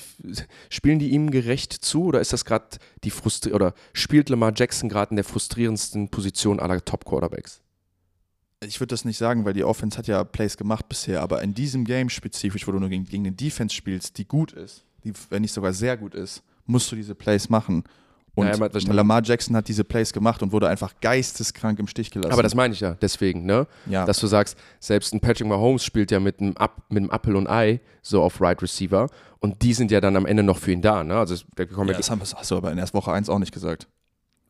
[0.69, 4.89] spielen die ihm gerecht zu oder ist das gerade die frustri oder spielt Lamar Jackson
[4.89, 7.61] gerade in der frustrierendsten Position aller Top-Quarterbacks?
[8.63, 11.55] Ich würde das nicht sagen, weil die Offense hat ja Plays gemacht bisher, aber in
[11.55, 15.13] diesem Game spezifisch, wo du nur gegen, gegen eine Defense spielst, die gut ist, die,
[15.29, 17.83] wenn nicht sogar sehr gut ist, musst du diese Plays machen.
[18.37, 18.93] Und Ja.
[18.93, 22.31] Lamar Jackson hat diese Plays gemacht und wurde einfach geisteskrank im Stich gelassen.
[22.31, 23.65] Aber das meine ich ja, deswegen, ne?
[23.87, 24.05] ja.
[24.05, 27.35] Dass du sagst, selbst ein Patrick Mahomes spielt ja mit einem, Up, mit einem Apple
[27.35, 29.09] und Ei so auf Right Receiver
[29.39, 31.17] und die sind ja dann am Ende noch für ihn da, ne?
[31.17, 33.27] Also da kommen ja, wir das haben, das hast du aber in der Woche 1
[33.27, 33.87] auch nicht gesagt.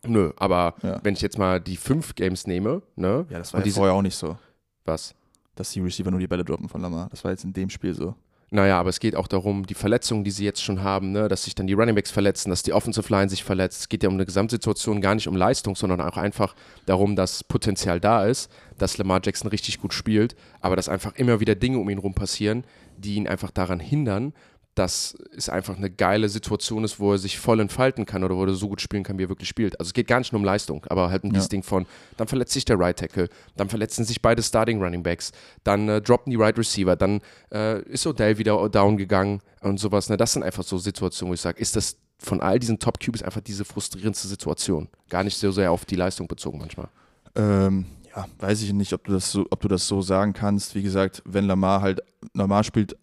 [0.05, 0.99] Nö, aber Ja.
[1.03, 3.25] wenn ich jetzt mal die fünf Games nehme, ne?
[3.29, 4.37] Ja, das war ja vorher auch nicht so,
[4.83, 5.15] Was?
[5.55, 7.07] dass die Receiver nur die Bälle droppen von Lamar.
[7.09, 8.15] Das war jetzt in dem Spiel so.
[8.49, 11.43] Naja, aber es geht auch darum, die Verletzungen, die sie jetzt schon haben, ne, dass
[11.43, 13.81] sich dann die Runningbacks verletzen, dass die Offensive Line sich verletzt.
[13.81, 17.43] Es geht ja um eine Gesamtsituation, gar nicht um Leistung, sondern auch einfach darum, dass
[17.43, 21.77] Potenzial da ist, dass Lamar Jackson richtig gut spielt, aber dass einfach immer wieder Dinge
[21.77, 22.63] um ihn rum passieren,
[22.97, 24.33] die ihn einfach daran hindern,
[24.77, 28.45] dass es einfach eine geile Situation ist, wo er sich voll entfalten kann oder wo
[28.45, 29.79] er so gut spielen kann, wie er wirklich spielt.
[29.79, 32.27] Also es geht gar nicht nur um Leistung, aber halt um dieses Ding von, dann
[32.27, 35.31] verletzt sich der Right Tackle, dann verletzen sich beide Starting Running Backs,
[35.63, 37.21] dann äh, droppen die Right Receiver, dann
[37.51, 40.09] äh, ist Odell wieder down gegangen und sowas.
[40.09, 40.17] Ne?
[40.17, 43.23] Das sind einfach so Situationen, wo ich sage, ist das von all diesen Top Cubes
[43.23, 44.89] einfach diese frustrierendste Situation.
[45.09, 46.89] Gar nicht so sehr auf die Leistung bezogen manchmal.
[47.35, 50.75] Ähm, ja, weiß ich nicht, ob du, das so, ob du das so sagen kannst.
[50.75, 52.01] Wie gesagt, wenn Lamar halt,
[52.33, 52.95] Lamar spielt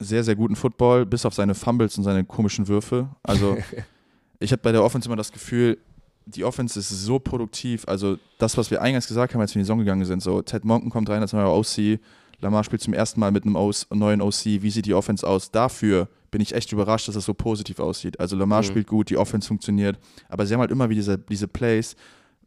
[0.00, 3.08] sehr, sehr guten Football, bis auf seine Fumbles und seine komischen Würfe.
[3.22, 3.56] Also,
[4.40, 5.78] ich habe bei der Offense immer das Gefühl,
[6.26, 7.84] die Offense ist so produktiv.
[7.88, 10.42] Also, das, was wir eingangs gesagt haben, als wir in die Saison gegangen sind, so
[10.42, 11.98] Ted Monken kommt rein als neuer OC,
[12.40, 14.44] Lamar spielt zum ersten Mal mit einem OC, neuen OC.
[14.62, 15.50] Wie sieht die Offense aus?
[15.50, 18.20] Dafür bin ich echt überrascht, dass es so positiv aussieht.
[18.20, 18.66] Also, Lamar Mhm.
[18.66, 21.96] spielt gut, die Offense funktioniert, aber sie haben halt immer wieder diese, diese Plays,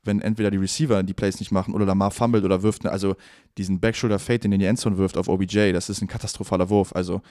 [0.04, 3.16] wenn entweder die Receiver die Plays nicht machen oder Lamar fummelt oder wirft, ne- also
[3.58, 6.94] diesen Backshoulder Fade, den in die Endzone wirft auf OBJ, das ist ein katastrophaler Wurf.
[6.96, 7.22] Also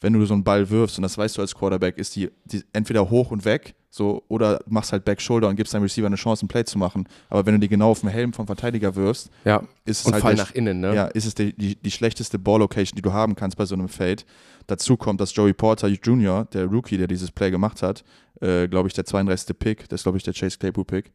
[0.00, 2.62] wenn du so einen Ball wirfst und das weißt du als Quarterback, ist die, die
[2.72, 6.42] entweder hoch und weg, so oder machst halt Backshoulder und gibst deinem Receiver eine Chance,
[6.42, 7.06] einen Play zu machen.
[7.30, 10.12] Aber wenn du die genau auf den Helm vom Verteidiger wirfst, Ja, ist es und
[10.14, 10.94] halt Fall der, nach innen, ne?
[10.94, 13.88] ja, ist es die, die, die schlechteste Ball-Location, die du haben kannst bei so einem
[13.88, 14.24] Fade.
[14.66, 18.04] Dazu kommt, dass Joey Porter Jr., der Rookie, der dieses Play gemacht hat,
[18.40, 19.58] äh, glaube ich, der 32.
[19.58, 21.12] Pick, das ist, glaube ich, der Chase Claypool-Pick.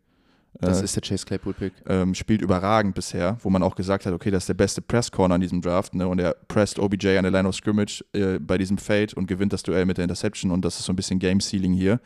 [0.59, 1.73] Das äh, ist der Chase Claypool-Pick.
[1.87, 5.35] ähm, spielt überragend bisher, wo man auch gesagt hat, okay, das ist der beste Press-Corner
[5.35, 6.07] an diesem Draft, ne?
[6.07, 9.53] Und er presst OBJ an der Line of Scrimmage äh, bei diesem Fade und gewinnt
[9.53, 11.99] das Duell mit der Interception und das ist so ein bisschen Game-Sealing hier.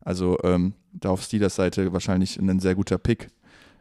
[0.00, 3.28] Also ähm, da auf Steelers Seite wahrscheinlich ein sehr guter Pick,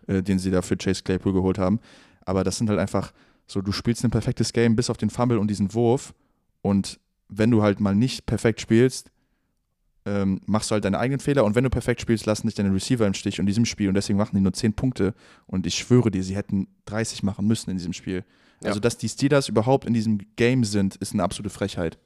[0.07, 1.79] äh, den sie da für Chase Claypool geholt haben.
[2.25, 3.11] Aber das sind halt einfach
[3.47, 6.13] so, du spielst ein perfektes Game bis auf den Fumble und diesen Wurf
[6.61, 6.99] und
[7.29, 9.11] wenn du halt mal nicht perfekt spielst,
[10.05, 12.73] ähm, machst du halt deine eigenen Fehler und wenn du perfekt spielst, lassen dich deine
[12.73, 15.13] Receiver im Stich in diesem Spiel und deswegen machen die nur 10 Punkte
[15.45, 18.23] und ich schwöre dir, sie hätten 30 machen müssen in diesem Spiel.
[18.61, 18.69] Ja.
[18.69, 21.97] Also, dass die Steelers überhaupt in diesem Game sind, ist eine absolute Frechheit.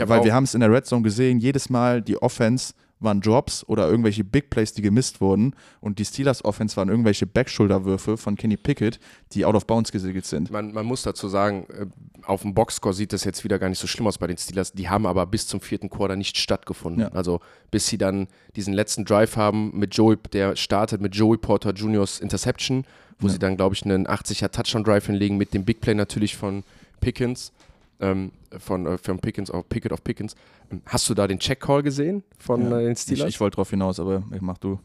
[0.00, 3.64] Weil wir haben es in der Red Zone gesehen, jedes Mal die Offense waren Drops
[3.68, 8.36] oder irgendwelche Big Plays, die gemisst wurden und die Steelers Offense waren irgendwelche Backschulterwürfe von
[8.36, 8.98] Kenny Pickett,
[9.32, 10.50] die out of bounds gesegelt sind.
[10.50, 11.86] man, man muss dazu sagen, äh,
[12.24, 14.72] auf dem Boxscore sieht das jetzt wieder gar nicht so schlimm aus bei den Steelers.
[14.72, 17.02] Die haben aber bis zum vierten Quarter nicht stattgefunden.
[17.02, 17.08] Ja.
[17.08, 17.40] Also
[17.70, 18.26] bis sie dann
[18.56, 22.84] diesen letzten Drive haben mit Joey, der startet mit Joey Porter Juniors Interception,
[23.20, 23.32] wo Ja.
[23.32, 26.64] sie dann, glaube ich, einen 80er Touchdown-Drive hinlegen mit dem Big Play natürlich von
[27.00, 27.52] Pickens.
[28.00, 30.36] Ähm, von, äh, von Pickens auf Pickett auf Pickens.
[30.70, 32.78] Ähm, Hast du da den Check-Call gesehen von Ja.
[32.78, 33.28] äh, den Ich, Steelers?
[33.28, 34.78] ich wollte drauf hinaus, aber mach du.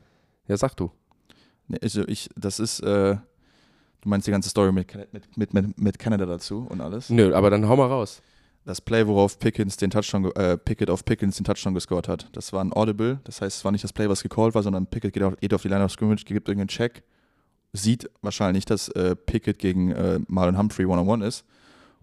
[0.47, 0.89] ja, sag du.
[1.67, 3.15] Nee, Also ich, das ist, äh,
[4.01, 4.91] du meinst die ganze Story mit,
[5.37, 7.09] mit, mit, mit, Canada dazu und alles?
[7.11, 8.21] Nö, aber dann hau mal raus.
[8.65, 12.51] Das Play, worauf Pickens den Touchdown, äh, Pickett auf Pickens den Touchdown gescored hat, das
[12.51, 13.19] war ein Audible.
[13.25, 15.53] Das heißt, es war nicht das Play, was gecallt war, sondern Pickett geht auf, geht
[15.53, 17.03] auf die Line of Scrimmage, gibt irgendeinen Check,
[17.73, 21.45] sieht wahrscheinlich, dass äh, Pickett gegen äh, Marlon Humphrey one-on-one ist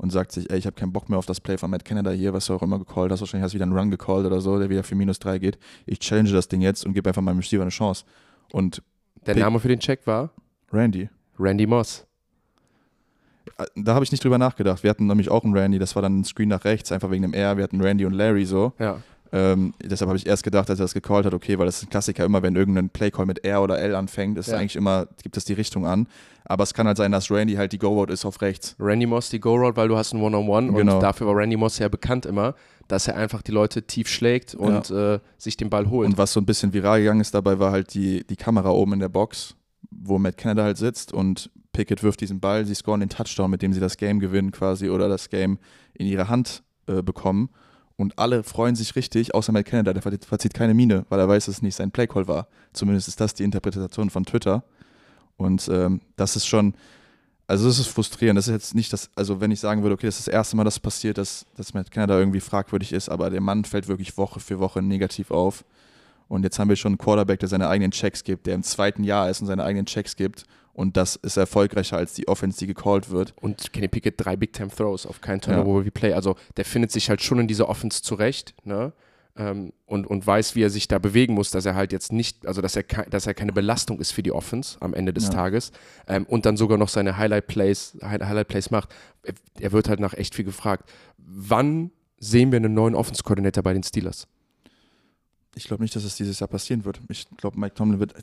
[0.01, 2.11] und sagt sich, ey, ich habe keinen Bock mehr auf das Play von Matt Canada
[2.11, 3.21] hier, was du auch immer gecallt hast.
[3.21, 5.59] Wahrscheinlich hast du wieder einen Run gecallt oder so, der wieder für minus drei geht.
[5.85, 8.05] Ich challenge das Ding jetzt und gebe einfach meinem Receiver eine Chance.
[8.51, 8.83] Und
[9.27, 10.31] Der Name für den Check war
[10.73, 12.07] Randy, Randy Moss.
[13.59, 14.83] Äh, Da habe ich nicht drüber nachgedacht.
[14.83, 17.23] Wir hatten nämlich auch einen Randy, das war dann ein Screen nach rechts, einfach wegen
[17.23, 17.59] dem R.
[17.59, 18.73] Wir hatten Randy und Larry so.
[18.79, 19.03] Ja.
[19.33, 21.85] Ähm, deshalb habe ich erst gedacht, als er das gecallt hat, okay, weil das ist
[21.85, 24.57] ein Klassiker, immer wenn irgendein Playcall mit R oder L anfängt, ist Ja.
[24.59, 26.09] eigentlich immer, gibt es die Richtung an.
[26.47, 28.75] Aber es kann halt sein, dass Randy halt die Go-Road ist auf rechts.
[28.81, 30.95] Randy Moss die Go-Road, weil du hast ein One-on-One Genau.
[30.97, 32.55] und dafür war Randy Moss ja bekannt immer,
[32.89, 36.09] dass er einfach die Leute tief schlägt und äh, sich den Ball holt.
[36.09, 38.95] Und was so ein bisschen viral gegangen ist dabei, war halt die, die Kamera oben
[38.95, 39.55] in der Box,
[39.93, 43.63] wo Matt Canada halt sitzt und Pickett wirft diesen Ball, sie scoren den Touchdown, mit
[43.63, 45.59] dem sie das Game gewinnen quasi oder das Game
[45.95, 47.51] in ihre Hand äh, bekommen.
[48.01, 51.29] Und alle freuen sich richtig, außer Matt Canada, der ver- verzieht keine Miene, weil er
[51.29, 52.47] weiß, dass es nicht sein Playcall war.
[52.73, 54.65] Zumindest ist das die Interpretation von Twitter.
[55.37, 56.73] Und ähm, das ist schon,
[57.47, 58.39] also das ist frustrierend.
[58.39, 60.57] Das ist jetzt nicht das, also wenn ich sagen würde, okay, das ist das erste
[60.57, 64.17] Mal, dass passiert, dass, dass Matt Canada irgendwie fragwürdig ist, aber der Mann fällt wirklich
[64.17, 65.63] Woche für Woche negativ auf.
[66.29, 69.05] Und jetzt haben wir schon einen Quarterback, der seine eigenen Checks gibt, der im zweiten
[69.05, 70.45] Jahr ist und seine eigenen Checks gibt.
[70.81, 73.35] Und das ist erfolgreicher als die Offense, die gecallt wird.
[73.41, 75.91] Und Kenny Pickett drei Big Time Throws auf keinen Turnover ja.
[75.91, 76.13] Play.
[76.15, 78.93] Also der findet sich halt schon in dieser Offense zurecht, ne?
[79.37, 82.47] Ähm, und, und weiß, wie er sich da bewegen muss, dass er halt jetzt nicht,
[82.47, 85.31] also dass er, dass er keine Belastung ist für die Offense am Ende des Ja.
[85.35, 85.71] Tages
[86.09, 88.89] ähm, und dann sogar noch seine Highlight Plays, Hi- Highlight Plays macht.
[89.23, 90.91] Er- Er wird halt nach echt viel gefragt.
[91.19, 94.27] Wann sehen wir einen neuen Offense-Coordinator bei den Steelers?
[95.57, 97.01] Ich glaube nicht, dass es dieses Jahr passieren wird.
[97.09, 98.15] Ich glaube, Mike Tomlin wird.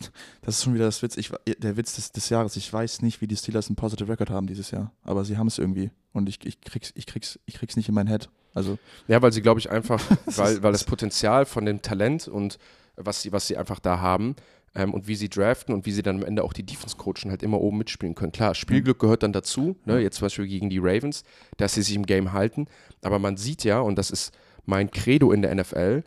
[0.42, 1.18] Das ist schon wieder das Witz.
[1.18, 2.56] Ich, der Witz des, des Jahres.
[2.56, 4.92] Ich weiß nicht, wie die Steelers einen Positive Record haben dieses Jahr.
[5.04, 5.92] Aber sie haben es irgendwie.
[6.14, 8.30] Und ich, ich, krieg's, ich, krieg's, ich krieg's nicht in mein Head.
[8.54, 12.58] Also, Ja, weil sie, glaube ich, einfach, weil, weil das Potenzial von dem Talent und
[12.96, 14.36] was sie, was sie einfach da haben
[14.74, 17.30] ähm, und wie sie draften und wie sie dann am Ende auch die Defense coachen
[17.30, 18.32] halt immer oben mitspielen können.
[18.32, 20.00] Klar, Spielglück gehört dann dazu, ne?
[20.00, 21.24] jetzt zum Beispiel gegen die Ravens,
[21.58, 22.68] dass sie sich im Game halten.
[23.02, 24.34] Aber man sieht ja, und das ist
[24.66, 26.04] mein Credo in der NFL,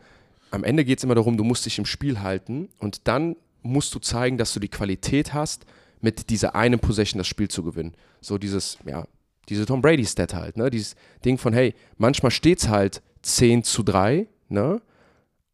[0.50, 3.94] am Ende geht es immer darum, du musst dich im Spiel halten und dann musst
[3.94, 5.64] du zeigen, dass du die Qualität hast,
[6.00, 7.94] mit dieser einen Possession das Spiel zu gewinnen.
[8.20, 9.04] So dieses, ja,
[9.48, 10.70] diese Tom Brady-Stat halt, ne?
[10.70, 10.94] Dieses
[11.24, 14.80] Ding von, hey, manchmal steht es halt 10 zu 3, ne?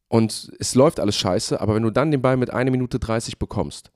[0.09, 3.39] Und es läuft alles scheiße, aber wenn du dann den Ball mit 1 Minute 30
[3.39, 3.91] bekommst,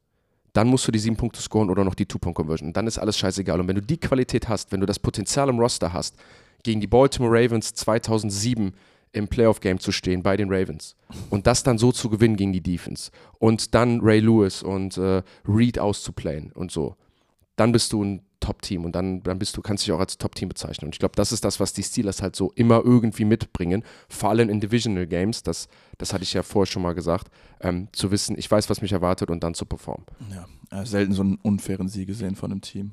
[0.52, 2.72] dann musst du die 7 Punkte scoren oder noch die Two-Point-Conversion.
[2.72, 3.60] Dann ist alles scheißegal.
[3.60, 6.16] Und wenn du die Qualität hast, wenn du das Potenzial im Roster hast,
[6.64, 8.72] gegen die Baltimore Ravens 2007
[9.12, 10.96] im Playoff-Game zu stehen bei den Ravens
[11.30, 15.22] und das dann so zu gewinnen gegen die Defense und dann Ray Lewis und äh,
[15.46, 16.96] Reed auszuplayen und so,
[17.56, 20.48] dann bist du ein Top-Team und dann, dann bist du, kannst dich auch als Top-Team
[20.48, 20.88] bezeichnen.
[20.88, 24.30] Und ich glaube, das ist das, was die Steelers halt so immer irgendwie mitbringen, vor
[24.30, 25.68] allem in Divisional Games, das,
[25.98, 27.30] das hatte ich ja vorher schon mal gesagt,
[27.60, 30.06] ähm, zu wissen, ich weiß, was mich erwartet und dann zu performen.
[30.30, 30.46] ja.
[30.70, 32.92] Habe selten so einen unfairen Sieg gesehen von einem Team.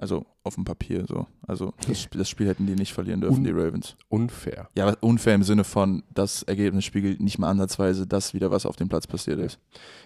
[0.00, 1.26] Also auf dem Papier so.
[1.46, 3.96] Also das, das Spiel hätten die nicht verlieren dürfen, Un- die Ravens.
[4.08, 4.68] Unfair.
[4.74, 8.76] Ja, unfair im Sinne von, das Ergebnis spiegelt nicht mal ansatzweise das wieder, was auf
[8.76, 9.58] dem Platz passiert ist.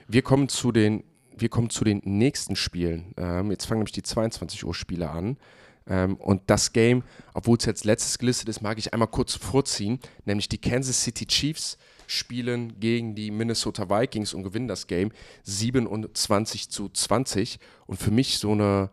[0.09, 1.05] Wir kommen zu den,
[1.37, 3.15] wir kommen zu den nächsten Spielen.
[3.17, 5.37] Ähm, jetzt fangen nämlich die 22 Uhr Spiele an.
[5.87, 7.05] Ähm, und das Game,
[7.35, 10.01] obwohl es jetzt letztes gelistet ist, mag ich einmal kurz vorziehen.
[10.25, 15.13] Nämlich die Kansas City Chiefs spielen gegen die Minnesota Vikings und gewinnen das Game
[15.45, 17.59] 27 zu 20.
[17.87, 18.91] Und für mich so eine,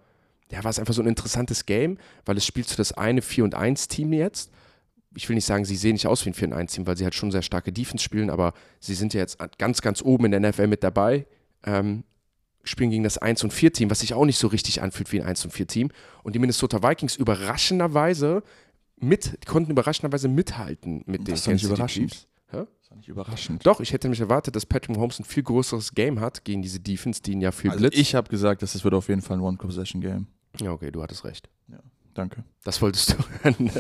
[0.52, 3.44] ja, war es einfach so ein interessantes Game, weil es spielt so das eine 4
[3.44, 4.52] und 1 Team jetzt
[5.14, 7.32] ich will nicht sagen, sie sehen nicht aus wie ein 4-1-Team, weil sie halt schon
[7.32, 10.68] sehr starke Defense spielen, aber sie sind ja jetzt ganz, ganz oben in der NFL
[10.68, 11.26] mit dabei.
[11.64, 12.04] Ähm,
[12.64, 15.22] spielen gegen das 1 und 4 Team, was sich auch nicht so richtig anfühlt wie
[15.22, 15.90] ein 1 und 4 Team.
[16.24, 18.44] Und die Minnesota Vikings überraschenderweise
[18.98, 21.88] mit, konnten überraschenderweise mithalten mit den Das Kansas City.
[21.88, 22.28] Chiefs.
[22.52, 22.66] Hä?
[22.80, 23.66] Das doch nicht überraschend.
[23.66, 26.80] Doch, ich hätte mich erwartet, dass Patrick Mahomes ein viel größeres Game hat gegen diese
[26.80, 27.98] Defense, die ihn ja viel Also blitzt.
[27.98, 30.28] ich habe gesagt, dass es wird auf jeden Fall ein One-Possession-Game.
[30.60, 31.50] Ja, okay, du hattest recht.
[32.14, 32.44] Danke.
[32.64, 33.72] Das wolltest du hören.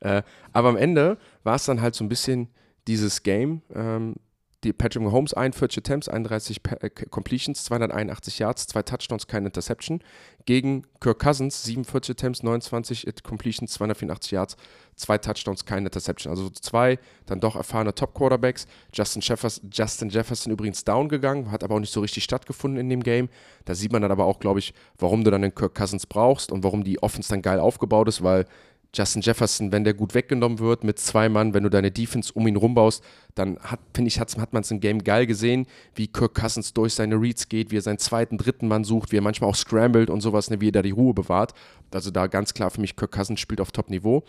[0.00, 0.22] äh,
[0.52, 2.48] aber am Ende war es dann halt so ein bisschen
[2.86, 3.62] dieses Game.
[3.74, 4.16] Ähm,
[4.64, 10.00] die Patrick Mahomes 41 Attempts, 31 Pa- äh, Completions, 281 Yards, zwei Touchdowns, keine Interception.
[10.46, 14.56] Gegen Kirk Cousins 47 Attempts, 29 It- Completions, 284 Yards,
[14.96, 16.30] zwei Touchdowns, keine Interception.
[16.30, 18.66] Also zwei dann doch erfahrene Top-Quarterbacks.
[18.92, 22.88] Justin Jefferson, Justin Jefferson übrigens down gegangen, hat aber auch nicht so richtig stattgefunden in
[22.88, 23.28] dem Game.
[23.66, 26.50] Da sieht man dann aber auch, glaube ich, warum du dann den Kirk Cousins brauchst
[26.50, 28.46] und warum die Offense dann geil aufgebaut ist, weil
[28.94, 32.46] Justin Jefferson, wenn der gut weggenommen wird mit zwei Mann, wenn du deine Defense um
[32.46, 33.02] ihn rumbaust,
[33.34, 36.72] dann hat, finde ich, hat's, hat man es im Game geil gesehen, wie Kirk Cousins
[36.72, 39.56] durch seine Reads geht, wie er seinen zweiten, dritten Mann sucht, wie er manchmal auch
[39.56, 41.52] scrambled und sowas, ne, wie er da die Ruhe bewahrt.
[41.92, 44.24] Also da ganz klar für mich, Kirk Cousins spielt auf Top-Niveau.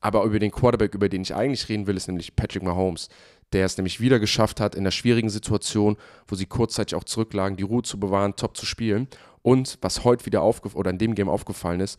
[0.00, 3.08] Aber über den Quarterback, über den ich eigentlich reden will, ist nämlich Patrick Mahomes,
[3.52, 5.96] der es nämlich wieder geschafft hat, in einer schwierigen Situation,
[6.28, 9.08] wo sie kurzzeitig auch zurücklagen, die Ruhe zu bewahren, top zu spielen.
[9.42, 11.98] Und was heute wieder aufgefallen oder in dem Game aufgefallen ist,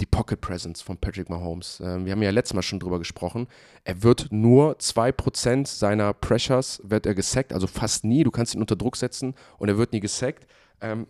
[0.00, 1.80] die Pocket Presence von Patrick Mahomes.
[1.80, 3.48] Ähm, wir haben ja letztes Mal schon drüber gesprochen.
[3.84, 8.22] Er wird nur 2% seiner Pressures wird er gesackt, also fast nie.
[8.22, 10.46] Du kannst ihn unter Druck setzen und er wird nie gesackt.
[10.80, 11.06] Ähm,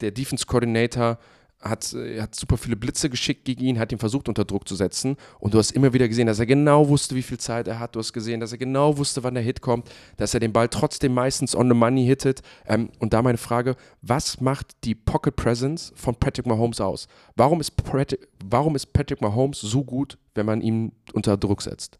[0.00, 1.18] der Defense Coordinator
[1.60, 4.74] hat, äh, hat super viele Blitze geschickt gegen ihn, hat ihn versucht unter Druck zu
[4.74, 5.16] setzen.
[5.38, 7.94] Und du hast immer wieder gesehen, dass er genau wusste, wie viel Zeit er hat.
[7.94, 10.68] Du hast gesehen, dass er genau wusste, wann der Hit kommt, dass er den Ball
[10.68, 12.40] trotzdem meistens on the money hittet.
[12.66, 17.08] Ähm, und da meine Frage, was macht die Pocket Presence von Patrick Mahomes aus?
[17.36, 21.98] Warum ist, Patrick, warum ist Patrick Mahomes so gut, wenn man ihn unter Druck setzt?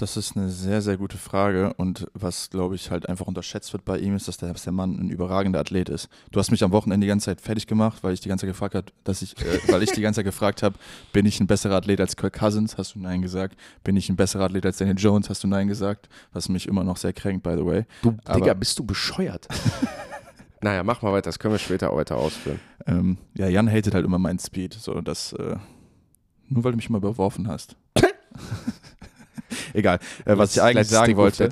[0.00, 1.74] Das ist eine sehr, sehr gute Frage.
[1.74, 4.72] Und was, glaube ich, halt einfach unterschätzt wird bei ihm, ist, dass der, dass der
[4.72, 6.08] Mann ein überragender Athlet ist.
[6.30, 8.54] Du hast mich am Wochenende die ganze Zeit fertig gemacht, weil ich die ganze Zeit
[8.54, 10.78] gefragt habe, dass ich, äh, weil ich die ganze Zeit gefragt habe,
[11.12, 12.78] bin ich ein besserer Athlet als Kirk Cousins?
[12.78, 13.58] Hast du Nein gesagt.
[13.84, 15.28] Bin ich ein besserer Athlet als Daniel Jones?
[15.28, 16.08] Hast du Nein gesagt.
[16.32, 17.84] Was mich immer noch sehr kränkt, by the way.
[18.00, 19.48] Du, Aber, Digga, bist du bescheuert?
[20.62, 22.58] naja, mach mal weiter, das können wir später auch weiter ausführen.
[22.86, 24.72] Ähm, ja, Jan hatet halt immer meinen Speed.
[24.72, 25.56] So, das, äh,
[26.48, 27.76] nur weil du mich immer überworfen hast.
[29.72, 29.98] Egal.
[30.24, 31.48] Äh, was ich eigentlich sagen wollte,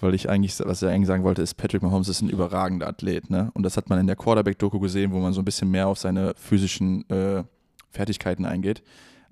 [0.00, 3.30] weil ich eigentlich, was ich eigentlich sagen wollte, ist, Patrick Mahomes ist ein überragender Athlet,
[3.30, 3.50] ne?
[3.54, 5.98] Und das hat man in der Quarterback-Doku gesehen, wo man so ein bisschen mehr auf
[5.98, 7.42] seine physischen äh,
[7.90, 8.82] Fertigkeiten eingeht.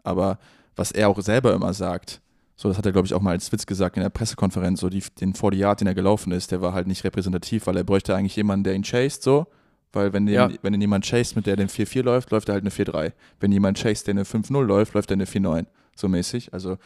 [0.02, 0.38] Aber
[0.74, 2.20] was er auch selber immer sagt,
[2.56, 4.88] so, das hat er, glaube ich, auch mal als Witz gesagt in der Pressekonferenz, so
[4.88, 7.84] die, den 40 Yard, den er gelaufen ist, der war halt nicht repräsentativ, weil er
[7.84, 9.46] bräuchte eigentlich jemanden, der ihn chased, so.
[9.92, 10.50] Weil wenn, den, ja.
[10.62, 13.12] wenn den jemand chased, mit der den 4-4 läuft, läuft er halt eine 4-3.
[13.40, 15.66] Wenn jemand chased, der eine 5-0 läuft, läuft er eine 4-9.
[15.94, 16.52] So mäßig.
[16.52, 16.76] Also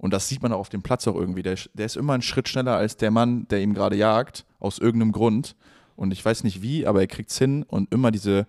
[0.00, 1.42] und das sieht man auch auf dem Platz auch irgendwie.
[1.42, 4.78] Der, der ist immer einen Schritt schneller als der Mann, der ihm gerade jagt, aus
[4.78, 5.56] irgendeinem Grund.
[5.94, 8.46] Und ich weiß nicht wie, aber er kriegt es hin und immer diese,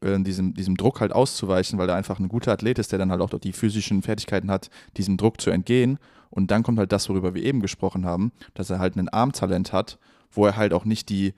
[0.00, 3.10] äh, diesem, diesem Druck halt auszuweichen, weil er einfach ein guter Athlet ist, der dann
[3.10, 5.98] halt auch die physischen Fertigkeiten hat, diesem Druck zu entgehen.
[6.30, 9.74] Und dann kommt halt das, worüber wir eben gesprochen haben, dass er halt ein Armtalent
[9.74, 9.98] hat,
[10.30, 11.34] wo er halt auch nicht die,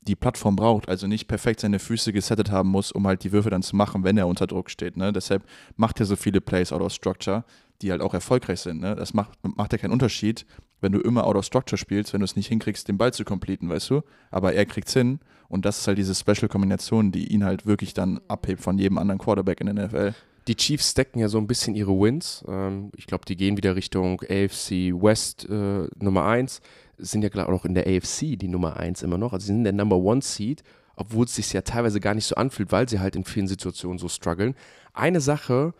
[0.00, 3.50] die Plattform braucht, also nicht perfekt seine Füße gesettet haben muss, um halt die Würfe
[3.50, 4.96] dann zu machen, wenn er unter Druck steht.
[4.96, 5.12] Ne?
[5.12, 5.44] Deshalb
[5.76, 7.44] macht er so viele Plays out of structure,
[7.82, 8.80] die halt auch erfolgreich sind.
[8.80, 8.94] Ne?
[8.94, 10.46] Das macht, macht ja keinen Unterschied,
[10.80, 13.24] wenn du immer out of structure spielst, wenn du es nicht hinkriegst, den Ball zu
[13.24, 14.02] completen, weißt du?
[14.30, 17.94] Aber er kriegt es hin und das ist halt diese Special-Kombination, die ihn halt wirklich
[17.94, 20.14] dann abhebt von jedem anderen Quarterback in der NFL.
[20.46, 22.44] Die Chiefs stecken ja so ein bisschen ihre Wins.
[22.46, 26.60] Ähm, ich glaube, die gehen wieder Richtung AFC West äh, Nummer 1.
[26.98, 29.32] Sind ja gerade auch in der AFC die Nummer 1 immer noch.
[29.32, 30.62] Also sie sind der Number One Seed,
[30.96, 33.98] obwohl es sich ja teilweise gar nicht so anfühlt, weil sie halt in vielen Situationen
[33.98, 34.54] so strugglen.
[34.92, 35.72] Eine Sache,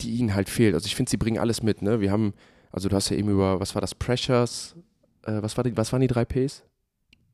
[0.00, 0.74] die ihnen halt fehlt.
[0.74, 1.82] Also ich finde, sie bringen alles mit.
[1.82, 2.00] Ne?
[2.00, 2.34] Wir haben,
[2.70, 4.74] also du hast ja eben über, was war das, Pressures,
[5.22, 6.64] äh, was, war die, was waren die drei Ps?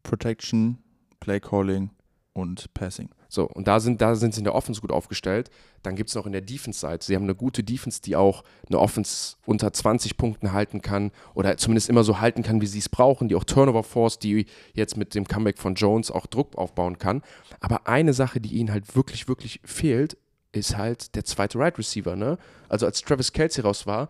[0.02, 0.78] Protection,
[1.20, 1.90] Play Calling
[2.32, 3.10] und Passing.
[3.28, 5.50] So, und da sind, da sind sie in der Offense gut aufgestellt.
[5.82, 7.04] Dann gibt es noch in der Defense-Seite.
[7.04, 11.56] Sie haben eine gute Defense, die auch eine Offense unter 20 Punkten halten kann oder
[11.58, 14.96] zumindest immer so halten kann, wie sie es brauchen, die auch Turnover Force, die jetzt
[14.96, 17.22] mit dem Comeback von Jones auch Druck aufbauen kann.
[17.60, 20.16] Aber eine Sache, die ihnen halt wirklich, wirklich fehlt,
[20.58, 22.16] ist halt der zweite Right Receiver.
[22.16, 22.38] Ne?
[22.68, 24.08] Also als Travis Kelsey raus war,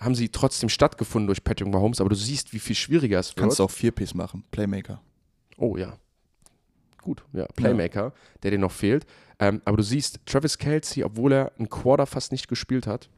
[0.00, 3.38] haben sie trotzdem stattgefunden durch Patrick Mahomes, aber du siehst, wie viel schwieriger es wird.
[3.38, 5.00] Kannst du auch vier Ps machen, Playmaker.
[5.56, 5.96] Oh ja.
[7.00, 8.12] Gut, ja, Playmaker, ja.
[8.42, 9.06] der dir noch fehlt.
[9.38, 13.08] Ähm, aber du siehst, Travis Kelsey, obwohl er ein Quarter fast nicht gespielt hat,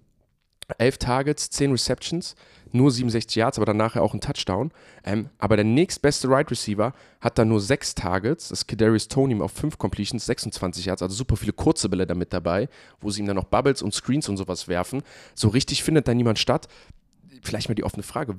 [0.79, 2.35] 11 Targets, 10 Receptions,
[2.77, 4.71] nur 67 Yards, aber dann nachher auch ein Touchdown.
[5.05, 8.49] Ähm, aber der nächstbeste Right Receiver hat dann nur 6 Targets.
[8.49, 12.33] Das ist Kadarius Tony auf 5 Completions, 26 Yards, also super viele kurze Bälle damit
[12.33, 12.69] dabei,
[13.01, 15.03] wo sie ihm dann noch Bubbles und Screens und sowas werfen.
[15.35, 16.69] So richtig findet da niemand statt.
[17.43, 18.37] Vielleicht mal die offene Frage.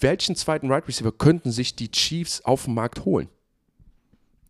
[0.00, 3.28] Welchen zweiten Right Receiver könnten sich die Chiefs auf dem Markt holen?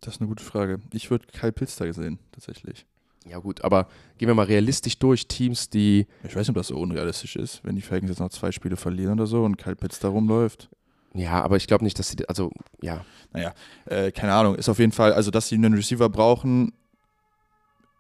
[0.01, 0.81] Das ist eine gute Frage.
[0.93, 2.87] Ich würde Kyle Pitts da sehen, tatsächlich.
[3.29, 5.27] Ja, gut, aber gehen wir mal realistisch durch.
[5.29, 6.07] Teams, die.
[6.25, 8.77] Ich weiß nicht, ob das so unrealistisch ist, wenn die Falcons jetzt noch zwei Spiele
[8.77, 10.69] verlieren oder so und Kyle Pitts da rumläuft.
[11.15, 12.29] Ja, aber ich glaube nicht, dass sie.
[12.29, 12.51] Also,
[12.81, 13.05] ja.
[13.33, 13.53] Naja,
[13.87, 14.55] äh, keine Ahnung.
[14.55, 16.73] Ist auf jeden Fall, also, dass sie einen Receiver brauchen,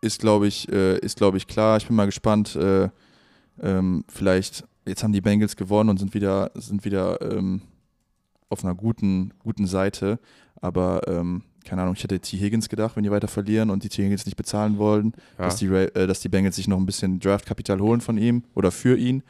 [0.01, 1.77] ist, glaube ich, äh, ist, glaube ich, klar.
[1.77, 2.57] Ich bin mal gespannt.
[2.57, 2.89] Äh,
[3.61, 7.63] ähm, vielleicht, jetzt haben die Bengals gewonnen und sind wieder, sind wieder ähm,
[8.49, 10.19] auf einer guten, guten Seite.
[10.61, 12.39] Aber ähm, keine Ahnung, ich hätte T.
[12.39, 14.03] Higgins gedacht, wenn die weiter verlieren und die T.
[14.03, 15.45] Higgins nicht bezahlen wollen, ja.
[15.45, 18.70] dass, die, äh, dass die Bengals sich noch ein bisschen Draftkapital holen von ihm oder
[18.70, 19.23] für ihn.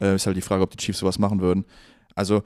[0.00, 1.64] Äh, ist halt die Frage, ob die Chiefs sowas machen würden.
[2.14, 2.42] Also,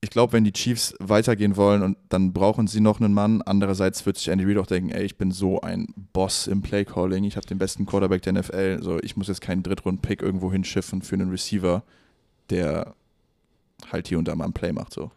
[0.00, 3.42] ich glaube, wenn die Chiefs weitergehen wollen und dann brauchen sie noch einen Mann.
[3.42, 7.24] Andererseits wird sich Andy Reid auch denken, ey, ich bin so ein Boss im Playcalling,
[7.24, 11.00] ich habe den besten Quarterback der NFL, so ich muss jetzt keinen Drittrunden-Pick irgendwo hinschiffen
[11.00, 11.82] für einen Receiver,
[12.50, 12.94] der
[13.90, 15.10] halt hier und da mal ein Play macht, so.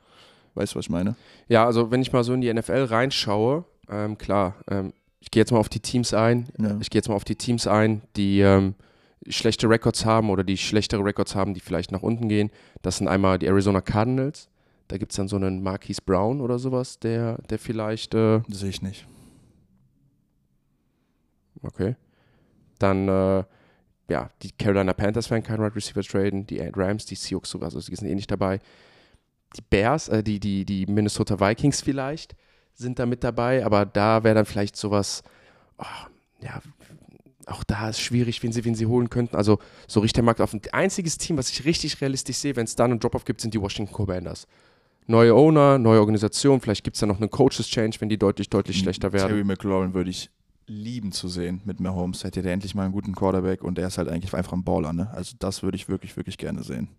[0.58, 1.16] Weißt du, was ich meine?
[1.48, 5.42] Ja, also wenn ich mal so in die NFL reinschaue, ähm, klar, ähm, ich gehe
[5.42, 6.48] jetzt mal auf die Teams ein.
[6.58, 6.78] Ja.
[6.82, 8.74] Ich gehe jetzt mal auf die Teams ein, die ähm,
[9.28, 12.50] schlechte Records haben oder die schlechtere Records haben, die vielleicht nach unten gehen.
[12.82, 14.50] Das sind einmal die Arizona Cardinals.
[14.88, 18.16] Da gibt es dann so einen Marquise Brown oder sowas, der, der vielleicht.
[18.16, 19.06] Äh, Sehe ich nicht.
[21.62, 21.96] Okay.
[22.80, 23.44] Dann, äh,
[24.10, 27.68] ja, die Carolina Panthers werden keinen Wide right Receiver traden, die Rams, die Seahawks sogar,
[27.68, 28.60] also die sind eh nicht dabei
[29.56, 32.36] die Bears, äh, die, die, die Minnesota Vikings vielleicht
[32.74, 35.24] sind da mit dabei, aber da wäre dann vielleicht sowas,
[35.78, 35.86] oh,
[36.42, 36.62] ja,
[37.48, 39.36] auch da ist schwierig, wen sie, wen sie holen könnten.
[39.36, 40.54] Also so richtig der Markt auf.
[40.54, 43.54] Ein einziges Team, was ich richtig realistisch sehe, wenn es da einen Drop-Off gibt, sind
[43.54, 44.48] die Washington Commanders.
[45.08, 48.78] Neue Owner, neue Organisation, vielleicht gibt es da noch einen Coaches-Change, wenn die deutlich, deutlich
[48.78, 49.30] schlechter werden.
[49.30, 50.30] Terry McLaurin würde ich
[50.68, 52.26] lieben zu sehen mit Mahomes.
[52.26, 54.92] Hätte der endlich mal einen guten Quarterback und er ist halt eigentlich einfach ein Baller.
[54.92, 55.10] Ne?
[55.14, 56.90] Also das würde ich wirklich, wirklich gerne sehen.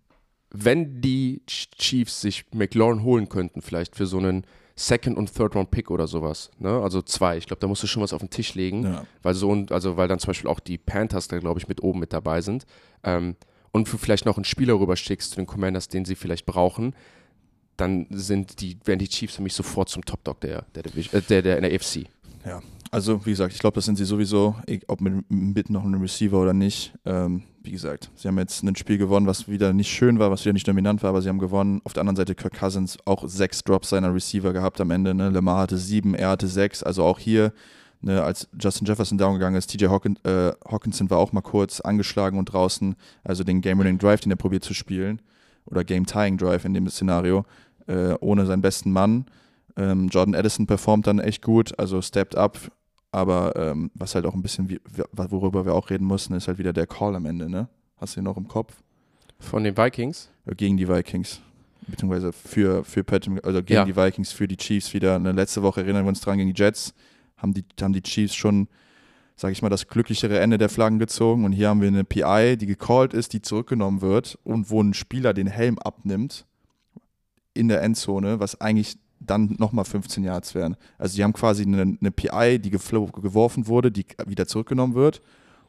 [0.51, 4.45] Wenn die Chiefs sich McLaurin holen könnten, vielleicht für so einen
[4.75, 6.51] Second- und Third-Round-Pick oder sowas.
[6.57, 6.69] Ne?
[6.69, 7.37] Also zwei.
[7.37, 8.83] Ich glaube, da musst du schon was auf den Tisch legen.
[8.83, 9.05] Ja.
[9.21, 11.83] Weil so und, also weil dann zum Beispiel auch die Panthers da, glaube ich, mit
[11.83, 12.65] oben mit dabei sind.
[13.03, 13.35] Ähm,
[13.71, 16.95] und du vielleicht noch einen Spieler rüberschickst zu den Commanders, den sie vielleicht brauchen,
[17.77, 21.41] dann sind die, werden die Chiefs für mich sofort zum Top-Dog der, der, äh, der,
[21.41, 22.05] der, in der AFC.
[22.45, 22.61] Ja,
[22.91, 24.55] also wie gesagt, ich glaube, das sind sie sowieso,
[24.87, 26.93] ob mit, mit noch einem Receiver oder nicht.
[27.05, 30.43] Ähm, wie gesagt, sie haben jetzt ein Spiel gewonnen, was wieder nicht schön war, was
[30.43, 31.81] wieder nicht dominant war, aber sie haben gewonnen.
[31.83, 35.13] Auf der anderen Seite Kirk Cousins auch sechs Drops seiner Receiver gehabt am Ende.
[35.13, 35.29] Ne?
[35.29, 36.81] Lamar hatte sieben, er hatte sechs.
[36.81, 37.53] Also auch hier,
[38.01, 41.81] ne, als Justin Jefferson down gegangen ist, TJ Hawkin, äh, Hawkinson war auch mal kurz
[41.81, 42.95] angeschlagen und draußen.
[43.23, 45.21] Also den Game-Winning Drive, den er probiert zu spielen,
[45.65, 47.45] oder Game-Tying Drive in dem Szenario,
[47.87, 49.25] äh, ohne seinen besten Mann.
[49.77, 52.57] Ähm, Jordan Addison performt dann echt gut, also stepped up,
[53.11, 54.79] aber ähm, was halt auch ein bisschen, wie,
[55.11, 57.67] worüber wir auch reden mussten, ist halt wieder der Call am Ende, ne?
[57.97, 58.81] Hast du ihn noch im Kopf?
[59.39, 60.29] Von den Vikings?
[60.57, 61.41] Gegen die Vikings.
[61.87, 63.85] Beziehungsweise für, für Patrick, also gegen ja.
[63.85, 65.15] die Vikings, für die Chiefs wieder.
[65.15, 66.93] Eine letzte Woche erinnern wir uns dran gegen die Jets,
[67.37, 68.67] haben die, haben die Chiefs schon,
[69.35, 71.45] sage ich mal, das glücklichere Ende der Flaggen gezogen.
[71.45, 74.93] Und hier haben wir eine PI, die gecallt ist, die zurückgenommen wird und wo ein
[74.93, 76.45] Spieler den Helm abnimmt
[77.53, 78.97] in der Endzone, was eigentlich
[79.29, 80.75] dann nochmal 15 Yards wären.
[80.97, 85.21] Also die haben quasi eine, eine PI, die geworfen wurde, die wieder zurückgenommen wird.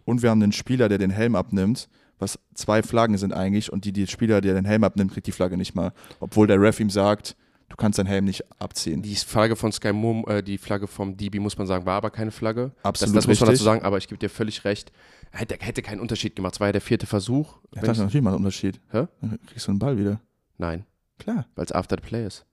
[0.05, 1.89] Und wir haben einen Spieler, der den Helm abnimmt,
[2.19, 3.73] was zwei Flaggen sind eigentlich.
[3.73, 5.93] Und die, die Spieler, der den Helm abnimmt, kriegt die Flagge nicht mal.
[6.21, 7.37] Obwohl der Ref ihm sagt,
[7.69, 9.03] du kannst deinen Helm nicht abziehen.
[9.03, 12.11] Die Flagge von Sky Moon, äh, die Flagge vom DB, muss man sagen, war aber
[12.11, 12.73] keine Flagge.
[12.83, 13.17] Absolut.
[13.17, 14.93] Das, das muss man dazu sagen, aber ich gebe dir völlig recht.
[15.31, 16.55] Hätte, hätte keinen Unterschied gemacht.
[16.55, 17.59] Es war ja der vierte Versuch.
[17.75, 18.81] Ja, das ist natürlich mal ein Unterschied.
[18.91, 19.07] Hä?
[19.21, 20.21] Dann kriegst du einen Ball wieder.
[20.59, 20.85] Nein.
[21.19, 21.47] Klar.
[21.55, 22.45] Weil es after the play ist.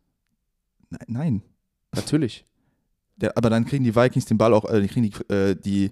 [1.07, 1.41] Nein.
[1.95, 2.45] Natürlich.
[3.15, 5.91] Der, aber dann kriegen die Vikings den Ball auch, äh, die kriegen die, äh, die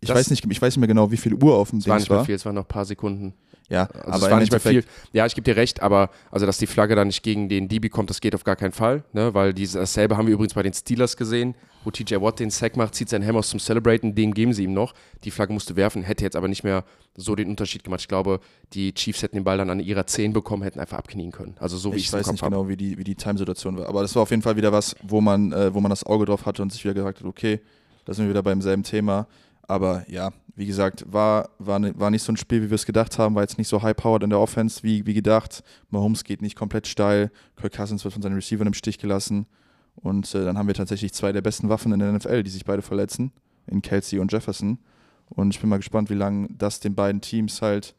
[0.00, 1.98] ich weiß nicht, ich weiß nicht mehr genau, wie viel Uhr auf dem Ding war.
[1.98, 3.34] Es war nicht mehr viel, es waren noch ein paar Sekunden.
[3.70, 4.84] Ja, also aber es war nicht mehr viel.
[5.12, 7.88] Ja, ich gebe dir recht, aber also dass die Flagge dann nicht gegen den DB
[7.88, 9.32] kommt, das geht auf gar keinen Fall, ne?
[9.32, 12.76] weil diese, dasselbe haben wir übrigens bei den Steelers gesehen, wo TJ Watt den Sack
[12.76, 14.92] macht, zieht seinen Helm aus zum Celebraten, den geben sie ihm noch.
[15.24, 16.84] Die Flagge musste werfen, hätte jetzt aber nicht mehr
[17.16, 18.00] so den Unterschied gemacht.
[18.00, 18.40] Ich glaube,
[18.72, 21.54] die Chiefs hätten den Ball dann an ihrer 10 bekommen, hätten einfach abknien können.
[21.60, 24.02] Also so wie ich, ich weiß nicht genau, wie die, wie die Time-Situation war, aber
[24.02, 26.44] das war auf jeden Fall wieder was, wo man, äh, wo man das Auge drauf
[26.44, 27.60] hatte und sich wieder gesagt hat, okay,
[28.04, 29.28] da sind wir wieder beim selben Thema.
[29.70, 33.20] Aber ja, wie gesagt, war, war, war nicht so ein Spiel, wie wir es gedacht
[33.20, 35.62] haben, war jetzt nicht so high-powered in der Offense wie, wie gedacht.
[35.90, 39.46] Mahomes geht nicht komplett steil, Kirk Cousins wird von seinen Receivern im Stich gelassen.
[39.94, 42.64] Und äh, dann haben wir tatsächlich zwei der besten Waffen in der NFL, die sich
[42.64, 43.30] beide verletzen,
[43.68, 44.80] in Kelsey und Jefferson.
[45.28, 47.94] Und ich bin mal gespannt, wie lange das den beiden Teams halt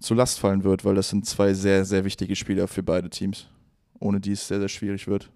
[0.00, 3.46] zu Last fallen wird, weil das sind zwei sehr, sehr wichtige Spieler für beide Teams,
[4.00, 5.30] ohne die es sehr, sehr schwierig wird.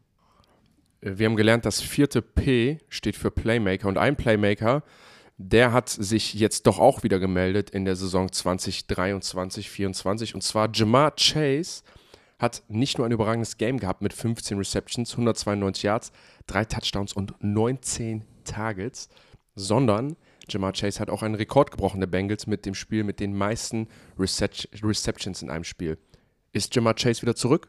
[1.01, 4.83] Wir haben gelernt, das vierte P steht für Playmaker und ein Playmaker
[5.39, 10.69] der hat sich jetzt doch auch wieder gemeldet in der Saison 2023 2024 Und zwar
[10.73, 11.82] Jamar Chase
[12.40, 16.12] hat nicht nur ein überragendes Game gehabt mit 15 Receptions, 192 Yards,
[16.47, 19.09] drei Touchdowns und 19 Targets,
[19.55, 20.16] sondern
[20.48, 23.89] Jamar Chase hat auch einen Rekord gebrochen der Bengals mit dem Spiel mit den meisten
[24.19, 25.98] Receptions in einem Spiel.
[26.52, 27.69] Ist Jamar Chase wieder zurück?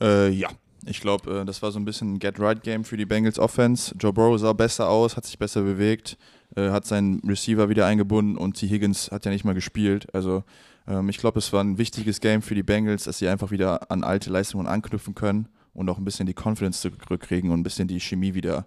[0.00, 0.48] Äh, ja,
[0.86, 3.94] ich glaube, äh, das war so ein bisschen ein Get-Right-Game für die Bengals Offense.
[3.98, 6.16] Joe Burrow sah besser aus, hat sich besser bewegt,
[6.56, 8.68] äh, hat seinen Receiver wieder eingebunden und T.
[8.68, 10.06] Higgins hat ja nicht mal gespielt.
[10.14, 10.44] Also
[10.86, 13.90] ähm, ich glaube, es war ein wichtiges Game für die Bengals, dass sie einfach wieder
[13.90, 17.88] an alte Leistungen anknüpfen können und auch ein bisschen die Confidence zurückkriegen und ein bisschen
[17.88, 18.66] die Chemie wieder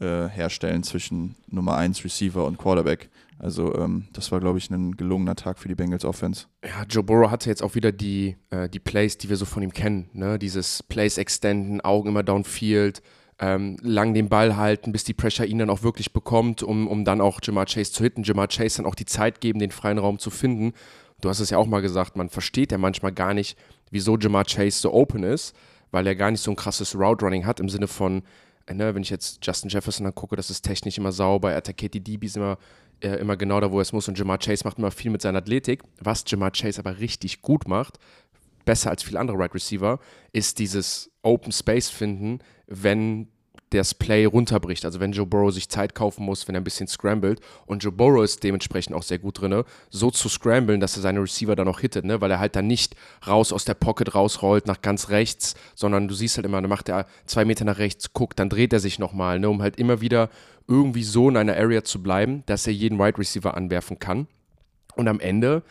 [0.00, 3.10] äh, herstellen zwischen Nummer 1 Receiver und Quarterback.
[3.38, 6.46] Also ähm, das war, glaube ich, ein gelungener Tag für die Bengals Offense.
[6.64, 9.62] Ja, Joe Burrow hatte jetzt auch wieder die, äh, die Plays, die wir so von
[9.62, 10.08] ihm kennen.
[10.12, 10.38] Ne?
[10.38, 13.02] Dieses Plays extenden, Augen immer downfield,
[13.40, 17.04] ähm, lang den Ball halten, bis die Pressure ihn dann auch wirklich bekommt, um, um
[17.04, 18.24] dann auch Jamar Chase zu hitten.
[18.24, 20.72] Jamar Chase dann auch die Zeit geben, den freien Raum zu finden.
[21.20, 23.56] Du hast es ja auch mal gesagt, man versteht ja manchmal gar nicht,
[23.90, 25.54] wieso Jamar Chase so open ist,
[25.90, 28.22] weil er gar nicht so ein krasses Route Running hat im Sinne von,
[28.66, 31.94] äh, ne, wenn ich jetzt Justin Jefferson angucke, das ist technisch immer sauber, er attackiert
[31.94, 32.58] die DBs immer,
[33.00, 35.22] äh, immer genau da, wo er es muss und Jamar Chase macht immer viel mit
[35.22, 35.82] seiner Athletik.
[36.00, 37.98] Was Jamar Chase aber richtig gut macht,
[38.68, 39.98] besser als viele andere Wide right Receiver,
[40.34, 43.28] ist dieses Open Space finden, wenn
[43.70, 44.84] das Play runterbricht.
[44.84, 47.92] Also wenn Joe Burrow sich Zeit kaufen muss, wenn er ein bisschen scrambled und Joe
[47.92, 51.66] Burrow ist dementsprechend auch sehr gut drin, so zu scramblen, dass er seine Receiver dann
[51.66, 52.20] auch hittet, ne?
[52.20, 52.94] weil er halt dann nicht
[53.26, 56.90] raus aus der Pocket rausrollt nach ganz rechts, sondern du siehst halt immer, dann macht
[56.90, 59.48] er zwei Meter nach rechts, guckt, dann dreht er sich nochmal, ne?
[59.48, 60.28] um halt immer wieder
[60.66, 64.28] irgendwie so in einer Area zu bleiben, dass er jeden Wide Receiver anwerfen kann.
[64.94, 65.62] Und am Ende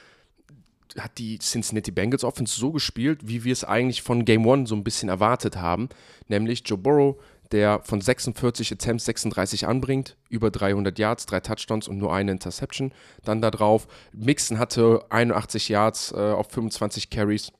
[0.99, 4.75] hat die Cincinnati Bengals Offense so gespielt, wie wir es eigentlich von Game One so
[4.75, 5.89] ein bisschen erwartet haben,
[6.27, 7.17] nämlich Joe Burrow
[7.51, 12.93] der von 46 Attempts 36 anbringt, über 300 Yards, drei Touchdowns und nur eine Interception.
[13.23, 17.51] Dann da drauf, Mixon hatte 81 Yards äh, auf 25 Carries.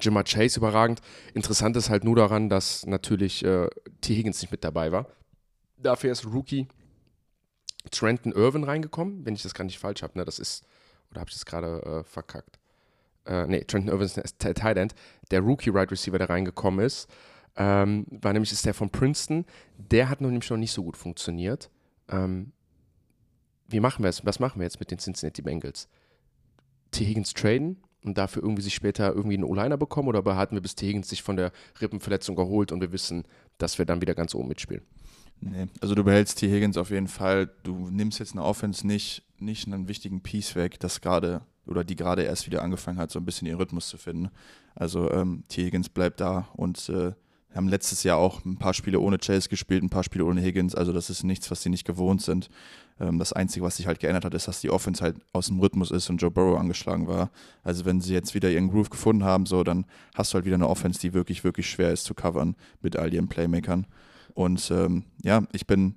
[0.00, 1.00] Jimmer Chase überragend.
[1.34, 3.68] Interessant ist halt nur daran, dass natürlich äh,
[4.00, 4.16] T.
[4.16, 5.06] Higgins nicht mit dabei war.
[5.76, 6.66] Dafür ist Rookie
[7.90, 10.18] Trenton Irvin reingekommen, wenn ich das gar nicht falsch habe.
[10.18, 10.24] Ne?
[10.24, 10.64] Das ist,
[11.14, 12.58] oder habe ich das gerade äh, verkackt?
[13.24, 14.94] Äh, nee, Trenton Irvin ist Tight End,
[15.30, 17.08] der Rookie Right Receiver, der reingekommen ist
[17.56, 19.44] ähm, war nämlich ist der von Princeton.
[19.78, 21.70] Der hat nämlich noch nicht so gut funktioniert.
[22.08, 22.52] Ähm,
[23.68, 24.24] wie machen wir es?
[24.26, 25.88] Was machen wir jetzt mit den Cincinnati Bengals?
[26.90, 27.04] T.
[27.04, 30.74] Higgins traden und dafür irgendwie sich später irgendwie einen O-Liner bekommen oder behalten wir, bis
[30.74, 30.88] T.
[30.88, 33.24] Higgins sich von der Rippenverletzung erholt und wir wissen,
[33.58, 34.82] dass wir dann wieder ganz oben mitspielen?
[35.40, 36.50] Nee, also du behältst T.
[36.50, 37.50] Higgins auf jeden Fall.
[37.62, 41.96] Du nimmst jetzt eine Offense nicht, nicht einen wichtigen Piece weg, das gerade oder die
[41.96, 44.30] gerade erst wieder angefangen hat, so ein bisschen ihren Rhythmus zu finden.
[44.74, 45.64] Also ähm, T.
[45.64, 47.12] Higgins bleibt da und äh,
[47.54, 50.74] haben letztes Jahr auch ein paar Spiele ohne Chase gespielt, ein paar Spiele ohne Higgins.
[50.74, 52.50] Also das ist nichts, was sie nicht gewohnt sind.
[53.00, 55.60] Ähm, das Einzige, was sich halt geändert hat, ist, dass die Offense halt aus dem
[55.60, 57.30] Rhythmus ist und Joe Burrow angeschlagen war.
[57.62, 60.56] Also wenn sie jetzt wieder ihren Groove gefunden haben, so dann hast du halt wieder
[60.56, 63.86] eine Offense, die wirklich, wirklich schwer ist zu covern mit all ihren Playmakern.
[64.34, 65.94] Und ähm, ja, ich bin,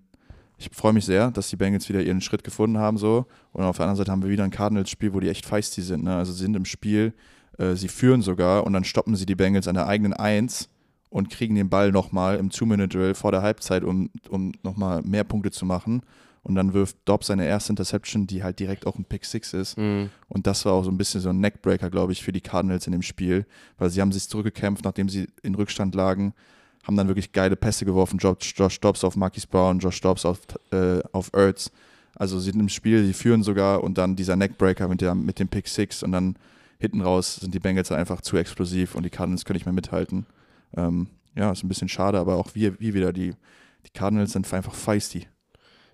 [0.58, 3.26] ich freue mich sehr, dass die Bengals wieder ihren Schritt gefunden haben so.
[3.52, 6.04] Und auf der anderen Seite haben wir wieder ein Cardinals-Spiel, wo die echt feisty sind.
[6.04, 6.16] Ne?
[6.16, 7.14] Also sie sind im Spiel,
[7.58, 10.70] äh, sie führen sogar und dann stoppen sie die Bengals an der eigenen Eins
[11.10, 15.52] und kriegen den Ball nochmal im Two-Minute-Drill vor der Halbzeit, um, um nochmal mehr Punkte
[15.52, 16.02] zu machen.
[16.44, 19.78] Und dann wirft Dobbs seine erste Interception, die halt direkt auch ein Pick Six ist.
[19.78, 20.10] Mhm.
[20.30, 22.88] Und das war auch so ein bisschen so ein Neckbreaker, glaube ich, für die Cardinals
[22.88, 23.46] in dem Spiel,
[23.78, 26.34] weil sie haben sich zurückgekämpft, nachdem sie in Rückstand lagen,
[26.88, 28.18] haben dann wirklich geile Pässe geworfen.
[28.18, 30.40] Josh, Josh Dobbs auf Marquis Brown, Josh Dobbs auf,
[30.72, 31.70] äh, auf Ertz.
[32.16, 35.38] Also sie sind im Spiel, sie führen sogar und dann dieser Neckbreaker mit, der, mit
[35.38, 36.36] dem Pick Six und dann
[36.80, 40.26] hinten raus sind die Bengals einfach zu explosiv und die Cardinals können nicht mehr mithalten.
[40.76, 43.34] Ähm, ja, ist ein bisschen schade, aber auch wie, wie wieder, die,
[43.86, 45.28] die Cardinals sind einfach feisty.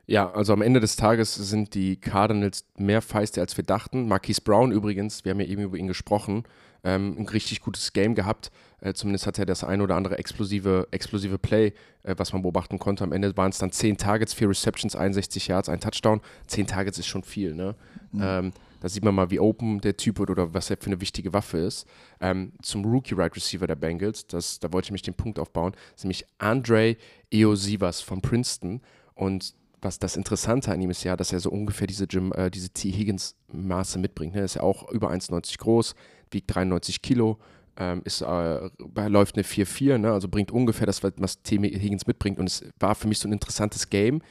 [0.05, 4.07] Ja, also am Ende des Tages sind die Cardinals mehr feisty, als wir dachten.
[4.07, 6.43] Marquise Brown übrigens, wir haben ja eben über ihn gesprochen,
[6.83, 8.51] ähm, ein richtig gutes Game gehabt.
[8.81, 11.73] Äh, zumindest hat er das ein oder andere explosive, explosive Play,
[12.03, 13.03] äh, was man beobachten konnte.
[13.03, 16.21] Am Ende waren es dann 10 Targets, 4 Receptions, 61 Yards, ein Touchdown.
[16.47, 17.75] 10 Targets ist schon viel, ne?
[18.11, 18.21] Mhm.
[18.21, 20.99] Ähm, da sieht man mal, wie open der Typ wird oder was er für eine
[20.99, 21.87] wichtige Waffe ist.
[22.19, 25.71] Ähm, zum Rookie Right Receiver der Bengals, das, da wollte ich mich den Punkt aufbauen,
[25.71, 26.97] das ist nämlich Andre
[27.31, 28.81] Eosivas von Princeton.
[29.15, 29.53] Und
[29.83, 32.69] was das Interessante an ihm ist ja, dass er so ungefähr diese, Jim, äh, diese
[32.69, 32.91] T.
[32.91, 34.33] Higgins-Maße mitbringt.
[34.33, 34.41] Ne?
[34.41, 35.95] Er ist ja auch über 1,90 groß,
[36.31, 37.39] wiegt 93 Kilo,
[37.77, 38.69] ähm, ist, äh,
[39.07, 40.11] läuft eine 4-4, ne?
[40.11, 41.57] also bringt ungefähr das, was T.
[41.57, 42.39] Higgins mitbringt.
[42.39, 44.21] Und es war für mich so ein interessantes Game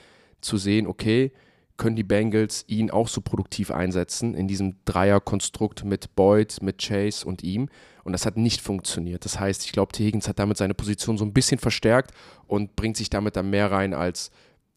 [0.41, 1.33] zu sehen, okay,
[1.77, 7.27] können die Bengals ihn auch so produktiv einsetzen in diesem Dreierkonstrukt mit Boyd, mit Chase
[7.27, 7.69] und ihm.
[8.05, 9.25] Und das hat nicht funktioniert.
[9.25, 10.05] Das heißt, ich glaube, T.
[10.05, 12.13] Higgins hat damit seine Position so ein bisschen verstärkt
[12.47, 14.31] und bringt sich damit dann mehr rein als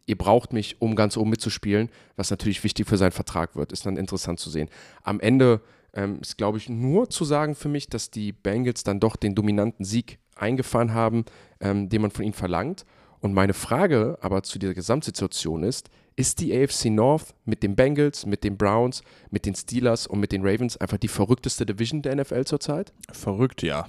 [0.06, 3.72] ihr braucht mich, um ganz oben mitzuspielen, was natürlich wichtig für seinen Vertrag wird.
[3.72, 4.70] Ist dann interessant zu sehen.
[5.04, 5.62] Am Ende
[5.94, 9.36] ähm, ist, glaube ich, nur zu sagen für mich, dass die Bengals dann doch den
[9.36, 11.26] dominanten Sieg eingefahren haben,
[11.60, 12.86] ähm, den man von ihnen verlangt.
[13.22, 18.26] Und meine Frage aber zu dieser Gesamtsituation ist, ist die AFC North mit den Bengals,
[18.26, 22.16] mit den Browns, mit den Steelers und mit den Ravens einfach die verrückteste Division der
[22.16, 22.94] NFL zurzeit?
[23.12, 23.88] Verrückt, ja.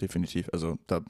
[0.00, 0.48] Definitiv.
[0.52, 1.02] Also da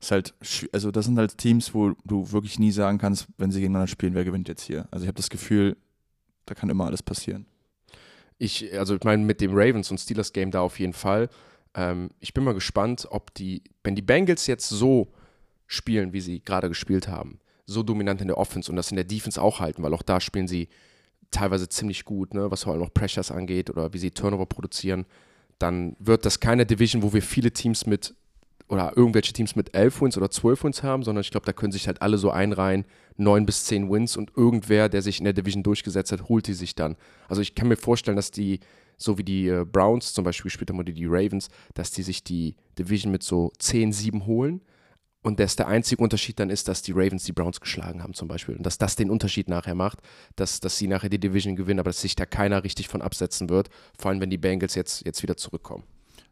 [0.00, 0.34] ist halt,
[0.72, 4.14] also das sind halt Teams, wo du wirklich nie sagen kannst, wenn sie gegeneinander spielen,
[4.14, 4.86] wer gewinnt jetzt hier.
[4.90, 5.76] Also ich habe das Gefühl,
[6.46, 7.46] da kann immer alles passieren.
[8.38, 11.28] Ich, also ich meine, mit dem Ravens und Steelers Game da auf jeden Fall.
[11.74, 15.12] Ähm, ich bin mal gespannt, ob die, wenn die Bengals jetzt so
[15.66, 19.04] spielen, wie sie gerade gespielt haben, so dominant in der Offense und das in der
[19.04, 20.68] Defense auch halten, weil auch da spielen sie
[21.30, 25.04] teilweise ziemlich gut, ne, was vor allem noch Pressures angeht oder wie sie Turnover produzieren,
[25.58, 28.14] dann wird das keine Division, wo wir viele Teams mit
[28.68, 31.72] oder irgendwelche Teams mit 11 Wins oder 12 Wins haben, sondern ich glaube, da können
[31.72, 32.84] sich halt alle so einreihen,
[33.16, 36.54] 9 bis 10 Wins und irgendwer, der sich in der Division durchgesetzt hat, holt die
[36.54, 36.96] sich dann.
[37.28, 38.60] Also ich kann mir vorstellen, dass die,
[38.96, 42.22] so wie die äh, Browns zum Beispiel, später mal die, die Ravens, dass die sich
[42.22, 44.60] die Division mit so 10, 7 holen
[45.22, 48.28] und dass der einzige Unterschied dann ist, dass die Ravens die Browns geschlagen haben zum
[48.28, 48.54] Beispiel.
[48.56, 49.98] Und dass das den Unterschied nachher macht,
[50.36, 53.48] dass, dass sie nachher die Division gewinnen, aber dass sich da keiner richtig von absetzen
[53.48, 53.68] wird.
[53.98, 55.84] Vor allem, wenn die Bengals jetzt, jetzt wieder zurückkommen.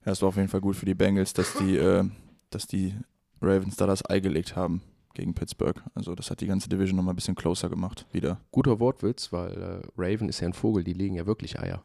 [0.04, 2.04] Ja, es war auf jeden Fall gut für die Bengals, dass die, äh,
[2.50, 2.94] dass die
[3.40, 4.82] Ravens da das Ei gelegt haben
[5.14, 5.82] gegen Pittsburgh.
[5.94, 8.40] Also das hat die ganze Division nochmal ein bisschen closer gemacht wieder.
[8.50, 11.82] Guter Wortwitz, weil äh, Raven ist ja ein Vogel, die legen ja wirklich Eier.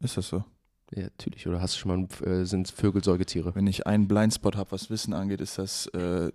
[0.00, 0.44] Ist das so?
[0.94, 1.46] Ja, natürlich.
[1.46, 3.54] Oder hast du schon mal, äh, sind Vögel Säugetiere?
[3.54, 6.30] Wenn ich einen Blindspot habe, was Wissen angeht, ist das äh,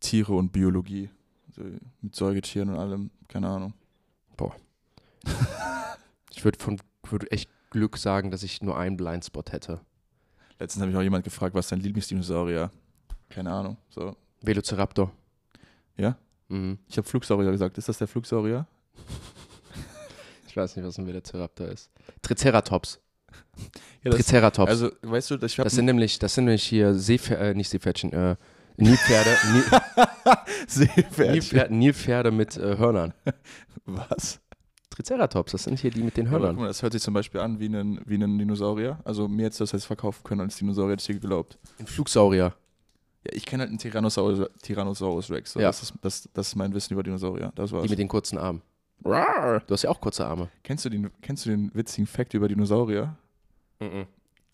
[0.00, 1.08] Tiere und Biologie.
[1.48, 1.62] Also
[2.02, 3.72] mit Säugetieren und allem, keine Ahnung.
[6.32, 6.78] Ich würde von
[7.08, 9.80] würd echt Glück sagen, dass ich nur einen Blindspot hätte.
[10.58, 12.70] Letztens habe ich auch jemand gefragt, was dein Lieblingsdinosaurier?
[13.28, 13.76] Keine Ahnung.
[13.90, 14.16] So.
[14.42, 15.12] Velociraptor.
[15.96, 16.16] Ja?
[16.48, 16.78] Mhm.
[16.88, 17.76] Ich habe Flugsaurier gesagt.
[17.78, 18.66] Ist das der Flugsaurier?
[20.48, 21.90] Ich weiß nicht, was ein Velociraptor ist.
[22.22, 22.98] Triceratops.
[24.02, 24.70] Ja, das, Triceratops.
[24.70, 28.36] also, weißt du, das sind nämlich, das sind nämlich hier Seepferde, äh, nicht Seepferdchen, äh,
[28.76, 29.64] Nilpferde, Nil
[30.66, 31.32] Seepferdchen.
[31.32, 33.12] Nilpferde, Nilpferde mit äh, Hörnern.
[33.84, 34.40] Was?
[34.96, 36.56] Triceratops, das sind hier die mit den Ja, Hörnern.
[36.56, 38.98] mal, das hört sich zum Beispiel an wie ein, wie ein Dinosaurier.
[39.04, 41.58] Also mir jetzt das heißt verkaufen können als Dinosaurier, hätte ich dir geglaubt.
[41.78, 42.54] Ein Flugsaurier.
[43.24, 45.52] Ja, ich kenne halt einen Tyrannosaurus, Tyrannosaurus Rex.
[45.52, 45.60] So.
[45.60, 45.66] Ja.
[45.66, 47.52] Das, ist, das, das ist mein Wissen über Dinosaurier.
[47.56, 47.82] Das war's.
[47.82, 48.62] Die mit den kurzen Armen.
[49.04, 49.60] Rar.
[49.66, 50.48] Du hast ja auch kurze Arme.
[50.62, 53.14] Kennst du, den, kennst du den witzigen Fact über Dinosaurier?
[53.80, 54.06] Mhm.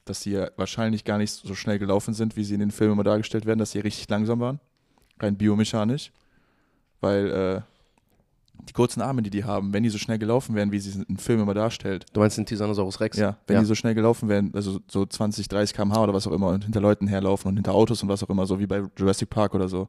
[0.04, 2.94] Dass die ja wahrscheinlich gar nicht so schnell gelaufen sind, wie sie in den Filmen
[2.94, 4.58] immer dargestellt werden, dass sie richtig langsam waren.
[5.20, 6.10] Rein biomechanisch.
[7.00, 7.60] Weil äh,
[8.68, 10.96] die kurzen Arme, die die haben, wenn die so schnell gelaufen wären, wie sie es
[10.96, 13.16] in Filmen immer darstellt, Du meinst den Tyrannosaurus Rex?
[13.18, 13.60] Ja, wenn Ja.
[13.60, 16.64] die so schnell gelaufen wären, also so 20, 30 km/h oder was auch immer und
[16.64, 19.54] hinter Leuten herlaufen und hinter Autos und was auch immer, so wie bei Jurassic Park
[19.54, 19.88] oder so.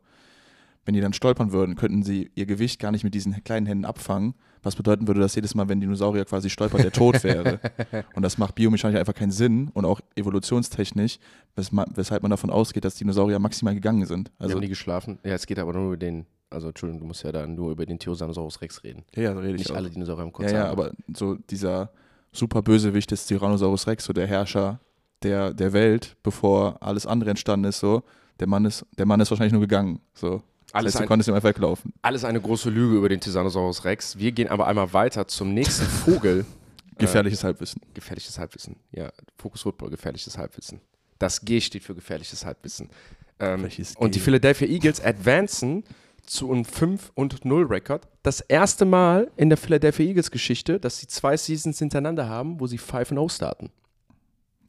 [0.86, 3.86] Wenn die dann stolpern würden, könnten sie ihr Gewicht gar nicht mit diesen kleinen Händen
[3.86, 4.34] abfangen,
[4.64, 7.60] was bedeuten würde, dass jedes Mal, wenn Dinosaurier quasi stolpert, der tot wäre.
[8.16, 11.20] und das macht biomechanisch einfach keinen Sinn und auch evolutionstechnisch,
[11.56, 14.30] wes weshalb man davon ausgeht, dass Dinosaurier maximal gegangen sind.
[14.38, 15.20] Also Also, haben die geschlafen?
[15.24, 17.86] Ja, es geht aber nur über den, also Entschuldigung, du musst ja dann nur über
[17.86, 19.04] den Tyrannosaurus Rex reden.
[19.16, 19.76] ja, ja, rede ich Nicht auch.
[19.76, 20.72] alle Dinosaurier haben Ja, kurze ja, Arme.
[20.72, 21.92] aber so dieser
[22.32, 24.80] super Bösewicht des Tyrannosaurus Rex, so der Herrscher
[25.24, 28.04] der, der Welt, bevor alles andere entstanden ist, so,
[28.40, 30.00] der Mann ist, der Mann ist wahrscheinlich nur gegangen.
[30.14, 30.42] So.
[30.74, 31.94] Alles das heißt, du konntest ihm einfach weglaufen.
[32.02, 34.18] Alles eine große Lüge über den Tyrannosaurus Rex.
[34.18, 36.46] Wir gehen aber einmal weiter zum nächsten Vogel.
[36.98, 37.82] Gefährliches Halbwissen.
[37.94, 38.78] Gefährliches Halbwissen.
[38.92, 40.82] Ja, Fokus Football, gefährliches Halbwissen.
[41.20, 42.90] Das G steht für gefährliches Halbwissen.
[43.40, 43.68] Ähm,
[43.98, 44.20] und die?
[44.20, 45.84] Philadelphia Eagles advancen
[46.26, 48.08] zu einem 5 und 0 Rekord.
[48.24, 52.68] Das erste Mal in der Philadelphia Eagles Geschichte, dass sie zwei Seasons hintereinander haben, wo
[52.68, 53.70] sie 5 0 starten.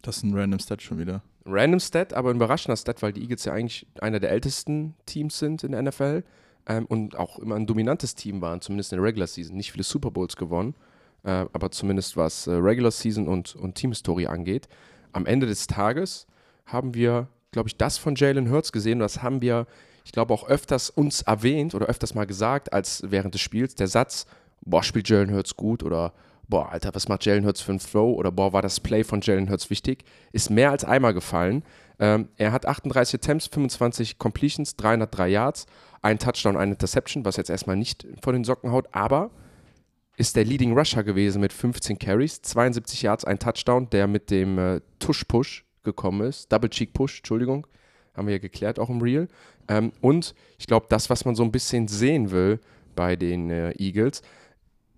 [0.03, 1.23] Das ist ein random Stat schon wieder.
[1.47, 5.39] Random Stat, aber ein überraschender Stat, weil die Eagles ja eigentlich einer der ältesten Teams
[5.39, 6.25] sind in der NFL
[6.67, 9.57] ähm, und auch immer ein dominantes Team waren, zumindest in der Regular Season.
[9.57, 10.75] Nicht viele Super Bowls gewonnen,
[11.23, 14.69] äh, aber zumindest was äh, Regular Season und, und Teamhistorie angeht.
[15.13, 16.27] Am Ende des Tages
[16.67, 18.99] haben wir, glaube ich, das von Jalen Hurts gesehen.
[18.99, 19.67] Das haben wir,
[20.05, 23.75] ich glaube, auch öfters uns erwähnt oder öfters mal gesagt als während des Spiels.
[23.75, 24.27] Der Satz,
[24.61, 26.13] boah, spielt Jalen Hurts gut oder
[26.47, 29.21] boah, Alter, was macht Jalen Hurts für einen Throw oder boah, war das Play von
[29.23, 31.65] Jalen Hurts wichtig, ist mehr als einmal gefallen.
[31.99, 35.67] Ähm, er hat 38 Attempts, 25 Completions, 303 Yards,
[36.03, 39.31] ein Touchdown, eine Interception, was jetzt erstmal nicht von den Socken haut, aber
[40.17, 44.59] ist der Leading Rusher gewesen mit 15 Carries, 72 Yards, ein Touchdown, der mit dem
[44.59, 46.53] äh, Tush-Push gekommen ist.
[46.53, 47.67] Double Cheek Push, Entschuldigung.
[48.15, 49.29] Haben wir ja geklärt, auch im Real.
[49.69, 52.61] Ähm, und ich glaube, das, was man so ein bisschen sehen will
[52.95, 54.23] bei den äh, Eagles,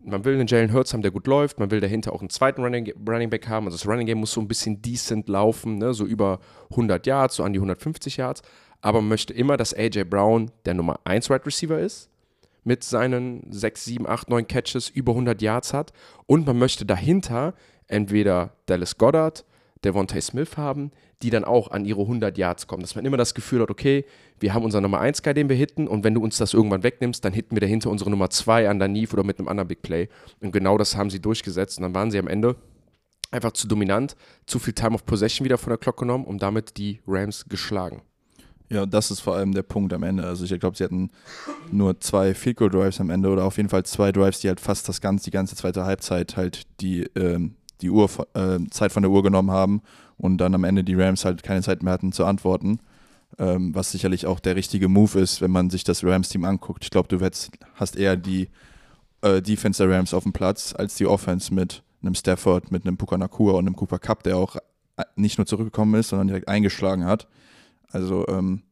[0.06, 1.58] man will einen Jalen Hurts haben, der gut läuft.
[1.58, 3.66] Man will dahinter auch einen zweiten Running, Running Back haben.
[3.66, 5.94] Also das Running Game muss so ein bisschen decent laufen, ne?
[5.94, 6.38] so über
[6.70, 8.42] 100 Yards, so an die 150 Yards.
[8.80, 12.08] Aber man möchte immer, dass AJ Brown der Nummer 1 Wide Receiver ist
[12.62, 15.92] mit seinen 6, 7, 8, 9 Catches über 100 Yards hat.
[16.26, 17.54] Und man möchte dahinter
[17.86, 19.44] entweder Dallas Goddard,
[19.86, 20.90] Devontae Smith haben,
[21.22, 22.82] die dann auch an ihre 100 Yards kommen.
[22.82, 24.04] Dass man immer das Gefühl hat, okay,
[24.38, 26.82] wir haben unseren Nummer 1 Guy, den wir hitten und wenn du uns das irgendwann
[26.82, 29.82] wegnimmst, dann hitten wir dahinter unsere Nummer 2 an Neve oder mit einem anderen Big
[29.82, 30.08] Play.
[30.40, 32.56] Und genau das haben sie durchgesetzt und dann waren sie am Ende
[33.30, 36.76] einfach zu dominant, zu viel Time of Possession wieder von der Glocke genommen und damit
[36.76, 38.02] die Rams geschlagen.
[38.68, 40.24] Ja, das ist vor allem der Punkt am Ende.
[40.24, 41.10] Also ich glaube, sie hatten
[41.70, 44.60] nur zwei Field Goal Drives am Ende oder auf jeden Fall zwei Drives, die halt
[44.60, 49.02] fast das ganze, die ganze zweite Halbzeit halt die, ähm, die Uhr, äh, Zeit von
[49.02, 49.82] der Uhr genommen haben
[50.16, 52.80] und dann am Ende die Rams halt keine Zeit mehr hatten zu antworten.
[53.38, 56.84] Ähm, was sicherlich auch der richtige Move ist, wenn man sich das Rams-Team anguckt.
[56.84, 58.48] Ich glaube, du hättest, hast eher die
[59.20, 62.96] äh, Defense der Rams auf dem Platz als die Offense mit einem Stafford, mit einem
[62.96, 64.56] Puka Nakua und einem Cooper Cup, der auch
[64.96, 67.26] äh, nicht nur zurückgekommen ist, sondern direkt eingeschlagen hat.
[67.90, 68.62] Also ähm,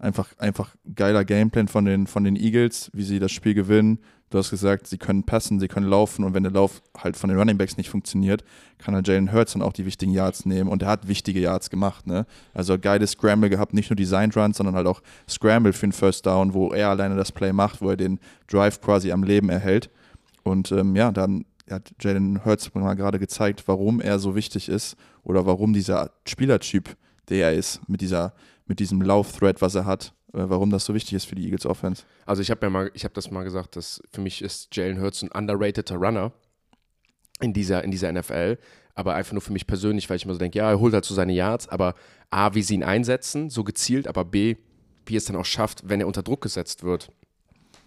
[0.00, 3.98] einfach, einfach geiler Gameplan von den, von den Eagles, wie sie das Spiel gewinnen.
[4.30, 7.28] Du hast gesagt, sie können passen, sie können laufen und wenn der Lauf halt von
[7.28, 8.44] den Running Backs nicht funktioniert,
[8.78, 11.68] kann halt Jalen Hurts dann auch die wichtigen Yards nehmen und er hat wichtige Yards
[11.68, 12.06] gemacht.
[12.06, 12.26] Ne?
[12.54, 16.26] Also geiles Scramble gehabt, nicht nur Designed Runs, sondern halt auch Scramble für den First
[16.26, 19.90] Down, wo er alleine das Play macht, wo er den Drive quasi am Leben erhält.
[20.44, 24.96] Und ähm, ja, dann hat Jalen Hurts mal gerade gezeigt, warum er so wichtig ist
[25.24, 26.96] oder warum dieser Spielertyp,
[27.28, 28.32] der er ist, mit, dieser,
[28.70, 31.66] mit diesem Lauf-Thread, was er hat, äh, warum das so wichtig ist für die Eagles
[31.66, 32.04] Offense.
[32.24, 35.00] Also ich habe ja mal, ich habe das mal gesagt, dass für mich ist Jalen
[35.00, 36.32] Hurts ein underrateder Runner
[37.40, 38.58] in dieser, in dieser NFL.
[38.94, 41.04] Aber einfach nur für mich persönlich, weil ich immer so denke, ja, er holt halt
[41.04, 41.96] so seine Yards, aber
[42.30, 44.54] A, wie sie ihn einsetzen, so gezielt, aber B,
[45.04, 47.10] wie es dann auch schafft, wenn er unter Druck gesetzt wird,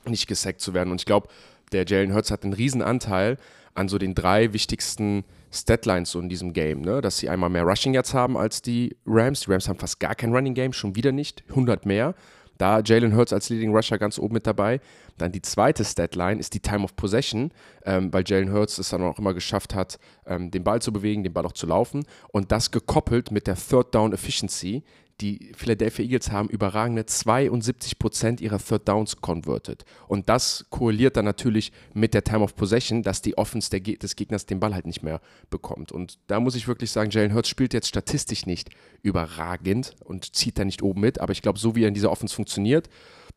[0.06, 0.92] nicht gesackt zu werden.
[0.92, 1.30] Und ich glaube,
[1.72, 3.38] der Jalen Hurts hat einen riesen Anteil
[3.74, 5.24] an so den drei wichtigsten
[5.54, 7.00] Statlines so in diesem Game, ne?
[7.02, 9.42] dass sie einmal mehr Rushing Yards haben als die Rams.
[9.42, 12.16] Die Rams haben fast gar kein Running Game, schon wieder nicht, 100 mehr.
[12.58, 14.80] Da Jalen Hurts als Leading Rusher ganz oben mit dabei.
[15.18, 17.52] Dann die zweite Statline ist die Time of Possession,
[17.86, 21.24] ähm, weil Jalen Hurts es dann auch immer geschafft hat, ähm, den Ball zu bewegen,
[21.24, 22.06] den Ball auch zu laufen.
[22.32, 24.84] Und das gekoppelt mit der Third Down Efficiency,
[25.22, 29.85] die Philadelphia Eagles haben überragende 72% ihrer Third Downs converted.
[30.07, 34.15] Und das korreliert dann natürlich mit der Time of Possession, dass die Offense der, des
[34.15, 35.91] Gegners den Ball halt nicht mehr bekommt.
[35.91, 38.69] Und da muss ich wirklich sagen, Jalen Hurts spielt jetzt statistisch nicht
[39.02, 41.19] überragend und zieht da nicht oben mit.
[41.19, 42.90] Aber ich glaube, so wie er in dieser Offense funktioniert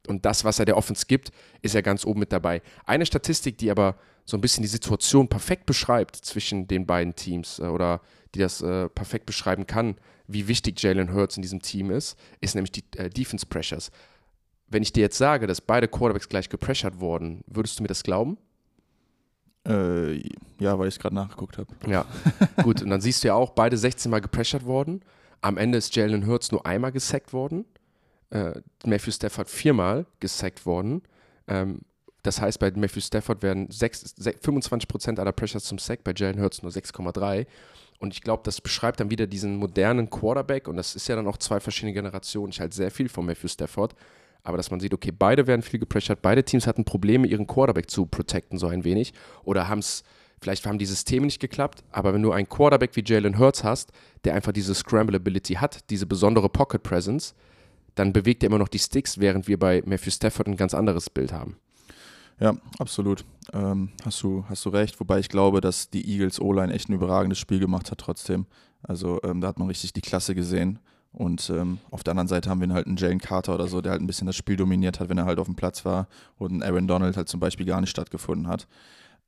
[0.09, 1.31] und das, was er der Offense gibt,
[1.63, 2.63] ist er ganz oben mit dabei.
[2.85, 3.97] Eine Statistik, die aber
[4.27, 8.03] so ein bisschen die Situation perfekt beschreibt zwischen den beiden Teams äh, oder
[8.35, 9.97] die das äh, perfekt beschreiben kann,
[10.27, 13.91] wie wichtig Jalen Hurts in diesem Team ist, ist nämlich die äh, Defense Pressures.
[14.69, 18.03] Wenn ich dir jetzt sage, dass beide Quarterbacks gleich gepressured wurden, würdest du mir das
[18.03, 18.37] glauben?
[19.67, 20.17] Äh,
[20.59, 21.73] ja, weil ich es gerade nachgeguckt habe.
[21.87, 22.05] Ja,
[22.63, 22.83] gut.
[22.83, 25.03] Und dann siehst du ja auch, beide 16 Mal gepressured worden.
[25.41, 27.65] Am Ende ist Jalen Hurts nur einmal gesackt worden.
[28.31, 31.03] Äh, Matthew Stafford viermal gesackt worden.
[31.47, 31.83] Ähm,
[32.27, 36.41] das heißt, bei Matthew Stafford werden 6, 6, 25% aller Pressures zum Sack, bei Jalen
[36.41, 37.47] Hurts nur 6,3.
[37.99, 40.69] Und ich glaube, das beschreibt dann wieder diesen modernen Quarterback.
[40.69, 42.51] Und das ist ja dann auch zwei verschiedene Generationen.
[42.51, 43.95] Ich halte sehr viel von Matthew Stafford.
[44.43, 47.91] Aber dass man sieht, okay, beide werden viel gepressured, beide Teams hatten Probleme, ihren Quarterback
[47.91, 49.13] zu protecten, so ein wenig.
[49.45, 50.05] Oder haben es,
[50.41, 51.85] vielleicht haben die Systeme nicht geklappt.
[51.91, 53.93] Aber wenn du einen Quarterback wie Jalen Hurts hast,
[54.25, 57.35] der einfach diese Scramble-Ability hat, diese besondere Pocket Presence,
[57.95, 61.09] dann bewegt er immer noch die Sticks, während wir bei Matthew Stafford ein ganz anderes
[61.09, 61.57] Bild haben.
[62.39, 63.25] Ja, absolut.
[63.53, 65.01] Ähm, hast, du, hast du recht.
[65.01, 68.47] Wobei ich glaube, dass die Eagles O-Line echt ein überragendes Spiel gemacht hat trotzdem.
[68.83, 70.79] Also ähm, da hat man richtig die Klasse gesehen.
[71.13, 73.93] Und ähm, auf der anderen Seite haben wir halt einen Jalen Carter oder so, der
[73.93, 76.09] halt ein bisschen das Spiel dominiert hat, wenn er halt auf dem Platz war.
[76.37, 78.67] Und ein Aaron Donald halt zum Beispiel gar nicht stattgefunden hat.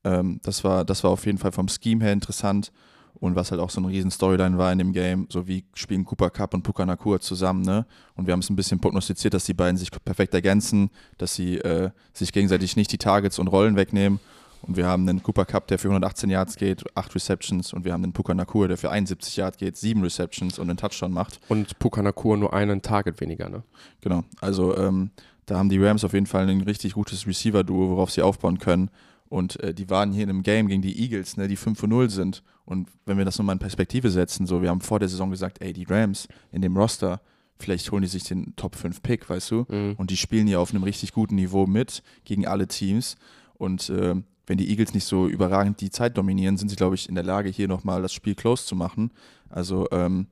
[0.04, 2.72] Ähm, das, war, das war auf jeden Fall vom Scheme her interessant.
[3.20, 6.04] Und was halt auch so eine riesen Storyline war in dem Game, so wie spielen
[6.04, 7.84] Cooper Cup und Puka Nakua zusammen, ne?
[8.14, 11.56] Und wir haben es ein bisschen prognostiziert, dass die beiden sich perfekt ergänzen, dass sie
[11.58, 14.20] äh, sich gegenseitig nicht die Targets und Rollen wegnehmen.
[14.62, 17.72] Und wir haben einen Cooper Cup, der für 118 Yards geht, 8 Receptions.
[17.72, 20.76] Und wir haben einen Puka Nakua, der für 71 Yards geht, 7 Receptions und einen
[20.76, 21.40] Touchdown macht.
[21.48, 23.62] Und Puka Nakua nur einen Target weniger, ne?
[24.00, 24.24] Genau.
[24.40, 25.10] Also ähm,
[25.46, 28.90] da haben die Rams auf jeden Fall ein richtig gutes Receiver-Duo, worauf sie aufbauen können.
[29.28, 32.10] Und äh, die waren hier in einem Game gegen die Eagles, ne, die 5 0
[32.10, 32.42] sind.
[32.64, 35.60] Und wenn wir das nochmal in Perspektive setzen, so, wir haben vor der Saison gesagt,
[35.60, 37.20] ey, die Rams in dem Roster,
[37.58, 39.66] vielleicht holen die sich den Top 5 Pick, weißt du?
[39.68, 39.94] Mhm.
[39.96, 43.16] Und die spielen hier auf einem richtig guten Niveau mit gegen alle Teams.
[43.54, 44.14] Und äh,
[44.46, 47.24] wenn die Eagles nicht so überragend die Zeit dominieren, sind sie, glaube ich, in der
[47.24, 49.12] Lage, hier nochmal das Spiel close zu machen.
[49.50, 50.26] Also, ähm,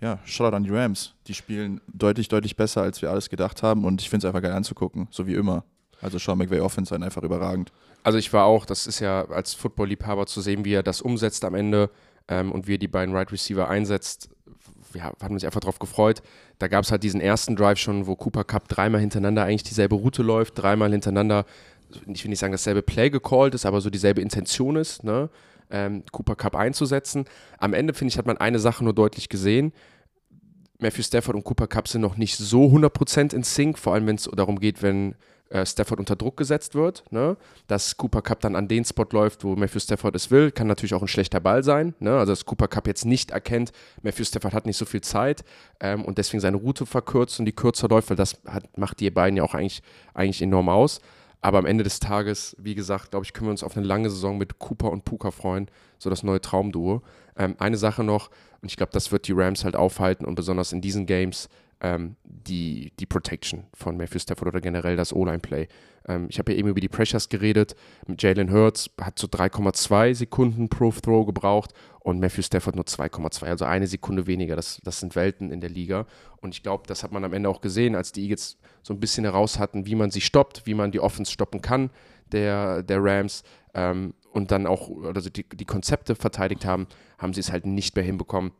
[0.00, 1.14] ja, Shoutout an die Rams.
[1.28, 3.84] Die spielen deutlich, deutlich besser, als wir alles gedacht haben.
[3.84, 5.64] Und ich finde es einfach geil anzugucken, so wie immer.
[6.02, 7.72] Also Sean McVay Offense einfach überragend.
[8.02, 11.44] Also ich war auch, das ist ja als Football-Liebhaber zu sehen, wie er das umsetzt
[11.44, 11.90] am Ende
[12.28, 14.28] ähm, und wie er die beiden Right Receiver einsetzt.
[14.94, 16.22] Ja, hat mich einfach drauf gefreut.
[16.58, 19.94] Da gab es halt diesen ersten Drive schon, wo Cooper Cup dreimal hintereinander eigentlich dieselbe
[19.94, 21.46] Route läuft, dreimal hintereinander,
[22.06, 25.30] ich will nicht sagen, dasselbe Play gecallt ist, aber so dieselbe Intention ist, ne?
[25.70, 27.24] Ähm, Cooper Cup einzusetzen.
[27.58, 29.72] Am Ende, finde ich, hat man eine Sache nur deutlich gesehen.
[30.78, 34.16] Matthew Stafford und Cooper Cup sind noch nicht so 100% in Sync, vor allem wenn
[34.16, 35.14] es darum geht, wenn
[35.52, 37.36] äh, Stafford unter Druck gesetzt wird, ne?
[37.66, 40.94] dass Cooper Cup dann an den Spot läuft, wo Matthew Stafford es will, kann natürlich
[40.94, 41.94] auch ein schlechter Ball sein.
[42.00, 42.18] Ne?
[42.18, 43.72] Also dass Cooper Cup jetzt nicht erkennt,
[44.02, 45.44] Matthew Stafford hat nicht so viel Zeit
[45.80, 49.10] ähm, und deswegen seine Route verkürzt und die kürzer läuft, weil das hat, macht die
[49.10, 49.82] beiden ja auch eigentlich,
[50.14, 51.00] eigentlich enorm aus.
[51.42, 54.08] Aber am Ende des Tages, wie gesagt, glaube ich, können wir uns auf eine lange
[54.08, 55.68] Saison mit Cooper und Puka freuen,
[55.98, 57.02] so das neue Traumduo.
[57.36, 58.30] Ähm, eine Sache noch,
[58.62, 61.48] und ich glaube, das wird die Rams halt aufhalten und besonders in diesen Games
[61.82, 65.66] ähm, die, die Protection von Matthew Stafford oder generell das O-Line-Play.
[66.06, 67.74] Ähm, ich habe ja eben über die Pressures geredet.
[68.18, 73.64] Jalen Hurts hat so 3,2 Sekunden pro Throw gebraucht und Matthew Stafford nur 2,2, also
[73.64, 74.54] eine Sekunde weniger.
[74.54, 76.06] Das, das sind Welten in der Liga.
[76.40, 79.00] Und ich glaube, das hat man am Ende auch gesehen, als die Eagles so ein
[79.00, 81.90] bisschen heraus hatten, wie man sie stoppt, wie man die Offense stoppen kann,
[82.30, 83.42] der, der Rams.
[83.74, 86.86] Ähm, und dann auch also die, die Konzepte verteidigt haben,
[87.18, 88.52] haben sie es halt nicht mehr hinbekommen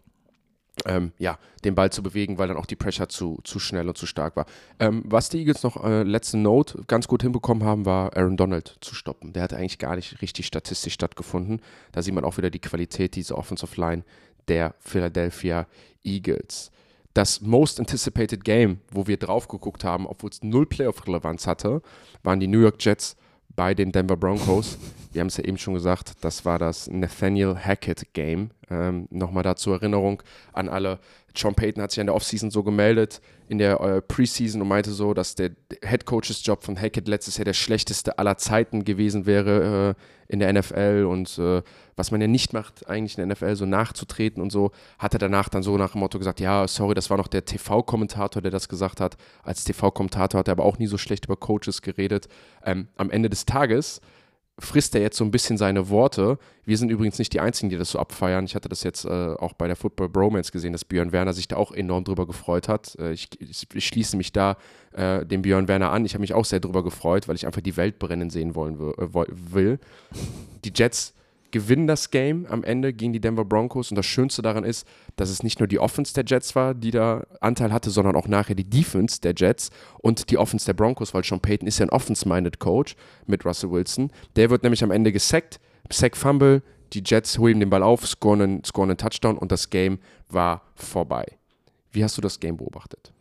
[0.86, 3.96] ähm, ja, den Ball zu bewegen, weil dann auch die Pressure zu, zu schnell und
[3.96, 4.46] zu stark war.
[4.78, 8.76] Ähm, was die Eagles noch äh, letzte Note ganz gut hinbekommen haben, war Aaron Donald
[8.80, 9.32] zu stoppen.
[9.32, 11.60] Der hat eigentlich gar nicht richtig statistisch stattgefunden.
[11.92, 14.04] Da sieht man auch wieder die Qualität dieser Offensive Line
[14.48, 15.66] der Philadelphia
[16.02, 16.70] Eagles.
[17.14, 21.82] das Most Anticipated Game, wo wir drauf geguckt haben, obwohl es null Playoff-Relevanz hatte,
[22.22, 23.16] waren die New York Jets
[23.54, 24.78] bei den Denver Broncos.
[25.12, 28.50] Wir haben es ja eben schon gesagt, das war das Nathaniel Hackett Game.
[28.72, 30.22] Ähm, Nochmal dazu Erinnerung
[30.52, 30.98] an alle.
[31.36, 34.90] Sean Payton hat sich in der Offseason so gemeldet, in der äh, Preseason und meinte
[34.90, 35.50] so, dass der
[35.82, 40.40] Head Coaches Job von Hackett letztes Jahr der schlechteste aller Zeiten gewesen wäre äh, in
[40.40, 41.62] der NFL und äh,
[41.96, 45.18] was man ja nicht macht, eigentlich in der NFL, so nachzutreten und so, hat er
[45.18, 48.50] danach dann so nach dem Motto gesagt, ja, sorry, das war noch der TV-Kommentator, der
[48.50, 49.16] das gesagt hat.
[49.42, 52.28] Als TV-Kommentator hat er aber auch nie so schlecht über Coaches geredet.
[52.64, 54.00] Ähm, am Ende des Tages
[54.58, 56.38] frisst er jetzt so ein bisschen seine Worte.
[56.64, 58.44] Wir sind übrigens nicht die Einzigen, die das so abfeiern.
[58.44, 61.48] Ich hatte das jetzt äh, auch bei der Football Bromance gesehen, dass Björn Werner sich
[61.48, 62.96] da auch enorm drüber gefreut hat.
[62.98, 64.56] Äh, ich, ich, schließe mich da
[64.92, 66.04] äh, dem Björn Werner an.
[66.04, 68.74] Ich habe mich auch sehr drüber gefreut, weil ich einfach die Welt brennen sehen wollen
[68.74, 69.78] äh, will.
[70.64, 71.14] Die Jets
[71.52, 73.90] gewinnen das Game am Ende gegen die Denver Broncos.
[73.90, 76.90] Und das Schönste daran ist, dass es nicht nur die Offense der Jets war, die
[76.90, 81.14] da Anteil hatte, sondern auch nachher die Defense der Jets und die Offense der Broncos,
[81.14, 82.96] weil Sean Payton ist ja ein offense-minded Coach
[83.26, 84.10] mit Russell Wilson.
[84.36, 85.60] Der wird nämlich am Ende gesackt,
[85.90, 86.62] Sack Fumble,
[86.92, 89.98] die Jets holen den Ball auf, scoren einen, scoren einen Touchdown und das Game
[90.28, 91.24] war vorbei.
[91.90, 93.12] Wie hast du das Game beobachtet?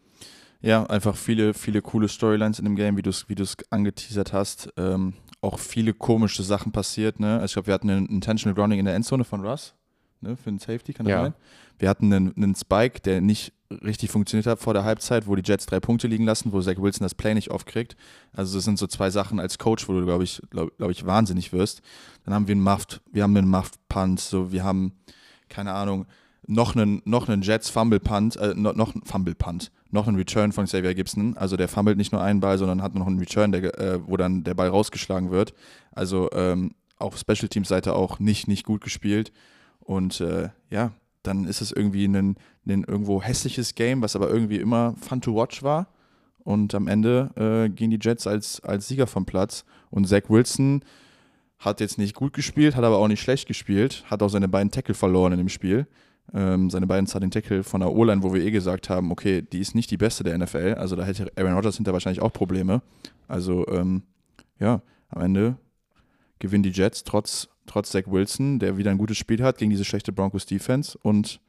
[0.62, 3.36] Ja, einfach viele, viele coole Storylines in dem Game, wie du es wie
[3.72, 4.72] angeteasert hast.
[4.78, 7.20] Ähm, auch viele komische Sachen passiert.
[7.20, 7.34] Ne?
[7.34, 9.74] Also ich glaube, wir hatten einen Intentional Grounding in der Endzone von Russ
[10.22, 10.38] ne?
[10.38, 11.24] für einen Safety, kann das ja.
[11.24, 11.34] sein?
[11.80, 13.54] Wir hatten einen, einen Spike, der nicht
[13.84, 16.78] richtig funktioniert hat vor der Halbzeit, wo die Jets drei Punkte liegen lassen, wo Zach
[16.78, 17.96] Wilson das Play nicht aufkriegt.
[18.34, 21.06] Also das sind so zwei Sachen als Coach, wo du, glaube ich, glaube glaub ich,
[21.06, 21.82] wahnsinnig wirst.
[22.26, 24.94] Dann haben wir einen Muffed, wir haben einen Muffed Punt, so wir haben,
[25.50, 26.06] keine Ahnung,
[26.52, 30.52] noch einen, noch einen Jets Fumble Punt, äh, noch, einen Fumble Punt, noch einen Return
[30.52, 31.38] von Xavier Gibson.
[31.38, 34.18] Also der fummelt nicht nur einen Ball, sondern hat noch einen Return, der, äh, wo
[34.18, 35.54] dann der Ball rausgeschlagen wird.
[35.94, 39.32] Also ähm, auf Special Teams Seite auch nicht, nicht gut gespielt.
[39.80, 40.92] Und äh, ja,
[41.24, 42.36] dann ist es irgendwie ein,
[42.68, 45.88] ein irgendwo hässliches Game, was aber irgendwie immer fun to watch war.
[46.44, 49.64] Und am Ende äh, gehen die Jets als, als Sieger vom Platz.
[49.90, 50.84] Und Zach Wilson
[51.60, 54.72] hat jetzt nicht gut gespielt, hat aber auch nicht schlecht gespielt, hat auch seine beiden
[54.72, 55.88] Tackle verloren in dem Spiel
[56.34, 59.60] ähm, seine beiden Starting Tackle von der O-Line, wo wir eh gesagt haben, okay, die
[59.60, 60.76] ist nicht die beste der NFL.
[60.78, 62.82] Also da hätte Aaron Rodgers hinter wahrscheinlich auch Probleme.
[63.28, 64.04] Also ähm,
[64.60, 65.58] ja, am Ende
[66.40, 69.86] gewinnen die Jets trotz, trotz Zach Wilson, der wieder ein gutes Spiel hat gegen diese
[69.86, 70.98] schlechte Broncos Defense.
[71.02, 71.42] Und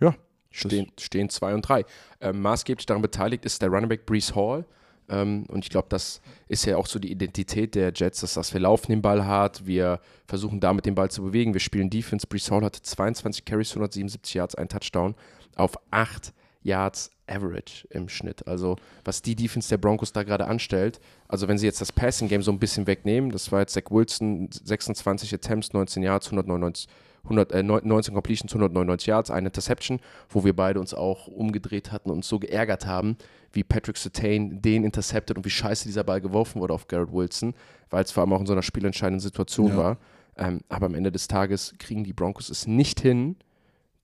[0.00, 0.14] ja,
[0.50, 1.84] stehen, stehen zwei und drei.
[2.20, 4.64] Ähm, maßgeblich daran beteiligt ist der Running Back Brees Hall.
[5.08, 8.52] Ähm, und ich glaube, das ist ja auch so die Identität der Jets, dass, dass
[8.52, 12.26] wir laufen den Ball hart, wir versuchen damit den Ball zu bewegen, wir spielen Defense.
[12.26, 15.14] Brees Hall hatte 22 Carries, 177 Yards, ein Touchdown
[15.56, 16.32] auf 8
[16.62, 18.46] Yards Average im Schnitt.
[18.46, 22.28] Also was die Defense der Broncos da gerade anstellt, also wenn sie jetzt das Passing
[22.28, 26.88] Game so ein bisschen wegnehmen, das war jetzt Zach Wilson, 26 Attempts, 19 Yards, 199
[27.28, 32.10] 100, äh, 19 Completions, 199 Yards, eine Interception, wo wir beide uns auch umgedreht hatten
[32.10, 33.16] und uns so geärgert haben,
[33.52, 37.54] wie Patrick Sertain den interceptet und wie scheiße dieser Ball geworfen wurde auf Garrett Wilson,
[37.90, 39.76] weil es vor allem auch in so einer spielentscheidenden Situation ja.
[39.76, 39.98] war.
[40.36, 43.36] Ähm, aber am Ende des Tages kriegen die Broncos es nicht hin,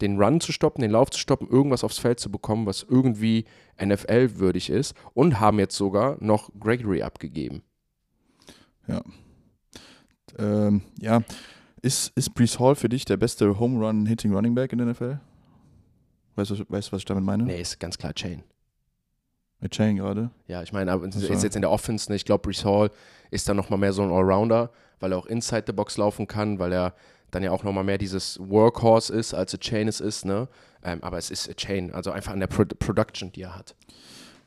[0.01, 3.44] den Run zu stoppen, den Lauf zu stoppen, irgendwas aufs Feld zu bekommen, was irgendwie
[3.82, 7.62] NFL-würdig ist und haben jetzt sogar noch Gregory abgegeben.
[8.88, 9.02] Ja.
[10.38, 11.22] Ähm, ja,
[11.85, 14.89] ist, ist Brees Hall für dich der beste Home Run Hitting Running Back in der
[14.89, 15.20] NFL?
[16.35, 17.44] Weißt du, weißt, was ich damit meine?
[17.44, 18.43] Nee, ist ganz klar Chain.
[19.61, 20.31] Mit Chain gerade?
[20.48, 22.16] Ja, ich meine, ist jetzt in der Offense, ne?
[22.16, 22.90] ich glaube, Brees Hall
[23.31, 24.70] ist dann nochmal mehr so ein Allrounder,
[25.01, 26.94] weil er auch inside the box laufen kann, weil er
[27.31, 30.48] dann ja auch nochmal mehr dieses Workhorse ist, als a Chain es ist, ne?
[30.82, 33.74] Ähm, aber es ist a Chain, also einfach an der Pro Production, die er hat.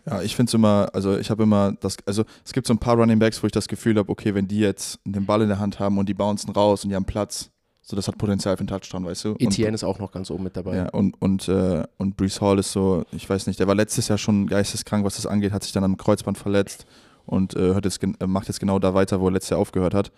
[0.10, 2.78] Ja, ich finde es immer, also ich habe immer das, also es gibt so ein
[2.80, 5.50] paar Running Backs, wo ich das Gefühl habe, okay, wenn die jetzt den Ball in
[5.50, 7.50] der Hand haben und die bouncen raus und die haben Platz,
[7.82, 9.36] so das hat Potenzial für einen Touchdown, weißt du?
[9.38, 10.78] ETN ist auch noch ganz oben mit dabei.
[10.78, 14.08] Ja, und, und, äh, und Brees Hall ist so, ich weiß nicht, der war letztes
[14.08, 16.86] Jahr schon geisteskrank, was das angeht, hat sich dann am Kreuzband verletzt
[17.26, 20.12] und äh, jetzt, äh, macht jetzt genau da weiter, wo er letztes Jahr aufgehört hat.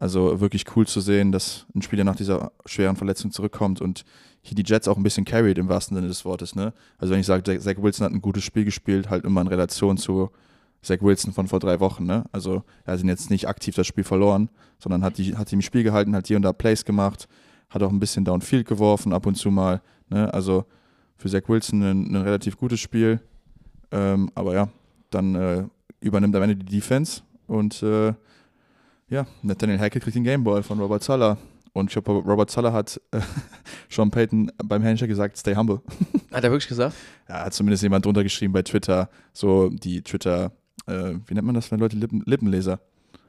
[0.00, 4.04] Also wirklich cool zu sehen, dass ein Spieler nach dieser schweren Verletzung zurückkommt und
[4.42, 6.54] hier die Jets auch ein bisschen carried im wahrsten Sinne des Wortes.
[6.54, 6.72] Ne?
[6.98, 9.96] Also wenn ich sage, Zach Wilson hat ein gutes Spiel gespielt, halt immer in Relation
[9.96, 10.30] zu
[10.82, 12.06] Zach Wilson von vor drei Wochen.
[12.06, 12.24] Ne?
[12.30, 15.62] Also er hat jetzt nicht aktiv das Spiel verloren, sondern hat, die, hat die im
[15.62, 17.28] Spiel gehalten, hat hier und da Plays gemacht,
[17.68, 19.82] hat auch ein bisschen Downfield geworfen ab und zu mal.
[20.08, 20.32] Ne?
[20.32, 20.64] Also
[21.16, 23.20] für Zach Wilson ein, ein relativ gutes Spiel.
[23.90, 24.68] Ähm, aber ja,
[25.10, 25.64] dann äh,
[26.00, 28.14] übernimmt am Ende die Defense und äh,
[29.08, 31.38] ja, Nathaniel Hackett kriegt den Gameball von Robert Sala.
[31.72, 33.20] Und ich glaube, Robert Sala hat äh,
[33.88, 35.80] Sean Payton beim Handshake gesagt, stay humble.
[36.32, 36.94] Hat er wirklich gesagt?
[37.28, 40.52] Ja, hat zumindest jemand drunter geschrieben bei Twitter, so die Twitter,
[40.86, 42.80] äh, wie nennt man das, wenn Leute Lippen, Lippenleser?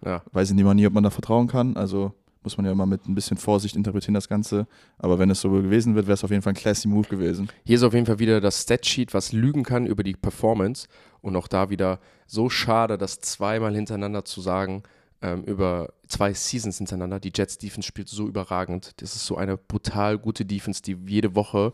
[0.03, 0.21] Ja.
[0.31, 1.77] Weiß ich nicht nie, ob man da vertrauen kann.
[1.77, 4.67] Also Muss man ja immer mit ein bisschen Vorsicht interpretieren, das Ganze.
[4.97, 7.49] Aber wenn es so gewesen wird, wäre es auf jeden Fall ein classy Move gewesen.
[7.65, 10.87] Hier ist auf jeden Fall wieder das Statsheet, was lügen kann über die Performance.
[11.21, 14.83] Und auch da wieder so schade, das zweimal hintereinander zu sagen,
[15.21, 17.19] ähm, über zwei Seasons hintereinander.
[17.19, 18.93] Die Jets Defense spielt so überragend.
[19.01, 21.73] Das ist so eine brutal gute Defense, die jede Woche,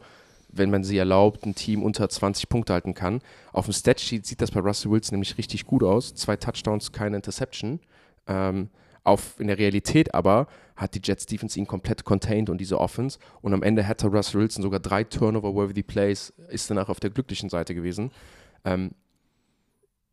[0.50, 3.22] wenn man sie erlaubt, ein Team unter 20 Punkte halten kann.
[3.52, 6.14] Auf dem Statsheet sieht das bei Russell Wilson nämlich richtig gut aus.
[6.16, 7.80] Zwei Touchdowns, keine Interception.
[8.28, 8.70] Ähm,
[9.04, 13.20] auf, in der Realität aber hat die Jets Defense ihn komplett contained und diese Offense.
[13.42, 17.50] Und am Ende hatte Russell Wilson sogar drei Turnover-worthy Plays, ist danach auf der glücklichen
[17.50, 18.12] Seite gewesen.
[18.66, 18.92] Ähm,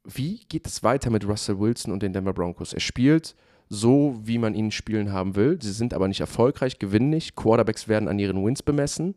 [0.04, 2.72] wie geht es weiter mit Russell Wilson und den Denver Broncos?
[2.72, 3.34] Er spielt
[3.68, 5.58] so, wie man ihn spielen haben will.
[5.60, 7.36] Sie sind aber nicht erfolgreich, gewinnen nicht.
[7.36, 9.14] Quarterbacks werden an ihren Wins bemessen.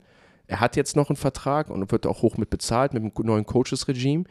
[0.47, 3.45] Er hat jetzt noch einen Vertrag und wird auch hoch mit bezahlt mit dem neuen
[3.45, 4.25] Coaches-Regime.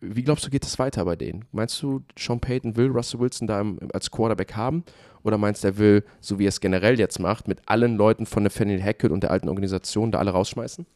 [0.00, 1.44] Wie glaubst du, geht es weiter bei denen?
[1.52, 4.84] Meinst du, Sean Payton will Russell Wilson da als Quarterback haben?
[5.22, 8.26] Oder meinst du, er will, so wie er es generell jetzt macht, mit allen Leuten
[8.26, 10.86] von Nathaniel Hackett und der alten Organisation da alle rausschmeißen?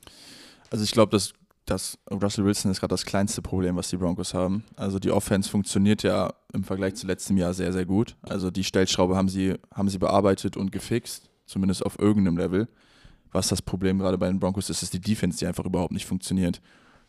[0.70, 1.32] Also ich glaube, dass
[1.70, 4.64] dass Russell Wilson ist gerade das kleinste Problem, was die Broncos haben.
[4.76, 8.16] Also die Offense funktioniert ja im Vergleich zu letztem Jahr sehr, sehr gut.
[8.22, 12.68] Also die Stellschraube haben sie, haben sie bearbeitet und gefixt, zumindest auf irgendeinem Level.
[13.32, 16.06] Was das Problem gerade bei den Broncos ist, ist die Defense, die einfach überhaupt nicht
[16.06, 16.60] funktioniert.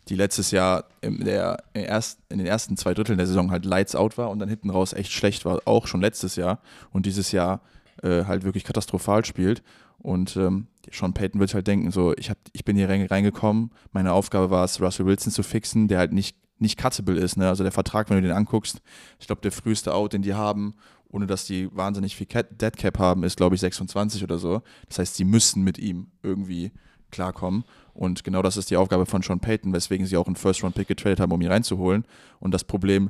[0.08, 3.66] Die letztes Jahr in, der, in, erst, in den ersten zwei Dritteln der Saison halt
[3.66, 6.60] lights out war und dann hinten raus echt schlecht war, auch schon letztes Jahr.
[6.92, 7.62] Und dieses Jahr
[8.04, 9.62] äh, halt wirklich katastrophal spielt.
[10.00, 14.14] Und ähm, Sean Payton wird halt denken, so, ich, hab, ich bin hier reingekommen, meine
[14.14, 17.38] Aufgabe war es, Russell Wilson zu fixen, der halt nicht, nicht cuttable ist.
[17.38, 17.48] Ne?
[17.48, 18.82] Also der Vertrag, wenn du den anguckst,
[19.20, 20.76] ich glaube, der früheste Out, den die haben,
[21.10, 24.62] ohne dass die wahnsinnig viel Dead Cap haben, ist, glaube ich, 26 oder so.
[24.88, 26.72] Das heißt, sie müssen mit ihm irgendwie
[27.12, 27.64] klarkommen.
[27.94, 31.20] Und genau das ist die Aufgabe von Sean Payton, weswegen sie auch einen First-Round-Pick getradet
[31.20, 32.06] haben, um ihn reinzuholen.
[32.40, 33.10] Und das Problem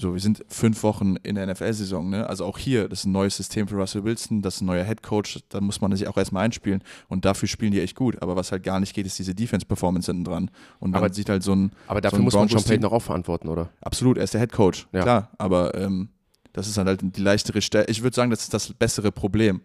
[0.00, 2.26] so, wir sind fünf Wochen in der NFL-Saison, ne?
[2.26, 4.84] Also auch hier, das ist ein neues System für Russell Wilson, das ist ein neuer
[4.84, 8.20] Head Coach, da muss man sich auch erstmal einspielen und dafür spielen die echt gut.
[8.22, 10.50] Aber was halt gar nicht geht, ist diese Defense-Performance hinten dran.
[10.78, 11.72] Und man sieht halt so ein.
[11.86, 13.68] Aber dafür so muss man Sean Payton auch verantworten, oder?
[13.82, 15.02] Absolut, er ist der Head Coach, ja.
[15.02, 15.30] klar.
[15.38, 16.08] Aber ähm,
[16.52, 17.84] das ist dann halt die leichtere Stelle.
[17.88, 19.60] Ich würde sagen, das ist das bessere Problem.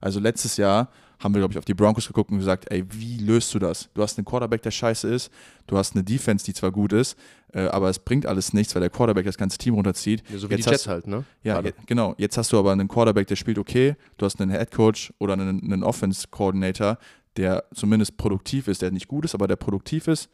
[0.00, 0.88] Also letztes Jahr
[1.20, 3.88] haben wir, glaube ich, auf die Broncos geguckt und gesagt, ey, wie löst du das?
[3.94, 5.30] Du hast einen Quarterback, der scheiße ist,
[5.66, 7.16] du hast eine Defense, die zwar gut ist,
[7.52, 10.22] äh, aber es bringt alles nichts, weil der Quarterback das ganze Team runterzieht.
[10.30, 11.24] Ja, so wie jetzt die Jets halt, ne?
[11.42, 12.14] Ja, je, genau.
[12.16, 15.34] Jetzt hast du aber einen Quarterback, der spielt okay, du hast einen Head Coach oder
[15.34, 16.98] einen, einen Offense-Coordinator,
[17.36, 20.30] der zumindest produktiv ist, der nicht gut ist, aber der produktiv ist.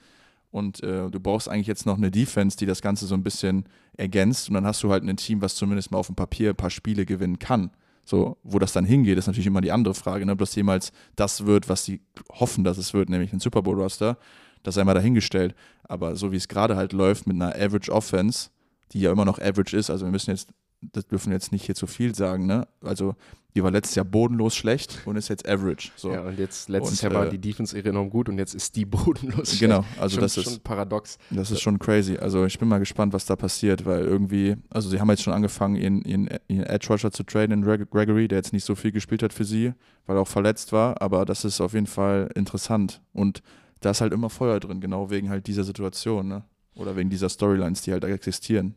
[0.50, 3.66] Und äh, du brauchst eigentlich jetzt noch eine Defense, die das Ganze so ein bisschen
[3.96, 4.48] ergänzt.
[4.48, 6.70] Und dann hast du halt ein Team, was zumindest mal auf dem Papier ein paar
[6.70, 7.70] Spiele gewinnen kann.
[8.06, 10.32] So, wo das dann hingeht, ist natürlich immer die andere Frage, ne?
[10.32, 12.00] ob das jemals das wird, was sie
[12.30, 14.16] hoffen, dass es wird, nämlich ein Super Bowl-Roster.
[14.62, 15.56] Das sei mal dahingestellt.
[15.82, 18.50] Aber so wie es gerade halt läuft mit einer Average Offense,
[18.92, 20.50] die ja immer noch Average ist, also wir müssen jetzt
[20.80, 22.66] das dürfen wir jetzt nicht hier zu viel sagen, ne?
[22.82, 23.14] Also,
[23.54, 25.90] die war letztes Jahr bodenlos schlecht und ist jetzt average.
[25.96, 26.12] So.
[26.12, 28.76] Ja, und jetzt letztes und, Jahr war äh, die Defense enorm gut und jetzt ist
[28.76, 29.60] die bodenlos schlecht.
[29.60, 31.18] Genau, also schon, das ist schon paradox.
[31.30, 32.16] Das ist schon crazy.
[32.18, 35.32] Also, ich bin mal gespannt, was da passiert, weil irgendwie, also sie haben jetzt schon
[35.32, 38.92] angefangen, ihren, ihren, ihren Edge Rusher zu traden in Gregory, der jetzt nicht so viel
[38.92, 39.72] gespielt hat für sie,
[40.06, 43.42] weil er auch verletzt war, aber das ist auf jeden Fall interessant und
[43.80, 46.44] da ist halt immer Feuer drin, genau wegen halt dieser Situation, ne?
[46.74, 48.74] Oder wegen dieser Storylines, die halt existieren.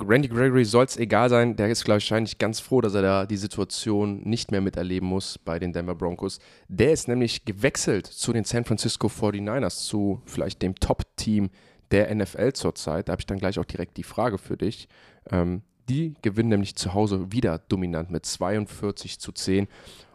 [0.00, 1.56] Randy Gregory soll es egal sein.
[1.56, 5.08] Der ist, glaube ich, wahrscheinlich ganz froh, dass er da die Situation nicht mehr miterleben
[5.08, 6.38] muss bei den Denver Broncos.
[6.68, 11.50] Der ist nämlich gewechselt zu den San Francisco 49ers, zu vielleicht dem Top-Team
[11.90, 13.08] der NFL zurzeit.
[13.08, 14.88] Da habe ich dann gleich auch direkt die Frage für dich.
[15.30, 19.68] Ähm, die gewinnen nämlich zu Hause wieder dominant mit 42 zu 10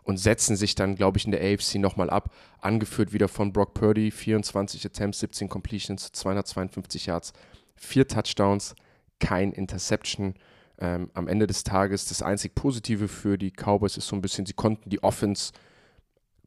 [0.03, 2.33] und setzen sich dann, glaube ich, in der AFC nochmal ab.
[2.61, 7.33] Angeführt wieder von Brock Purdy, 24 Attempts, 17 Completions, 252 Yards,
[7.75, 8.73] 4 Touchdowns
[9.19, 10.35] kein Interception.
[10.80, 14.45] Ähm, am Ende des Tages das einzig Positive für die Cowboys ist so ein bisschen,
[14.45, 15.52] sie konnten die Offense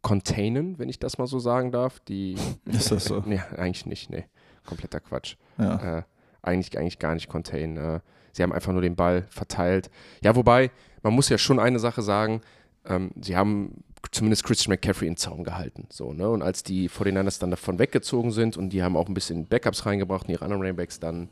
[0.02, 2.00] containen, wenn ich das mal so sagen darf.
[2.00, 2.36] Die,
[2.66, 3.22] ist das so?
[3.26, 4.24] nee, eigentlich nicht, nee.
[4.64, 5.36] Kompletter Quatsch.
[5.58, 5.98] Ja.
[5.98, 6.02] Äh,
[6.42, 7.76] eigentlich, eigentlich gar nicht containen.
[7.76, 8.00] Äh,
[8.32, 9.90] sie haben einfach nur den Ball verteilt.
[10.22, 10.70] Ja, wobei,
[11.02, 12.40] man muss ja schon eine Sache sagen,
[12.86, 15.86] ähm, sie haben zumindest Christian McCaffrey in Zaum gehalten.
[15.90, 16.28] So, ne?
[16.28, 19.86] Und als die 49ers dann davon weggezogen sind und die haben auch ein bisschen Backups
[19.86, 21.28] reingebracht in ihre anderen Rainbacks, dann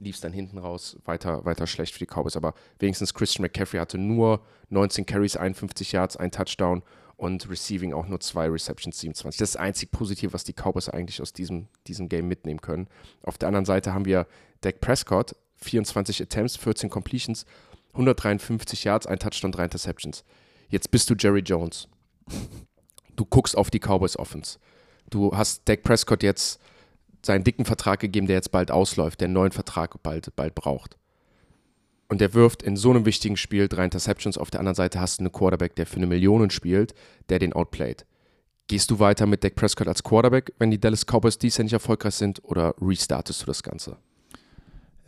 [0.00, 2.36] lief es dann hinten raus weiter, weiter schlecht für die Cowboys.
[2.36, 6.82] Aber wenigstens Christian McCaffrey hatte nur 19 Carries, 51 Yards, ein Touchdown
[7.16, 9.38] und Receiving auch nur zwei Receptions, 27.
[9.38, 12.88] Das ist das einzig Positive, was die Cowboys eigentlich aus diesem, diesem Game mitnehmen können.
[13.22, 14.26] Auf der anderen Seite haben wir
[14.60, 17.44] Dak Prescott, 24 Attempts, 14 Completions,
[17.92, 20.24] 153 Yards, ein Touchdown, drei Interceptions.
[20.68, 21.88] Jetzt bist du Jerry Jones.
[23.16, 24.60] Du guckst auf die Cowboys Offense.
[25.10, 26.60] Du hast Dak Prescott jetzt
[27.24, 30.96] seinen dicken Vertrag gegeben, der jetzt bald ausläuft, der einen neuen Vertrag bald, bald braucht.
[32.08, 34.38] und der wirft in so einem wichtigen Spiel drei Interceptions.
[34.38, 36.94] Auf der anderen Seite hast du einen Quarterback, der für eine Million spielt,
[37.28, 38.06] der den outplayt.
[38.66, 42.14] Gehst du weiter mit Dak Prescott als Quarterback, wenn die Dallas Cowboys dies nicht erfolgreich
[42.14, 43.98] sind, oder restartest du das Ganze?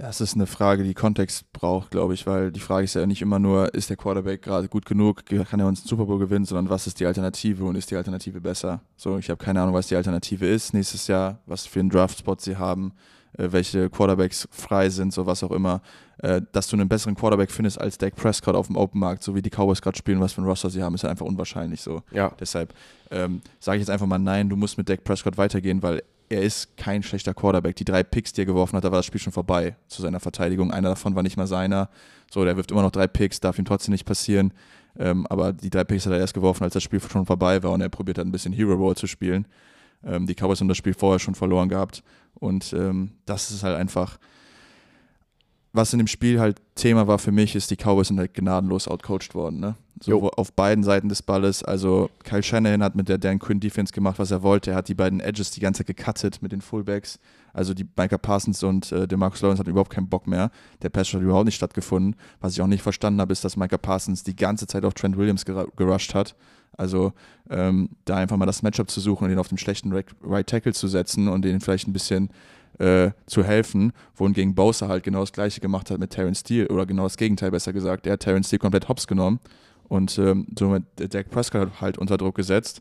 [0.00, 3.04] Ja, es ist eine Frage, die Kontext braucht, glaube ich, weil die Frage ist ja
[3.04, 6.18] nicht immer nur, ist der Quarterback gerade gut genug, kann er uns einen Super Bowl
[6.18, 8.80] gewinnen, sondern was ist die Alternative und ist die Alternative besser?
[8.96, 12.40] So, ich habe keine Ahnung, was die Alternative ist nächstes Jahr, was für einen Draftspot
[12.40, 12.94] sie haben,
[13.36, 15.82] äh, welche Quarterbacks frei sind, so was auch immer.
[16.16, 19.34] Äh, dass du einen besseren Quarterback findest als Dak Prescott auf dem Open Markt, so
[19.34, 21.82] wie die Cowboys gerade spielen, was für ein Roster sie haben, ist ja einfach unwahrscheinlich
[21.82, 22.00] so.
[22.10, 22.32] Ja.
[22.40, 22.72] Deshalb
[23.10, 26.42] ähm, sage ich jetzt einfach mal nein, du musst mit Dak Prescott weitergehen, weil er
[26.42, 27.74] ist kein schlechter Quarterback.
[27.76, 30.20] Die drei Picks, die er geworfen hat, da war das Spiel schon vorbei zu seiner
[30.20, 30.72] Verteidigung.
[30.72, 31.90] Einer davon war nicht mal seiner.
[32.30, 34.52] So, der wirft immer noch drei Picks, darf ihm trotzdem nicht passieren.
[34.96, 37.72] Ähm, aber die drei Picks hat er erst geworfen, als das Spiel schon vorbei war
[37.72, 39.46] und er probiert hat, ein bisschen Hero Ball zu spielen.
[40.04, 42.04] Ähm, die Cowboys haben das Spiel vorher schon verloren gehabt.
[42.34, 44.18] Und ähm, das ist halt einfach,
[45.72, 48.88] was in dem Spiel halt Thema war für mich, ist, die Cowboys sind halt gnadenlos
[48.88, 49.60] outcoached worden.
[49.60, 49.76] Ne?
[50.02, 51.62] So auf beiden Seiten des Balles.
[51.62, 54.72] Also Kyle Shanahan hat mit der Dan Quinn Defense gemacht, was er wollte.
[54.72, 57.20] Er hat die beiden Edges die ganze Zeit gecuttet mit den Fullbacks.
[57.52, 60.50] Also die Micah Parsons und äh, DeMarcus Lawrence hatten überhaupt keinen Bock mehr.
[60.82, 62.16] Der Pass hat überhaupt nicht stattgefunden.
[62.40, 65.16] Was ich auch nicht verstanden habe, ist, dass Micah Parsons die ganze Zeit auf Trent
[65.16, 66.34] Williams gerusht hat.
[66.76, 67.12] Also
[67.50, 70.72] ähm, da einfach mal das Matchup zu suchen und ihn auf den schlechten Right Tackle
[70.72, 72.30] zu setzen und den vielleicht ein bisschen
[72.80, 76.86] äh, zu helfen, wohingegen Bowser halt genau das gleiche gemacht hat mit Terrence Steele oder
[76.86, 78.06] genau das Gegenteil besser gesagt.
[78.06, 79.38] Er hat Terrence Steele komplett hops genommen
[79.88, 82.80] und ähm, somit Dak Prescott halt unter Druck gesetzt.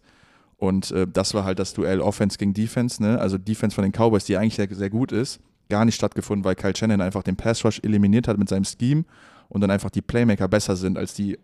[0.57, 3.19] Und äh, das war halt das Duell Offense gegen Defense, ne?
[3.19, 5.39] Also Defense von den Cowboys, die eigentlich sehr, sehr gut ist,
[5.69, 9.05] gar nicht stattgefunden, weil Kyle Shannon einfach den Pass Rush eliminiert hat mit seinem Scheme
[9.49, 11.37] und dann einfach die Playmaker besser sind als die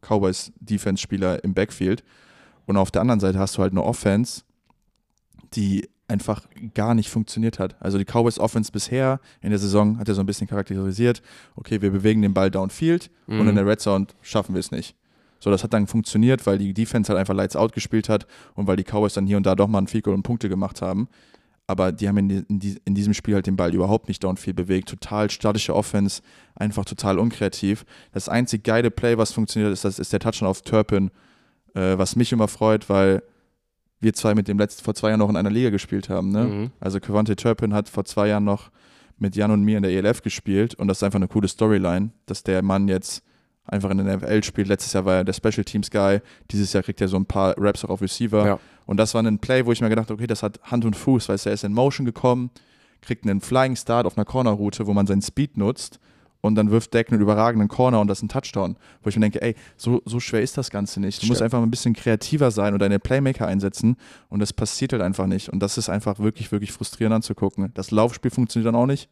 [0.00, 2.04] Cowboys Defense-Spieler im Backfield.
[2.66, 4.42] Und auf der anderen Seite hast du halt eine Offense,
[5.54, 6.42] die einfach
[6.74, 7.76] gar nicht funktioniert hat.
[7.80, 11.22] Also die Cowboys Offense bisher in der Saison hat er so ein bisschen charakterisiert,
[11.54, 13.40] okay, wir bewegen den Ball downfield mhm.
[13.40, 13.56] und in mhm.
[13.56, 14.96] der Red Zone schaffen wir es nicht.
[15.38, 18.66] So, das hat dann funktioniert, weil die Defense halt einfach Lights Out gespielt hat und
[18.66, 21.08] weil die Cowboys dann hier und da doch mal einen Field und Punkte gemacht haben.
[21.66, 24.88] Aber die haben in, in, in, diesem Spiel halt den Ball überhaupt nicht downfield bewegt.
[24.88, 26.22] Total statische Offense,
[26.54, 27.84] einfach total unkreativ.
[28.12, 31.10] Das einzig geile Play, was funktioniert, ist, das ist der Touchdown auf Turpin,
[31.74, 33.22] äh, was mich immer freut, weil
[34.00, 36.30] wir zwei mit dem letzten vor zwei Jahren noch in einer Liga gespielt haben.
[36.30, 36.44] Ne?
[36.44, 36.70] Mhm.
[36.80, 38.70] Also Quante Turpin hat vor zwei Jahren noch
[39.18, 42.10] mit Jan und mir in der ELF gespielt und das ist einfach eine coole Storyline,
[42.26, 43.22] dass der Mann jetzt
[43.64, 44.68] einfach in der NFL spielt.
[44.68, 46.20] Letztes Jahr war er der Special Teams Guy,
[46.50, 48.46] dieses Jahr kriegt er so ein paar Raps auch auf Receiver.
[48.46, 48.60] Ja.
[48.86, 50.94] Und das war ein Play, wo ich mir gedacht habe, okay, das hat Hand und
[50.94, 52.50] Fuß, weil er ist in Motion gekommen,
[53.02, 55.98] kriegt einen Flying Start auf einer Corner-Route, wo man seinen Speed nutzt
[56.40, 58.76] und dann wirft Deck einen überragenden Corner und das ist ein Touchdown.
[59.02, 61.18] Wo ich mir denke, ey, so, so schwer ist das Ganze nicht.
[61.18, 61.30] Du Stimmt.
[61.30, 63.96] musst einfach ein bisschen kreativer sein und deine Playmaker einsetzen
[64.28, 65.48] und das passiert halt einfach nicht.
[65.48, 67.70] Und das ist einfach wirklich, wirklich frustrierend anzugucken.
[67.74, 69.08] Das Laufspiel funktioniert dann auch nicht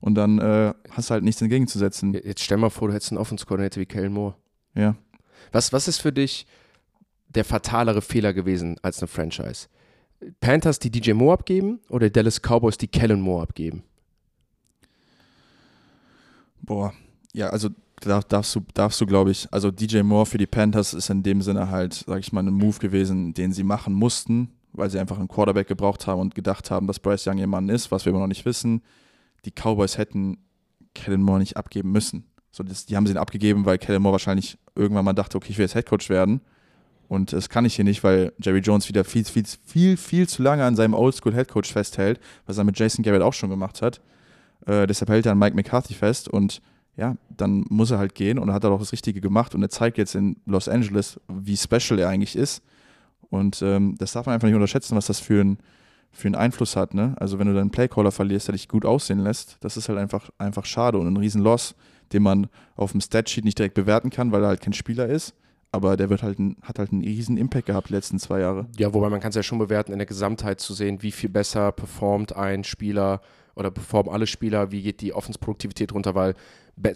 [0.00, 2.14] und dann äh, hast du halt nichts entgegenzusetzen.
[2.14, 4.34] Jetzt stell mal vor, du hättest einen Offense-Coordinator wie Kellen Moore.
[4.74, 4.96] Ja.
[5.52, 6.46] Was, was ist für dich
[7.28, 9.68] der fatalere Fehler gewesen als eine Franchise?
[10.40, 13.82] Panthers, die DJ Moore abgeben oder Dallas Cowboys, die Kellen Moore abgeben?
[16.64, 16.92] Boah,
[17.32, 17.68] ja, also
[18.00, 21.42] darfst du, darfst du glaube ich, also DJ Moore für die Panthers ist in dem
[21.42, 25.18] Sinne halt, sag ich mal, ein Move gewesen, den sie machen mussten, weil sie einfach
[25.18, 28.10] einen Quarterback gebraucht haben und gedacht haben, dass Bryce Young ihr Mann ist, was wir
[28.10, 28.82] immer noch nicht wissen.
[29.44, 30.38] Die Cowboys hätten
[30.94, 32.24] Kellen Moore nicht abgeben müssen.
[32.50, 35.50] So, das, die haben sie ihn abgegeben, weil Kellen Moore wahrscheinlich irgendwann mal dachte, okay,
[35.50, 36.40] ich will jetzt Headcoach werden.
[37.08, 40.42] Und das kann ich hier nicht, weil Jerry Jones wieder viel, viel, viel, viel zu
[40.42, 44.00] lange an seinem Oldschool Headcoach festhält, was er mit Jason Garrett auch schon gemacht hat.
[44.66, 46.60] Äh, deshalb hält er an Mike McCarthy fest und
[46.96, 49.70] ja, dann muss er halt gehen und er hat auch das Richtige gemacht und er
[49.70, 52.62] zeigt jetzt in Los Angeles, wie special er eigentlich ist.
[53.30, 55.58] Und ähm, das darf man einfach nicht unterschätzen, was das für, ein,
[56.12, 56.94] für einen Einfluss hat.
[56.94, 57.14] Ne?
[57.18, 60.30] Also wenn du deinen Playcaller verlierst, der dich gut aussehen lässt, das ist halt einfach,
[60.38, 61.74] einfach schade und ein Riesen-Loss,
[62.12, 62.46] den man
[62.76, 65.34] auf dem Statsheet nicht direkt bewerten kann, weil er halt kein Spieler ist.
[65.72, 68.66] Aber der wird halt ein, hat halt einen riesen Impact gehabt die letzten zwei Jahre.
[68.78, 71.30] Ja, wobei man kann es ja schon bewerten, in der Gesamtheit zu sehen, wie viel
[71.30, 73.20] besser performt ein Spieler
[73.54, 76.34] oder performen alle Spieler, wie geht die Offensproduktivität runter, weil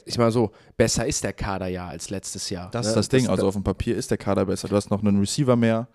[0.07, 2.71] ich meine so, besser ist der Kader ja als letztes Jahr.
[2.71, 2.91] Das ne?
[2.91, 4.69] ist das Ding, das, also auf dem Papier ist der Kader besser.
[4.69, 5.89] Du hast noch einen Receiver mehr,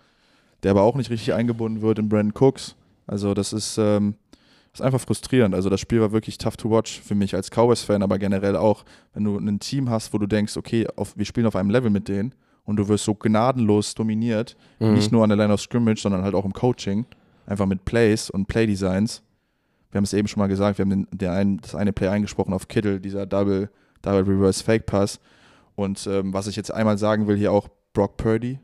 [0.63, 2.75] der aber auch nicht richtig eingebunden wird in Brandon Cooks.
[3.07, 4.15] Also das ist, ähm,
[4.71, 5.53] das ist einfach frustrierend.
[5.53, 8.85] Also das Spiel war wirklich tough to watch für mich als Cowboys-Fan, aber generell auch,
[9.13, 11.89] wenn du ein Team hast, wo du denkst, okay, auf, wir spielen auf einem Level
[11.89, 12.33] mit denen
[12.63, 14.93] und du wirst so gnadenlos dominiert, mhm.
[14.93, 17.05] nicht nur an der Line of Scrimmage, sondern halt auch im Coaching,
[17.45, 19.21] einfach mit Plays und Playdesigns
[19.93, 22.07] wir haben es eben schon mal gesagt, wir haben den, den einen, das eine Play
[22.07, 23.69] eingesprochen auf Kittle, dieser Double,
[24.01, 25.19] Double Reverse Fake Pass.
[25.75, 28.59] Und ähm, was ich jetzt einmal sagen will, hier auch Brock Purdy.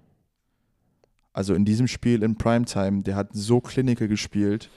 [1.34, 4.69] Also in diesem Spiel in Primetime, der hat so clinical gespielt.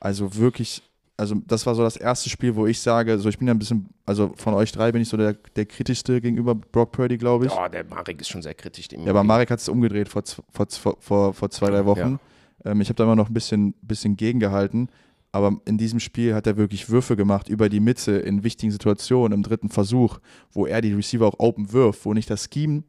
[0.00, 0.82] Also wirklich
[1.18, 3.58] also das war so das erste Spiel, wo ich sage, so ich bin ja ein
[3.58, 7.46] bisschen, also von euch drei bin ich so der, der kritischste gegenüber Brock Purdy, glaube
[7.46, 7.52] ich.
[7.52, 8.86] Ja, der Marek ist schon sehr kritisch.
[8.92, 10.22] Ja, aber Marek hat es umgedreht vor,
[10.52, 12.20] vor, vor, vor zwei, drei Wochen.
[12.64, 12.70] Ja.
[12.70, 14.88] Ähm, ich habe da immer noch ein bisschen, bisschen gegengehalten.
[15.30, 19.36] Aber in diesem Spiel hat er wirklich Würfe gemacht über die Mitte in wichtigen Situationen,
[19.36, 20.20] im dritten Versuch,
[20.52, 22.84] wo er die Receiver auch open wirft, wo nicht das Scheme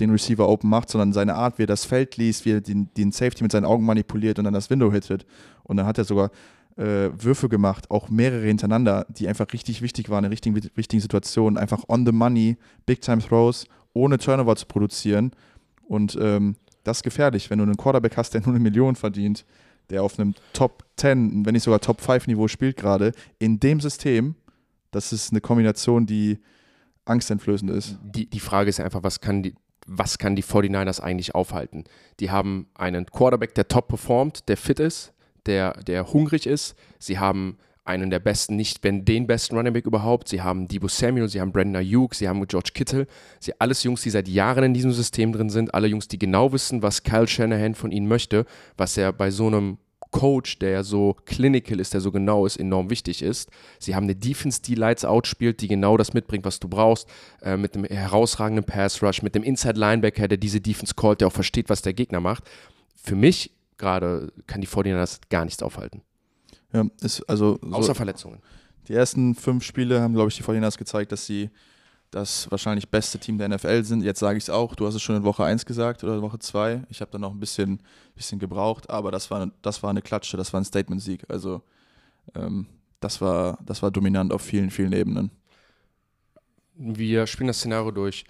[0.00, 2.92] den Receiver open macht, sondern seine Art, wie er das Feld liest, wie er den,
[2.96, 5.24] den Safety mit seinen Augen manipuliert und dann das Window hittet.
[5.62, 6.30] Und dann hat er sogar
[6.76, 11.58] äh, Würfe gemacht, auch mehrere hintereinander, die einfach richtig wichtig waren in richtigen, wichtigen Situationen.
[11.58, 12.56] Einfach on the money,
[12.86, 15.32] Big-Time Throws, ohne Turnover zu produzieren.
[15.86, 19.44] Und ähm, das ist gefährlich, wenn du einen Quarterback hast, der nur eine Million verdient,
[19.92, 23.80] der auf einem Top 10, wenn nicht sogar Top 5 Niveau spielt gerade, in dem
[23.80, 24.34] System,
[24.90, 26.38] das ist eine Kombination, die
[27.04, 27.98] angsteinflößend ist.
[28.02, 29.54] Die, die Frage ist einfach, was kann die,
[29.86, 31.84] was kann die 49ers eigentlich aufhalten?
[32.20, 35.12] Die haben einen Quarterback, der top performt, der fit ist,
[35.46, 36.76] der, der hungrig ist.
[36.98, 40.28] Sie haben einen der besten, nicht wenn den besten Running Back überhaupt.
[40.28, 43.06] Sie haben Debo Samuel, sie haben Brandon Ayuk, sie haben George Kittle.
[43.40, 45.74] Sie alles Jungs, die seit Jahren in diesem System drin sind.
[45.74, 48.46] Alle Jungs, die genau wissen, was Kyle Shanahan von ihnen möchte,
[48.76, 49.78] was er bei so einem
[50.12, 53.50] Coach, der so clinical ist, der so genau ist, enorm wichtig ist.
[53.80, 57.08] Sie haben eine Defense, die Lights Out spielt, die genau das mitbringt, was du brauchst,
[57.42, 61.28] äh, mit einem herausragenden Pass Rush, mit dem Inside Linebacker, der diese Defense callt, der
[61.28, 62.44] auch versteht, was der Gegner macht.
[62.94, 66.02] Für mich gerade kann die 49ers gar nichts aufhalten.
[66.72, 68.38] Ja, ist also so außer Verletzungen.
[68.88, 71.50] Die ersten fünf Spiele haben, glaube ich, die 49ers gezeigt, dass sie
[72.12, 74.04] das wahrscheinlich beste Team der NFL sind.
[74.04, 76.38] Jetzt sage ich es auch, du hast es schon in Woche 1 gesagt oder Woche
[76.38, 76.84] 2.
[76.90, 77.80] Ich habe da noch ein bisschen,
[78.14, 81.24] bisschen gebraucht, aber das war, das war eine Klatsche, das war ein Statement-Sieg.
[81.28, 81.62] Also
[82.34, 82.66] ähm,
[83.00, 85.30] das, war, das war dominant auf vielen, vielen Ebenen.
[86.74, 88.24] Wir spielen das Szenario durch.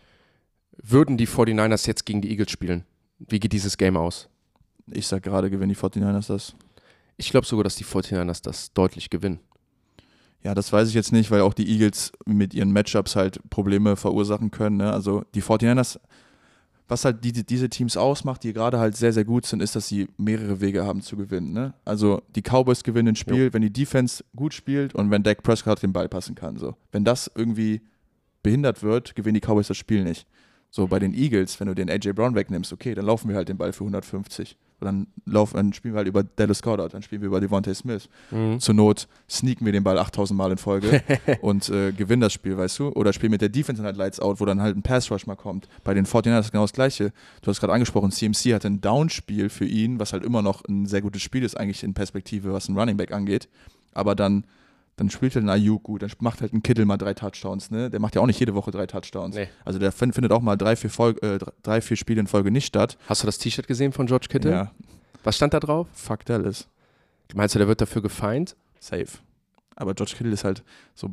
[0.77, 2.85] Würden die 49ers jetzt gegen die Eagles spielen?
[3.19, 4.29] Wie geht dieses Game aus?
[4.93, 6.55] Ich sage gerade, gewinnen die 49ers das.
[7.17, 9.41] Ich glaube sogar, dass die 49ers das deutlich gewinnen.
[10.45, 13.97] Ja, das weiß ich jetzt nicht, weil auch die Eagles mit ihren Matchups halt Probleme
[13.97, 14.79] verursachen können.
[14.79, 14.93] Ne?
[14.93, 16.01] Also die 49ers,
[16.89, 19.87] was halt die, diese Teams ausmacht, die gerade halt sehr, sehr gut sind, ist, dass
[19.87, 21.53] sie mehrere Wege haben zu gewinnen.
[21.53, 21.75] Ne?
[21.85, 23.53] Also die Cowboys gewinnen ein Spiel, jo.
[23.53, 26.57] wenn die Defense gut spielt und wenn Dak Prescott den Ball passen kann.
[26.57, 26.75] So.
[26.91, 27.81] Wenn das irgendwie
[28.43, 30.27] behindert wird, gewinnen die Cowboys das Spiel nicht.
[30.71, 33.49] So bei den Eagles, wenn du den AJ Brown wegnimmst, okay, dann laufen wir halt
[33.49, 34.57] den Ball für 150.
[34.83, 37.73] Und dann, laufen, dann spielen wir halt über Dallas Goddard, dann spielen wir über Devontae
[37.73, 38.09] Smith.
[38.33, 38.59] Mhm.
[38.59, 41.03] Zur Not sneaken wir den Ball 8000 Mal in Folge
[41.41, 42.89] und äh, gewinnen das Spiel, weißt du?
[42.89, 45.37] Oder spielen mit der Defense halt Lights Out, wo dann halt ein Pass Rush mal
[45.37, 45.69] kommt.
[45.85, 47.13] Bei den 49ers ist genau das Gleiche.
[47.43, 50.87] Du hast gerade angesprochen, CMC hatte ein Downspiel für ihn, was halt immer noch ein
[50.87, 53.49] sehr gutes Spiel ist, eigentlich in Perspektive, was ein Running Back angeht.
[53.95, 54.45] Aber dann
[55.03, 57.91] dann spielt halt ein Ayuk gut, dann macht halt ein Kittel mal drei Touchdowns, ne?
[57.91, 59.35] Der macht ja auch nicht jede Woche drei Touchdowns.
[59.35, 59.49] Nee.
[59.65, 62.67] Also der findet auch mal drei vier, Folge, äh, drei, vier Spiele in Folge nicht
[62.67, 62.97] statt.
[63.09, 64.53] Hast du das T-Shirt gesehen von George Kittle?
[64.53, 64.71] Ja.
[65.25, 65.89] Was stand da drauf?
[65.93, 66.69] Fuck Dallas.
[67.35, 68.55] Meinst du, der wird dafür gefeind?
[68.79, 69.09] Safe.
[69.75, 70.63] Aber George Kittle ist halt
[70.95, 71.11] so.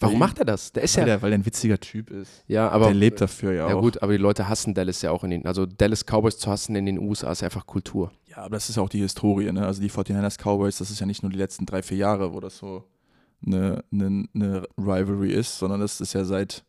[0.00, 0.72] Warum macht er das?
[0.72, 1.06] Der ist weil ja.
[1.06, 2.44] Der, weil er ein witziger Typ ist.
[2.46, 2.86] Ja, aber.
[2.86, 3.70] Der lebt dafür ja, ja auch.
[3.70, 5.46] Ja, gut, aber die Leute hassen Dallas ja auch in den.
[5.46, 8.12] Also Dallas Cowboys zu hassen in den USA ist einfach Kultur.
[8.26, 9.66] Ja, aber das ist auch die Historie, ne?
[9.66, 12.40] Also die 49ers Cowboys, das ist ja nicht nur die letzten drei, vier Jahre, wo
[12.40, 12.84] das so
[13.44, 16.64] eine, eine, eine Rivalry ist, sondern das ist ja seit,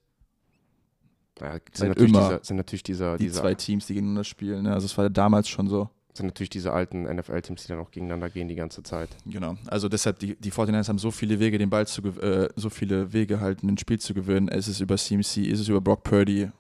[1.40, 4.24] ja, sind, seit natürlich immer dieser, sind natürlich dieser, die dieser, zwei Teams, die gegeneinander
[4.24, 4.64] spielen.
[4.64, 4.74] Ne?
[4.74, 5.90] Also es war damals schon so.
[6.20, 9.10] Sind natürlich diese alten NFL-Teams, die dann auch gegeneinander gehen die ganze Zeit.
[9.26, 9.58] Genau.
[9.68, 13.12] Also deshalb, die, die 49ers haben so viele Wege, den Ball zu äh, so viele
[13.12, 14.48] Wege halt ein Spiel zu gewinnen.
[14.48, 16.52] Es ist über CMC, ist es über Brock Purdy.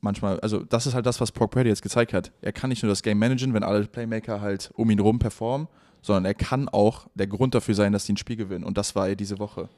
[0.00, 2.32] Manchmal, also das ist halt das, was Brock Purdy jetzt gezeigt hat.
[2.42, 5.68] Er kann nicht nur das Game managen, wenn alle Playmaker halt um ihn rum performen,
[6.02, 8.64] sondern er kann auch der Grund dafür sein, dass sie ein Spiel gewinnen.
[8.64, 9.68] Und das war er diese Woche.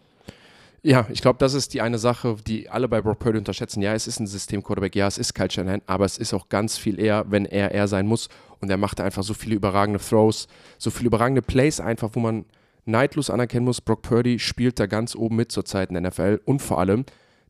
[0.82, 3.82] Ja, ich glaube, das ist die eine Sache, die alle bei Brock Purdy unterschätzen.
[3.82, 6.78] Ja, es ist ein System-Quarterback, ja, es ist Kyle Shanahan, aber es ist auch ganz
[6.78, 8.30] viel eher, wenn er er sein muss.
[8.60, 10.46] Und er macht einfach so viele überragende Throws,
[10.78, 12.44] so viele überragende Plays einfach, wo man
[12.84, 16.40] neidlos anerkennen muss, Brock Purdy spielt da ganz oben mit zur Zeit in der NFL.
[16.44, 17.04] Und vor allem,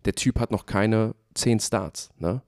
[0.05, 2.11] der Typ hat noch keine 10 Starts.
[2.19, 2.43] Ne?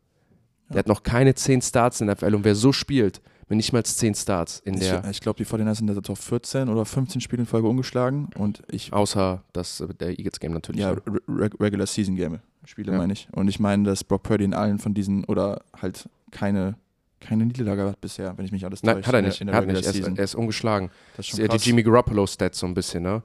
[0.69, 2.35] Der hat noch keine 10 Starts in der NFL.
[2.35, 5.05] Und wer so spielt, mit nicht mal 10 Starts in der.
[5.05, 8.31] Ich, ich glaube, die 49ers sind jetzt auf 14 oder 15 Spiele in Folge umgeschlagen.
[8.37, 10.81] Und ich, Außer das, der Eagles-Game natürlich.
[10.81, 10.93] Ja,
[11.29, 12.99] Re Regular Season Game Spiele ja.
[12.99, 13.29] meine ich.
[13.33, 16.77] Und ich meine, dass Brock Purdy in allen von diesen oder halt keine
[17.23, 19.09] keine Niederlage hat bisher, wenn ich mich alles Nein, täusche.
[19.09, 19.41] hat er nicht.
[19.41, 19.85] In der hat nicht.
[19.85, 20.91] Er, ist, er ist ungeschlagen.
[21.17, 21.63] Das ist schon krass.
[21.63, 23.23] Die Jimmy Garoppolo-Stats so ein bisschen, ne?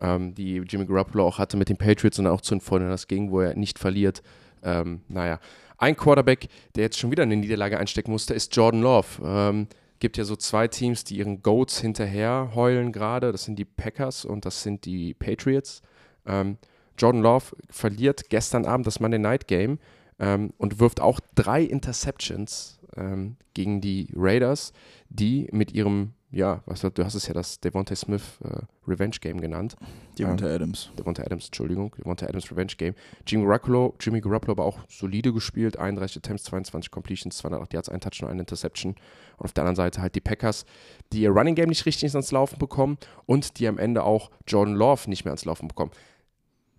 [0.00, 3.30] Ähm, die Jimmy Garoppolo auch hatte mit den Patriots und auch zu den 49ers ging,
[3.30, 4.22] wo er nicht verliert.
[4.62, 5.40] Ähm, naja,
[5.78, 9.06] ein Quarterback, der jetzt schon wieder eine Niederlage einstecken musste, ist Jordan Love.
[9.22, 9.66] Ähm,
[9.98, 13.32] gibt ja so zwei Teams, die ihren Goats hinterher heulen gerade.
[13.32, 15.82] Das sind die Packers und das sind die Patriots.
[16.26, 16.56] Ähm,
[16.98, 19.78] Jordan Love verliert gestern Abend das Monday Night Game
[20.20, 24.72] ähm, und wirft auch drei Interceptions ähm, gegen die Raiders,
[25.08, 29.40] die mit ihrem ja, was, du hast es ja das Devontae Smith äh, Revenge Game
[29.40, 29.74] genannt.
[30.16, 30.90] Devontae ähm, Adams.
[30.96, 31.94] Devontae Adams, Entschuldigung.
[31.98, 32.94] Devontae Adams Revenge Game.
[33.26, 35.76] Jimmy Garoppolo, Jimmy Garoppolo aber auch solide gespielt.
[35.76, 38.94] 31 Attempts, 22 Completions, 208 Yards, ein Touchdown, eine Interception.
[39.38, 40.66] Und auf der anderen Seite halt die Packers,
[41.12, 44.74] die ihr Running Game nicht richtig ans Laufen bekommen und die am Ende auch Jordan
[44.74, 45.90] Love nicht mehr ans Laufen bekommen.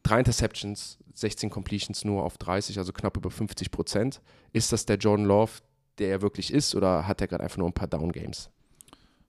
[0.03, 4.21] Drei Interceptions, 16 Completions nur auf 30, also knapp über 50 Prozent.
[4.53, 5.51] Ist das der Jordan Love,
[5.97, 8.49] der er wirklich ist, oder hat er gerade einfach nur ein paar Down Games?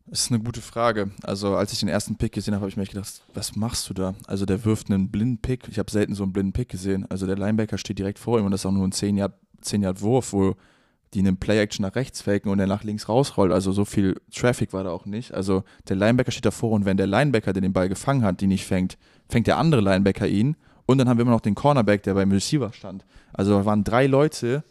[0.07, 1.11] Das ist eine gute Frage.
[1.23, 3.95] Also, als ich den ersten Pick gesehen habe, habe ich mir gedacht, was machst du
[3.95, 4.15] da?
[4.27, 5.69] Also, der wirft einen blinden Pick.
[5.69, 7.07] Ich habe selten so einen blinden Pick gesehen.
[7.09, 9.35] Also, der Linebacker steht direkt vor ihm und das ist auch nur ein 10 Yard,
[9.61, 10.57] 10 Yard Wurf, wo
[11.15, 13.53] die einen Play-Action nach rechts faken und er nach links rausrollt.
[13.53, 15.33] Also, so viel Traffic war da auch nicht.
[15.33, 18.47] Also, der Linebacker steht davor und wenn der Linebacker, der den Ball gefangen hat, die
[18.47, 18.99] nicht fängt,
[19.29, 20.57] fängt der andere Linebacker ihn.
[20.87, 23.05] Und dann haben wir immer noch den Cornerback, der beim Receiver stand.
[23.33, 24.65] Also, da waren drei Leute,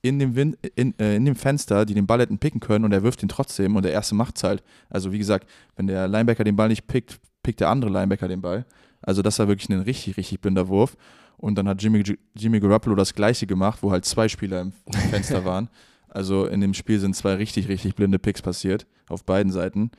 [0.00, 2.92] in dem, Wind, in, äh, in dem Fenster, die den Ball hätten picken können und
[2.92, 4.62] er wirft ihn trotzdem und der erste macht's halt.
[4.88, 8.40] Also wie gesagt, wenn der Linebacker den Ball nicht pickt, pickt der andere Linebacker den
[8.40, 8.64] Ball.
[9.02, 10.96] Also das war wirklich ein richtig, richtig blinder Wurf.
[11.38, 12.02] Und dann hat Jimmy,
[12.34, 14.72] Jimmy Garoppolo das gleiche gemacht, wo halt zwei Spieler im
[15.10, 15.70] Fenster waren.
[16.08, 19.90] Also in dem Spiel sind zwei richtig, richtig blinde Picks passiert, auf beiden Seiten.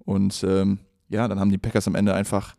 [0.00, 2.54] Und ähm, ja, dann haben die Packers am Ende einfach,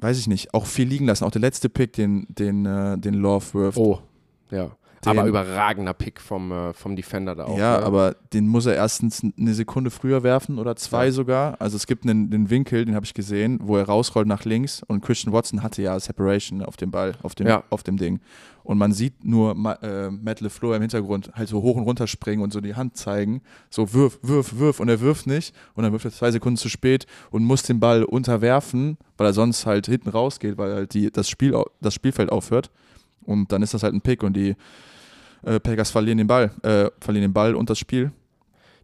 [0.00, 1.24] weiß ich nicht, auch viel liegen lassen.
[1.24, 3.78] Auch der letzte Pick, den, den, äh, den Love wirft.
[3.78, 4.00] Oh,
[4.50, 4.70] ja.
[5.04, 7.56] Den, aber überragender Pick vom, äh, vom Defender da auch.
[7.56, 7.86] Ja, ne?
[7.86, 11.12] aber den muss er erstens eine Sekunde früher werfen oder zwei ja.
[11.12, 11.56] sogar.
[11.58, 14.82] Also es gibt einen, einen Winkel, den habe ich gesehen, wo er rausrollt nach links
[14.86, 17.64] und Christian Watson hatte ja Separation auf dem Ball, auf dem, ja.
[17.70, 18.20] auf dem Ding.
[18.62, 19.52] Und man sieht nur
[19.82, 22.96] äh, Matt LeFleur im Hintergrund halt so hoch und runter springen und so die Hand
[22.96, 23.40] zeigen.
[23.70, 24.80] So wirf, wirf, wirf.
[24.80, 25.54] Und er wirft nicht.
[25.74, 29.32] Und dann wirft er zwei Sekunden zu spät und muss den Ball unterwerfen, weil er
[29.32, 32.70] sonst halt hinten rausgeht, weil halt die, das, Spiel, das Spielfeld aufhört.
[33.24, 34.56] Und dann ist das halt ein Pick und die
[35.44, 38.12] äh, Packers verlieren den Ball, äh, verlieren den Ball und das Spiel.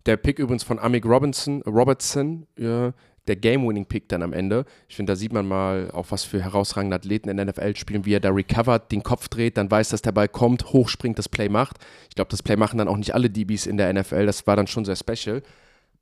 [0.06, 2.92] Der Pick übrigens von Amik Robinson, Robertson, ja,
[3.26, 4.64] der Game-Winning-Pick dann am Ende.
[4.88, 8.04] Ich finde, da sieht man mal auch, was für herausragende Athleten in der NFL spielen,
[8.04, 11.28] wie er da recovert, den Kopf dreht, dann weiß, dass der Ball kommt, hochspringt, das
[11.28, 11.78] Play macht.
[12.08, 14.26] Ich glaube, das Play machen dann auch nicht alle DBs in der NFL.
[14.26, 15.42] Das war dann schon sehr special.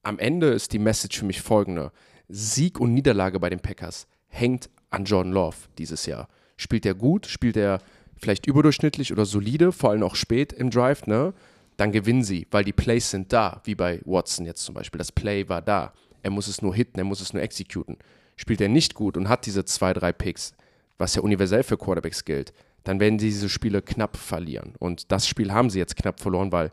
[0.03, 1.93] Am Ende ist die Message für mich folgende:
[2.29, 6.29] Sieg und Niederlage bei den Packers hängt an Jordan Love dieses Jahr.
[6.57, 7.27] Spielt er gut?
[7.27, 7.79] Spielt er
[8.25, 11.35] vielleicht überdurchschnittlich oder solide, vor allem auch spät im Drive, ne,
[11.77, 14.99] dann gewinnen sie, weil die Plays sind da, wie bei Watson jetzt zum Beispiel.
[14.99, 15.93] Das Play war da.
[16.23, 17.99] Er muss es nur hitten, er muss es nur executen.
[18.37, 20.55] Spielt er nicht gut und hat diese zwei, drei Picks,
[20.97, 24.73] was ja universell für Quarterbacks gilt, dann werden sie diese Spiele knapp verlieren.
[24.79, 26.71] Und das Spiel haben sie jetzt knapp verloren, weil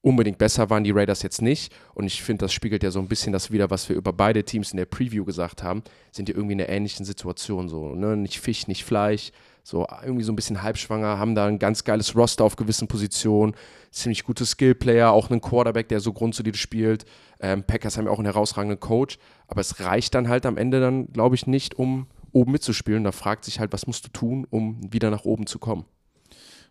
[0.00, 1.74] unbedingt besser waren die Raiders jetzt nicht.
[1.94, 4.44] Und ich finde, das spiegelt ja so ein bisschen das wieder, was wir über beide
[4.44, 5.82] Teams in der Preview gesagt haben.
[6.12, 7.94] Sind die irgendwie in einer ähnlichen Situation so.
[7.94, 8.16] Ne?
[8.16, 9.32] Nicht Fisch, nicht Fleisch
[9.66, 13.52] so irgendwie so ein bisschen halbschwanger, haben da ein ganz geiles Roster auf gewissen Positionen,
[13.90, 17.04] ziemlich gute Skillplayer, auch einen Quarterback, der so grundsolide spielt.
[17.40, 19.18] Ähm, Packers haben ja auch einen herausragenden Coach,
[19.48, 23.02] aber es reicht dann halt am Ende dann, glaube ich, nicht, um oben mitzuspielen.
[23.02, 25.84] Da fragt sich halt, was musst du tun, um wieder nach oben zu kommen?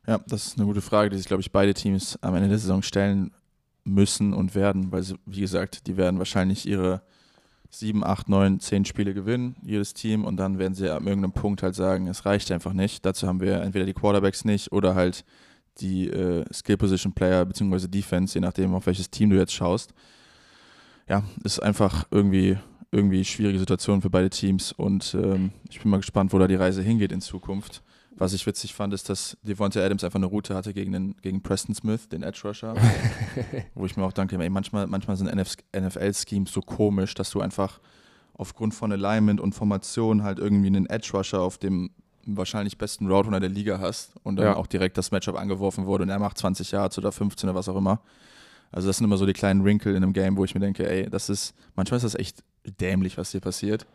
[0.07, 2.59] Ja, das ist eine gute Frage, die sich, glaube ich, beide Teams am Ende der
[2.59, 3.31] Saison stellen
[3.83, 7.01] müssen und werden, weil sie, wie gesagt, die werden wahrscheinlich ihre
[7.79, 11.63] sieben, acht, neun, zehn Spiele gewinnen, jedes Team, und dann werden sie an irgendeinem Punkt
[11.63, 13.05] halt sagen, es reicht einfach nicht.
[13.05, 15.25] Dazu haben wir entweder die Quarterbacks nicht oder halt
[15.79, 17.87] die äh, Skill Position Player bzw.
[17.87, 19.93] Defense, je nachdem, auf welches Team du jetzt schaust.
[21.07, 22.57] Ja, ist einfach irgendwie
[22.91, 26.55] irgendwie schwierige Situation für beide Teams und ähm, ich bin mal gespannt, wo da die
[26.55, 27.83] Reise hingeht in Zukunft.
[28.17, 31.41] Was ich witzig fand, ist, dass Devontae Adams einfach eine Route hatte gegen, den, gegen
[31.41, 32.75] Preston Smith, den Edge Rusher.
[33.75, 37.79] wo ich mir auch danke, ey, manchmal, manchmal sind NFL-Schemes so komisch, dass du einfach
[38.33, 41.91] aufgrund von Alignment und Formation halt irgendwie einen Edge Rusher auf dem
[42.25, 44.55] wahrscheinlich besten Route der Liga hast und dann ja.
[44.55, 47.69] auch direkt das Matchup angeworfen wurde und er macht 20 Yards oder 15 oder was
[47.69, 48.01] auch immer.
[48.71, 50.89] Also das sind immer so die kleinen Wrinkle in einem Game, wo ich mir denke,
[50.89, 52.43] ey, das ist, manchmal ist das echt
[52.79, 53.85] dämlich, was hier passiert.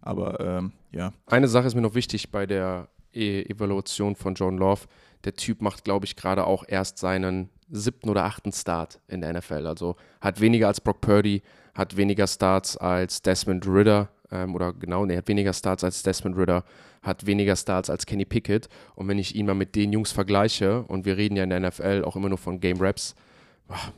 [0.00, 1.12] Aber ähm, ja.
[1.26, 4.82] Eine Sache ist mir noch wichtig bei der Evaluation von John Love.
[5.24, 9.32] Der Typ macht, glaube ich, gerade auch erst seinen siebten oder achten Start in der
[9.32, 9.66] NFL.
[9.66, 11.42] Also hat weniger als Brock Purdy,
[11.74, 16.36] hat weniger Starts als Desmond Ritter, ähm, oder genau, ne, hat weniger Starts als Desmond
[16.36, 16.64] Ritter,
[17.02, 18.68] hat weniger Starts als Kenny Pickett.
[18.94, 21.60] Und wenn ich ihn mal mit den Jungs vergleiche, und wir reden ja in der
[21.60, 23.14] NFL auch immer nur von Game Raps,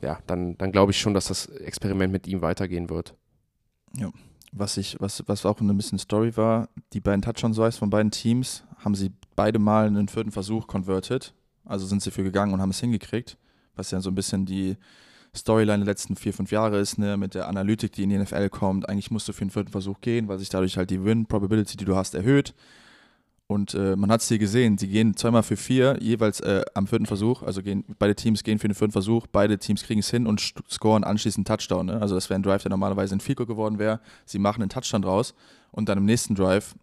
[0.02, 3.14] ja, dann, dann glaube ich schon, dass das Experiment mit ihm weitergehen wird.
[3.96, 4.10] Ja,
[4.52, 8.64] was ich, was, was auch ein bisschen Story war, die beiden Touchdowns von beiden Teams
[8.78, 11.34] haben sie beide mal einen vierten Versuch converted.
[11.64, 13.36] Also sind sie für gegangen und haben es hingekriegt,
[13.76, 14.76] was ja so ein bisschen die
[15.36, 18.48] Storyline der letzten vier, fünf Jahre ist, ne, mit der Analytik, die in die NFL
[18.48, 18.88] kommt.
[18.88, 21.84] Eigentlich musst du für einen vierten Versuch gehen, weil sich dadurch halt die Win-Probability, die
[21.84, 22.54] du hast, erhöht.
[23.50, 26.86] Und äh, man hat es hier gesehen, sie gehen zweimal für vier, jeweils äh, am
[26.86, 27.42] vierten Versuch.
[27.42, 30.52] Also gehen, beide Teams gehen für den vierten Versuch, beide Teams kriegen es hin und
[30.70, 31.86] scoren anschließend einen Touchdown.
[31.86, 32.02] Ne?
[32.02, 34.00] Also das wäre ein Drive, der normalerweise ein Field Goal geworden wäre.
[34.26, 35.34] Sie machen einen Touchdown draus
[35.70, 36.74] und dann im nächsten Drive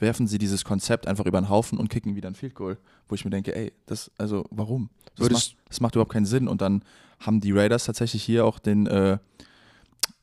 [0.00, 2.78] werfen sie dieses Konzept einfach über den Haufen und kicken wieder ein Field Goal.
[3.06, 4.90] Wo ich mir denke, ey, das, also warum?
[5.14, 6.48] Das, macht, das macht überhaupt keinen Sinn.
[6.48, 6.82] Und dann
[7.20, 9.18] haben die Raiders tatsächlich hier auch den, äh,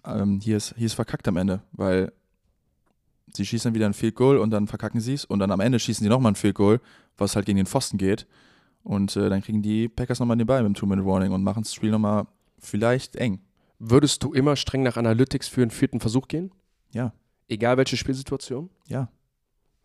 [0.05, 2.11] ähm, hier, ist, hier ist verkackt am Ende, weil
[3.33, 5.59] sie schießen dann wieder ein Field Goal und dann verkacken sie es und dann am
[5.59, 6.81] Ende schießen sie nochmal ein Field Goal,
[7.17, 8.27] was halt gegen den Pfosten geht.
[8.83, 11.73] Und äh, dann kriegen die Packers nochmal den Ball mit dem Two-Minute-Warning und machen das
[11.73, 12.27] Spiel nochmal
[12.59, 13.39] vielleicht eng.
[13.79, 16.51] Würdest du immer streng nach Analytics für einen vierten Versuch gehen?
[16.91, 17.13] Ja.
[17.47, 18.69] Egal welche Spielsituation?
[18.87, 19.09] Ja.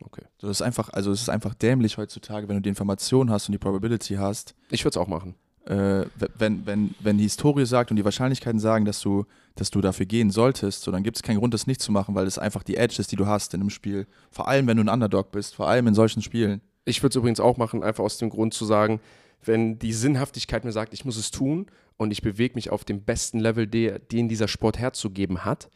[0.02, 0.22] Okay.
[0.38, 3.52] Das ist einfach, also es ist einfach dämlich heutzutage, wenn du die Information hast und
[3.52, 5.34] die Probability hast, Ich würde es auch machen.
[5.66, 6.06] Äh,
[6.38, 10.06] wenn, wenn, wenn die Historie sagt und die Wahrscheinlichkeiten sagen, dass du, dass du dafür
[10.06, 12.62] gehen solltest, so, dann gibt es keinen Grund, das nicht zu machen, weil es einfach
[12.62, 14.06] die Edge ist, die du hast in einem Spiel.
[14.30, 16.60] Vor allem, wenn du ein Underdog bist, vor allem in solchen Spielen.
[16.84, 19.00] Ich würde es übrigens auch machen, einfach aus dem Grund zu sagen,
[19.44, 21.66] wenn die Sinnhaftigkeit mir sagt, ich muss es tun
[21.96, 25.70] und ich bewege mich auf dem besten Level, den dieser Sport herzugeben hat,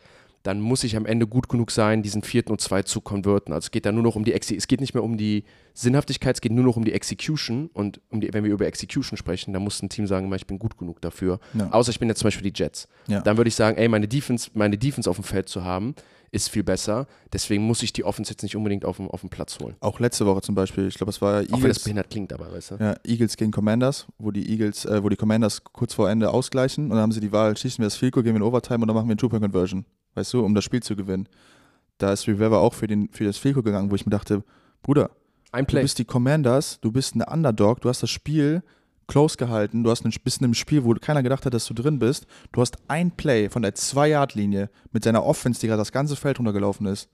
[0.45, 3.53] dann muss ich am Ende gut genug sein, diesen vierten und zwei zu konverten.
[3.53, 5.45] Also es geht da nur noch um die Exe es geht nicht mehr um die
[5.73, 9.17] Sinnhaftigkeit, es geht nur noch um die Execution und um die, wenn wir über Execution
[9.17, 11.41] sprechen, dann muss ein Team sagen, ich bin gut genug dafür.
[11.55, 11.71] Ja.
[11.71, 12.89] Außer ich bin jetzt zum Beispiel die Jets.
[13.09, 13.21] Ja.
[13.23, 15.95] Dann würde ich sagen, ey, meine Defense, meine Defense auf dem Feld zu haben,
[16.31, 17.07] ist viel besser.
[17.33, 19.77] Deswegen muss ich die Offense jetzt nicht unbedingt auf dem, auf dem Platz holen.
[19.81, 22.33] Auch letzte Woche zum Beispiel, ich glaube, es war Auch wenn das Eagles, behindert klingt,
[22.33, 22.75] aber weißt du.
[22.81, 26.85] ja, Eagles gegen Commanders, wo die Eagles, äh, wo die Commanders kurz vor Ende ausgleichen
[26.85, 28.81] und dann haben sie die Wahl, schießen wir das Field Goal, gehen wir in Overtime
[28.81, 29.85] und dann machen wir eine Two-Point-Conversion,
[30.15, 31.29] weißt du, um das Spiel zu gewinnen.
[31.99, 34.43] Da ist Rivera auch für, den, für das Goal gegangen, wo ich mir dachte,
[34.83, 35.11] Bruder,
[35.81, 38.63] Du bist die Commanders, du bist ein Underdog, du hast das Spiel
[39.07, 41.75] close gehalten, du hast ein, bist in einem Spiel, wo keiner gedacht hat, dass du
[41.75, 42.27] drin bist.
[42.53, 46.39] Du hast ein Play von der 2-Yard-Linie mit deiner Offense, die gerade das ganze Feld
[46.39, 47.09] runtergelaufen ist.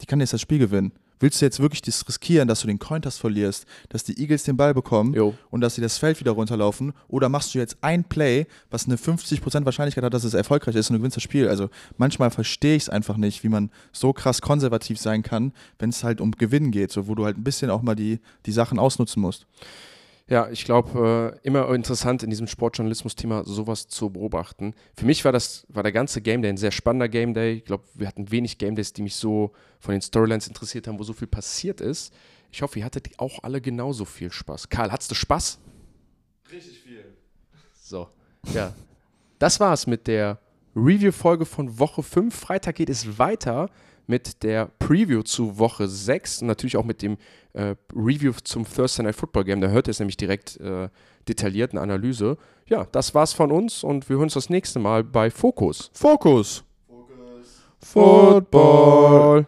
[0.00, 0.92] Die kann jetzt das Spiel gewinnen.
[1.20, 4.56] Willst du jetzt wirklich das riskieren, dass du den Cointers verlierst, dass die Eagles den
[4.56, 5.34] Ball bekommen Jo.
[5.50, 6.92] und dass sie das Feld wieder runterlaufen?
[7.08, 10.90] Oder machst du jetzt ein Play, was eine 50% Wahrscheinlichkeit hat, dass es erfolgreich ist
[10.90, 11.48] und du gewinnst das Spiel?
[11.48, 15.90] Also manchmal verstehe ich es einfach nicht, wie man so krass konservativ sein kann, wenn
[15.90, 18.52] es halt um Gewinnen geht, so wo du halt ein bisschen auch mal die, die
[18.52, 19.46] Sachen ausnutzen musst.
[20.28, 24.74] Ja, ich glaube, äh, immer interessant in diesem Sportjournalismus-Thema sowas zu beobachten.
[24.94, 27.54] Für mich war das, war der ganze Game Day ein sehr spannender Game Day.
[27.54, 30.98] Ich glaube, wir hatten wenig Game Days, die mich so von den Storylines interessiert haben,
[30.98, 32.12] wo so viel passiert ist.
[32.52, 34.68] Ich hoffe, ihr hattet auch alle genauso viel Spaß.
[34.68, 35.58] Karl, hattest du Spaß?
[36.52, 37.04] Richtig viel.
[37.80, 38.08] So,
[38.52, 38.74] ja.
[39.38, 40.38] Das war's mit der
[40.76, 42.34] Review-Folge von Woche 5.
[42.34, 43.70] Freitag geht es weiter
[44.08, 47.18] mit der Preview zu Woche 6 und natürlich auch mit dem
[47.52, 49.60] äh, Review zum Thursday Night Football Game.
[49.60, 50.88] Da hört ihr es nämlich direkt äh,
[51.28, 52.38] detailliert eine Analyse.
[52.66, 55.90] Ja, das war's von uns und wir hören uns das nächste Mal bei Fokus.
[55.94, 56.64] Fokus.
[57.80, 59.46] Football.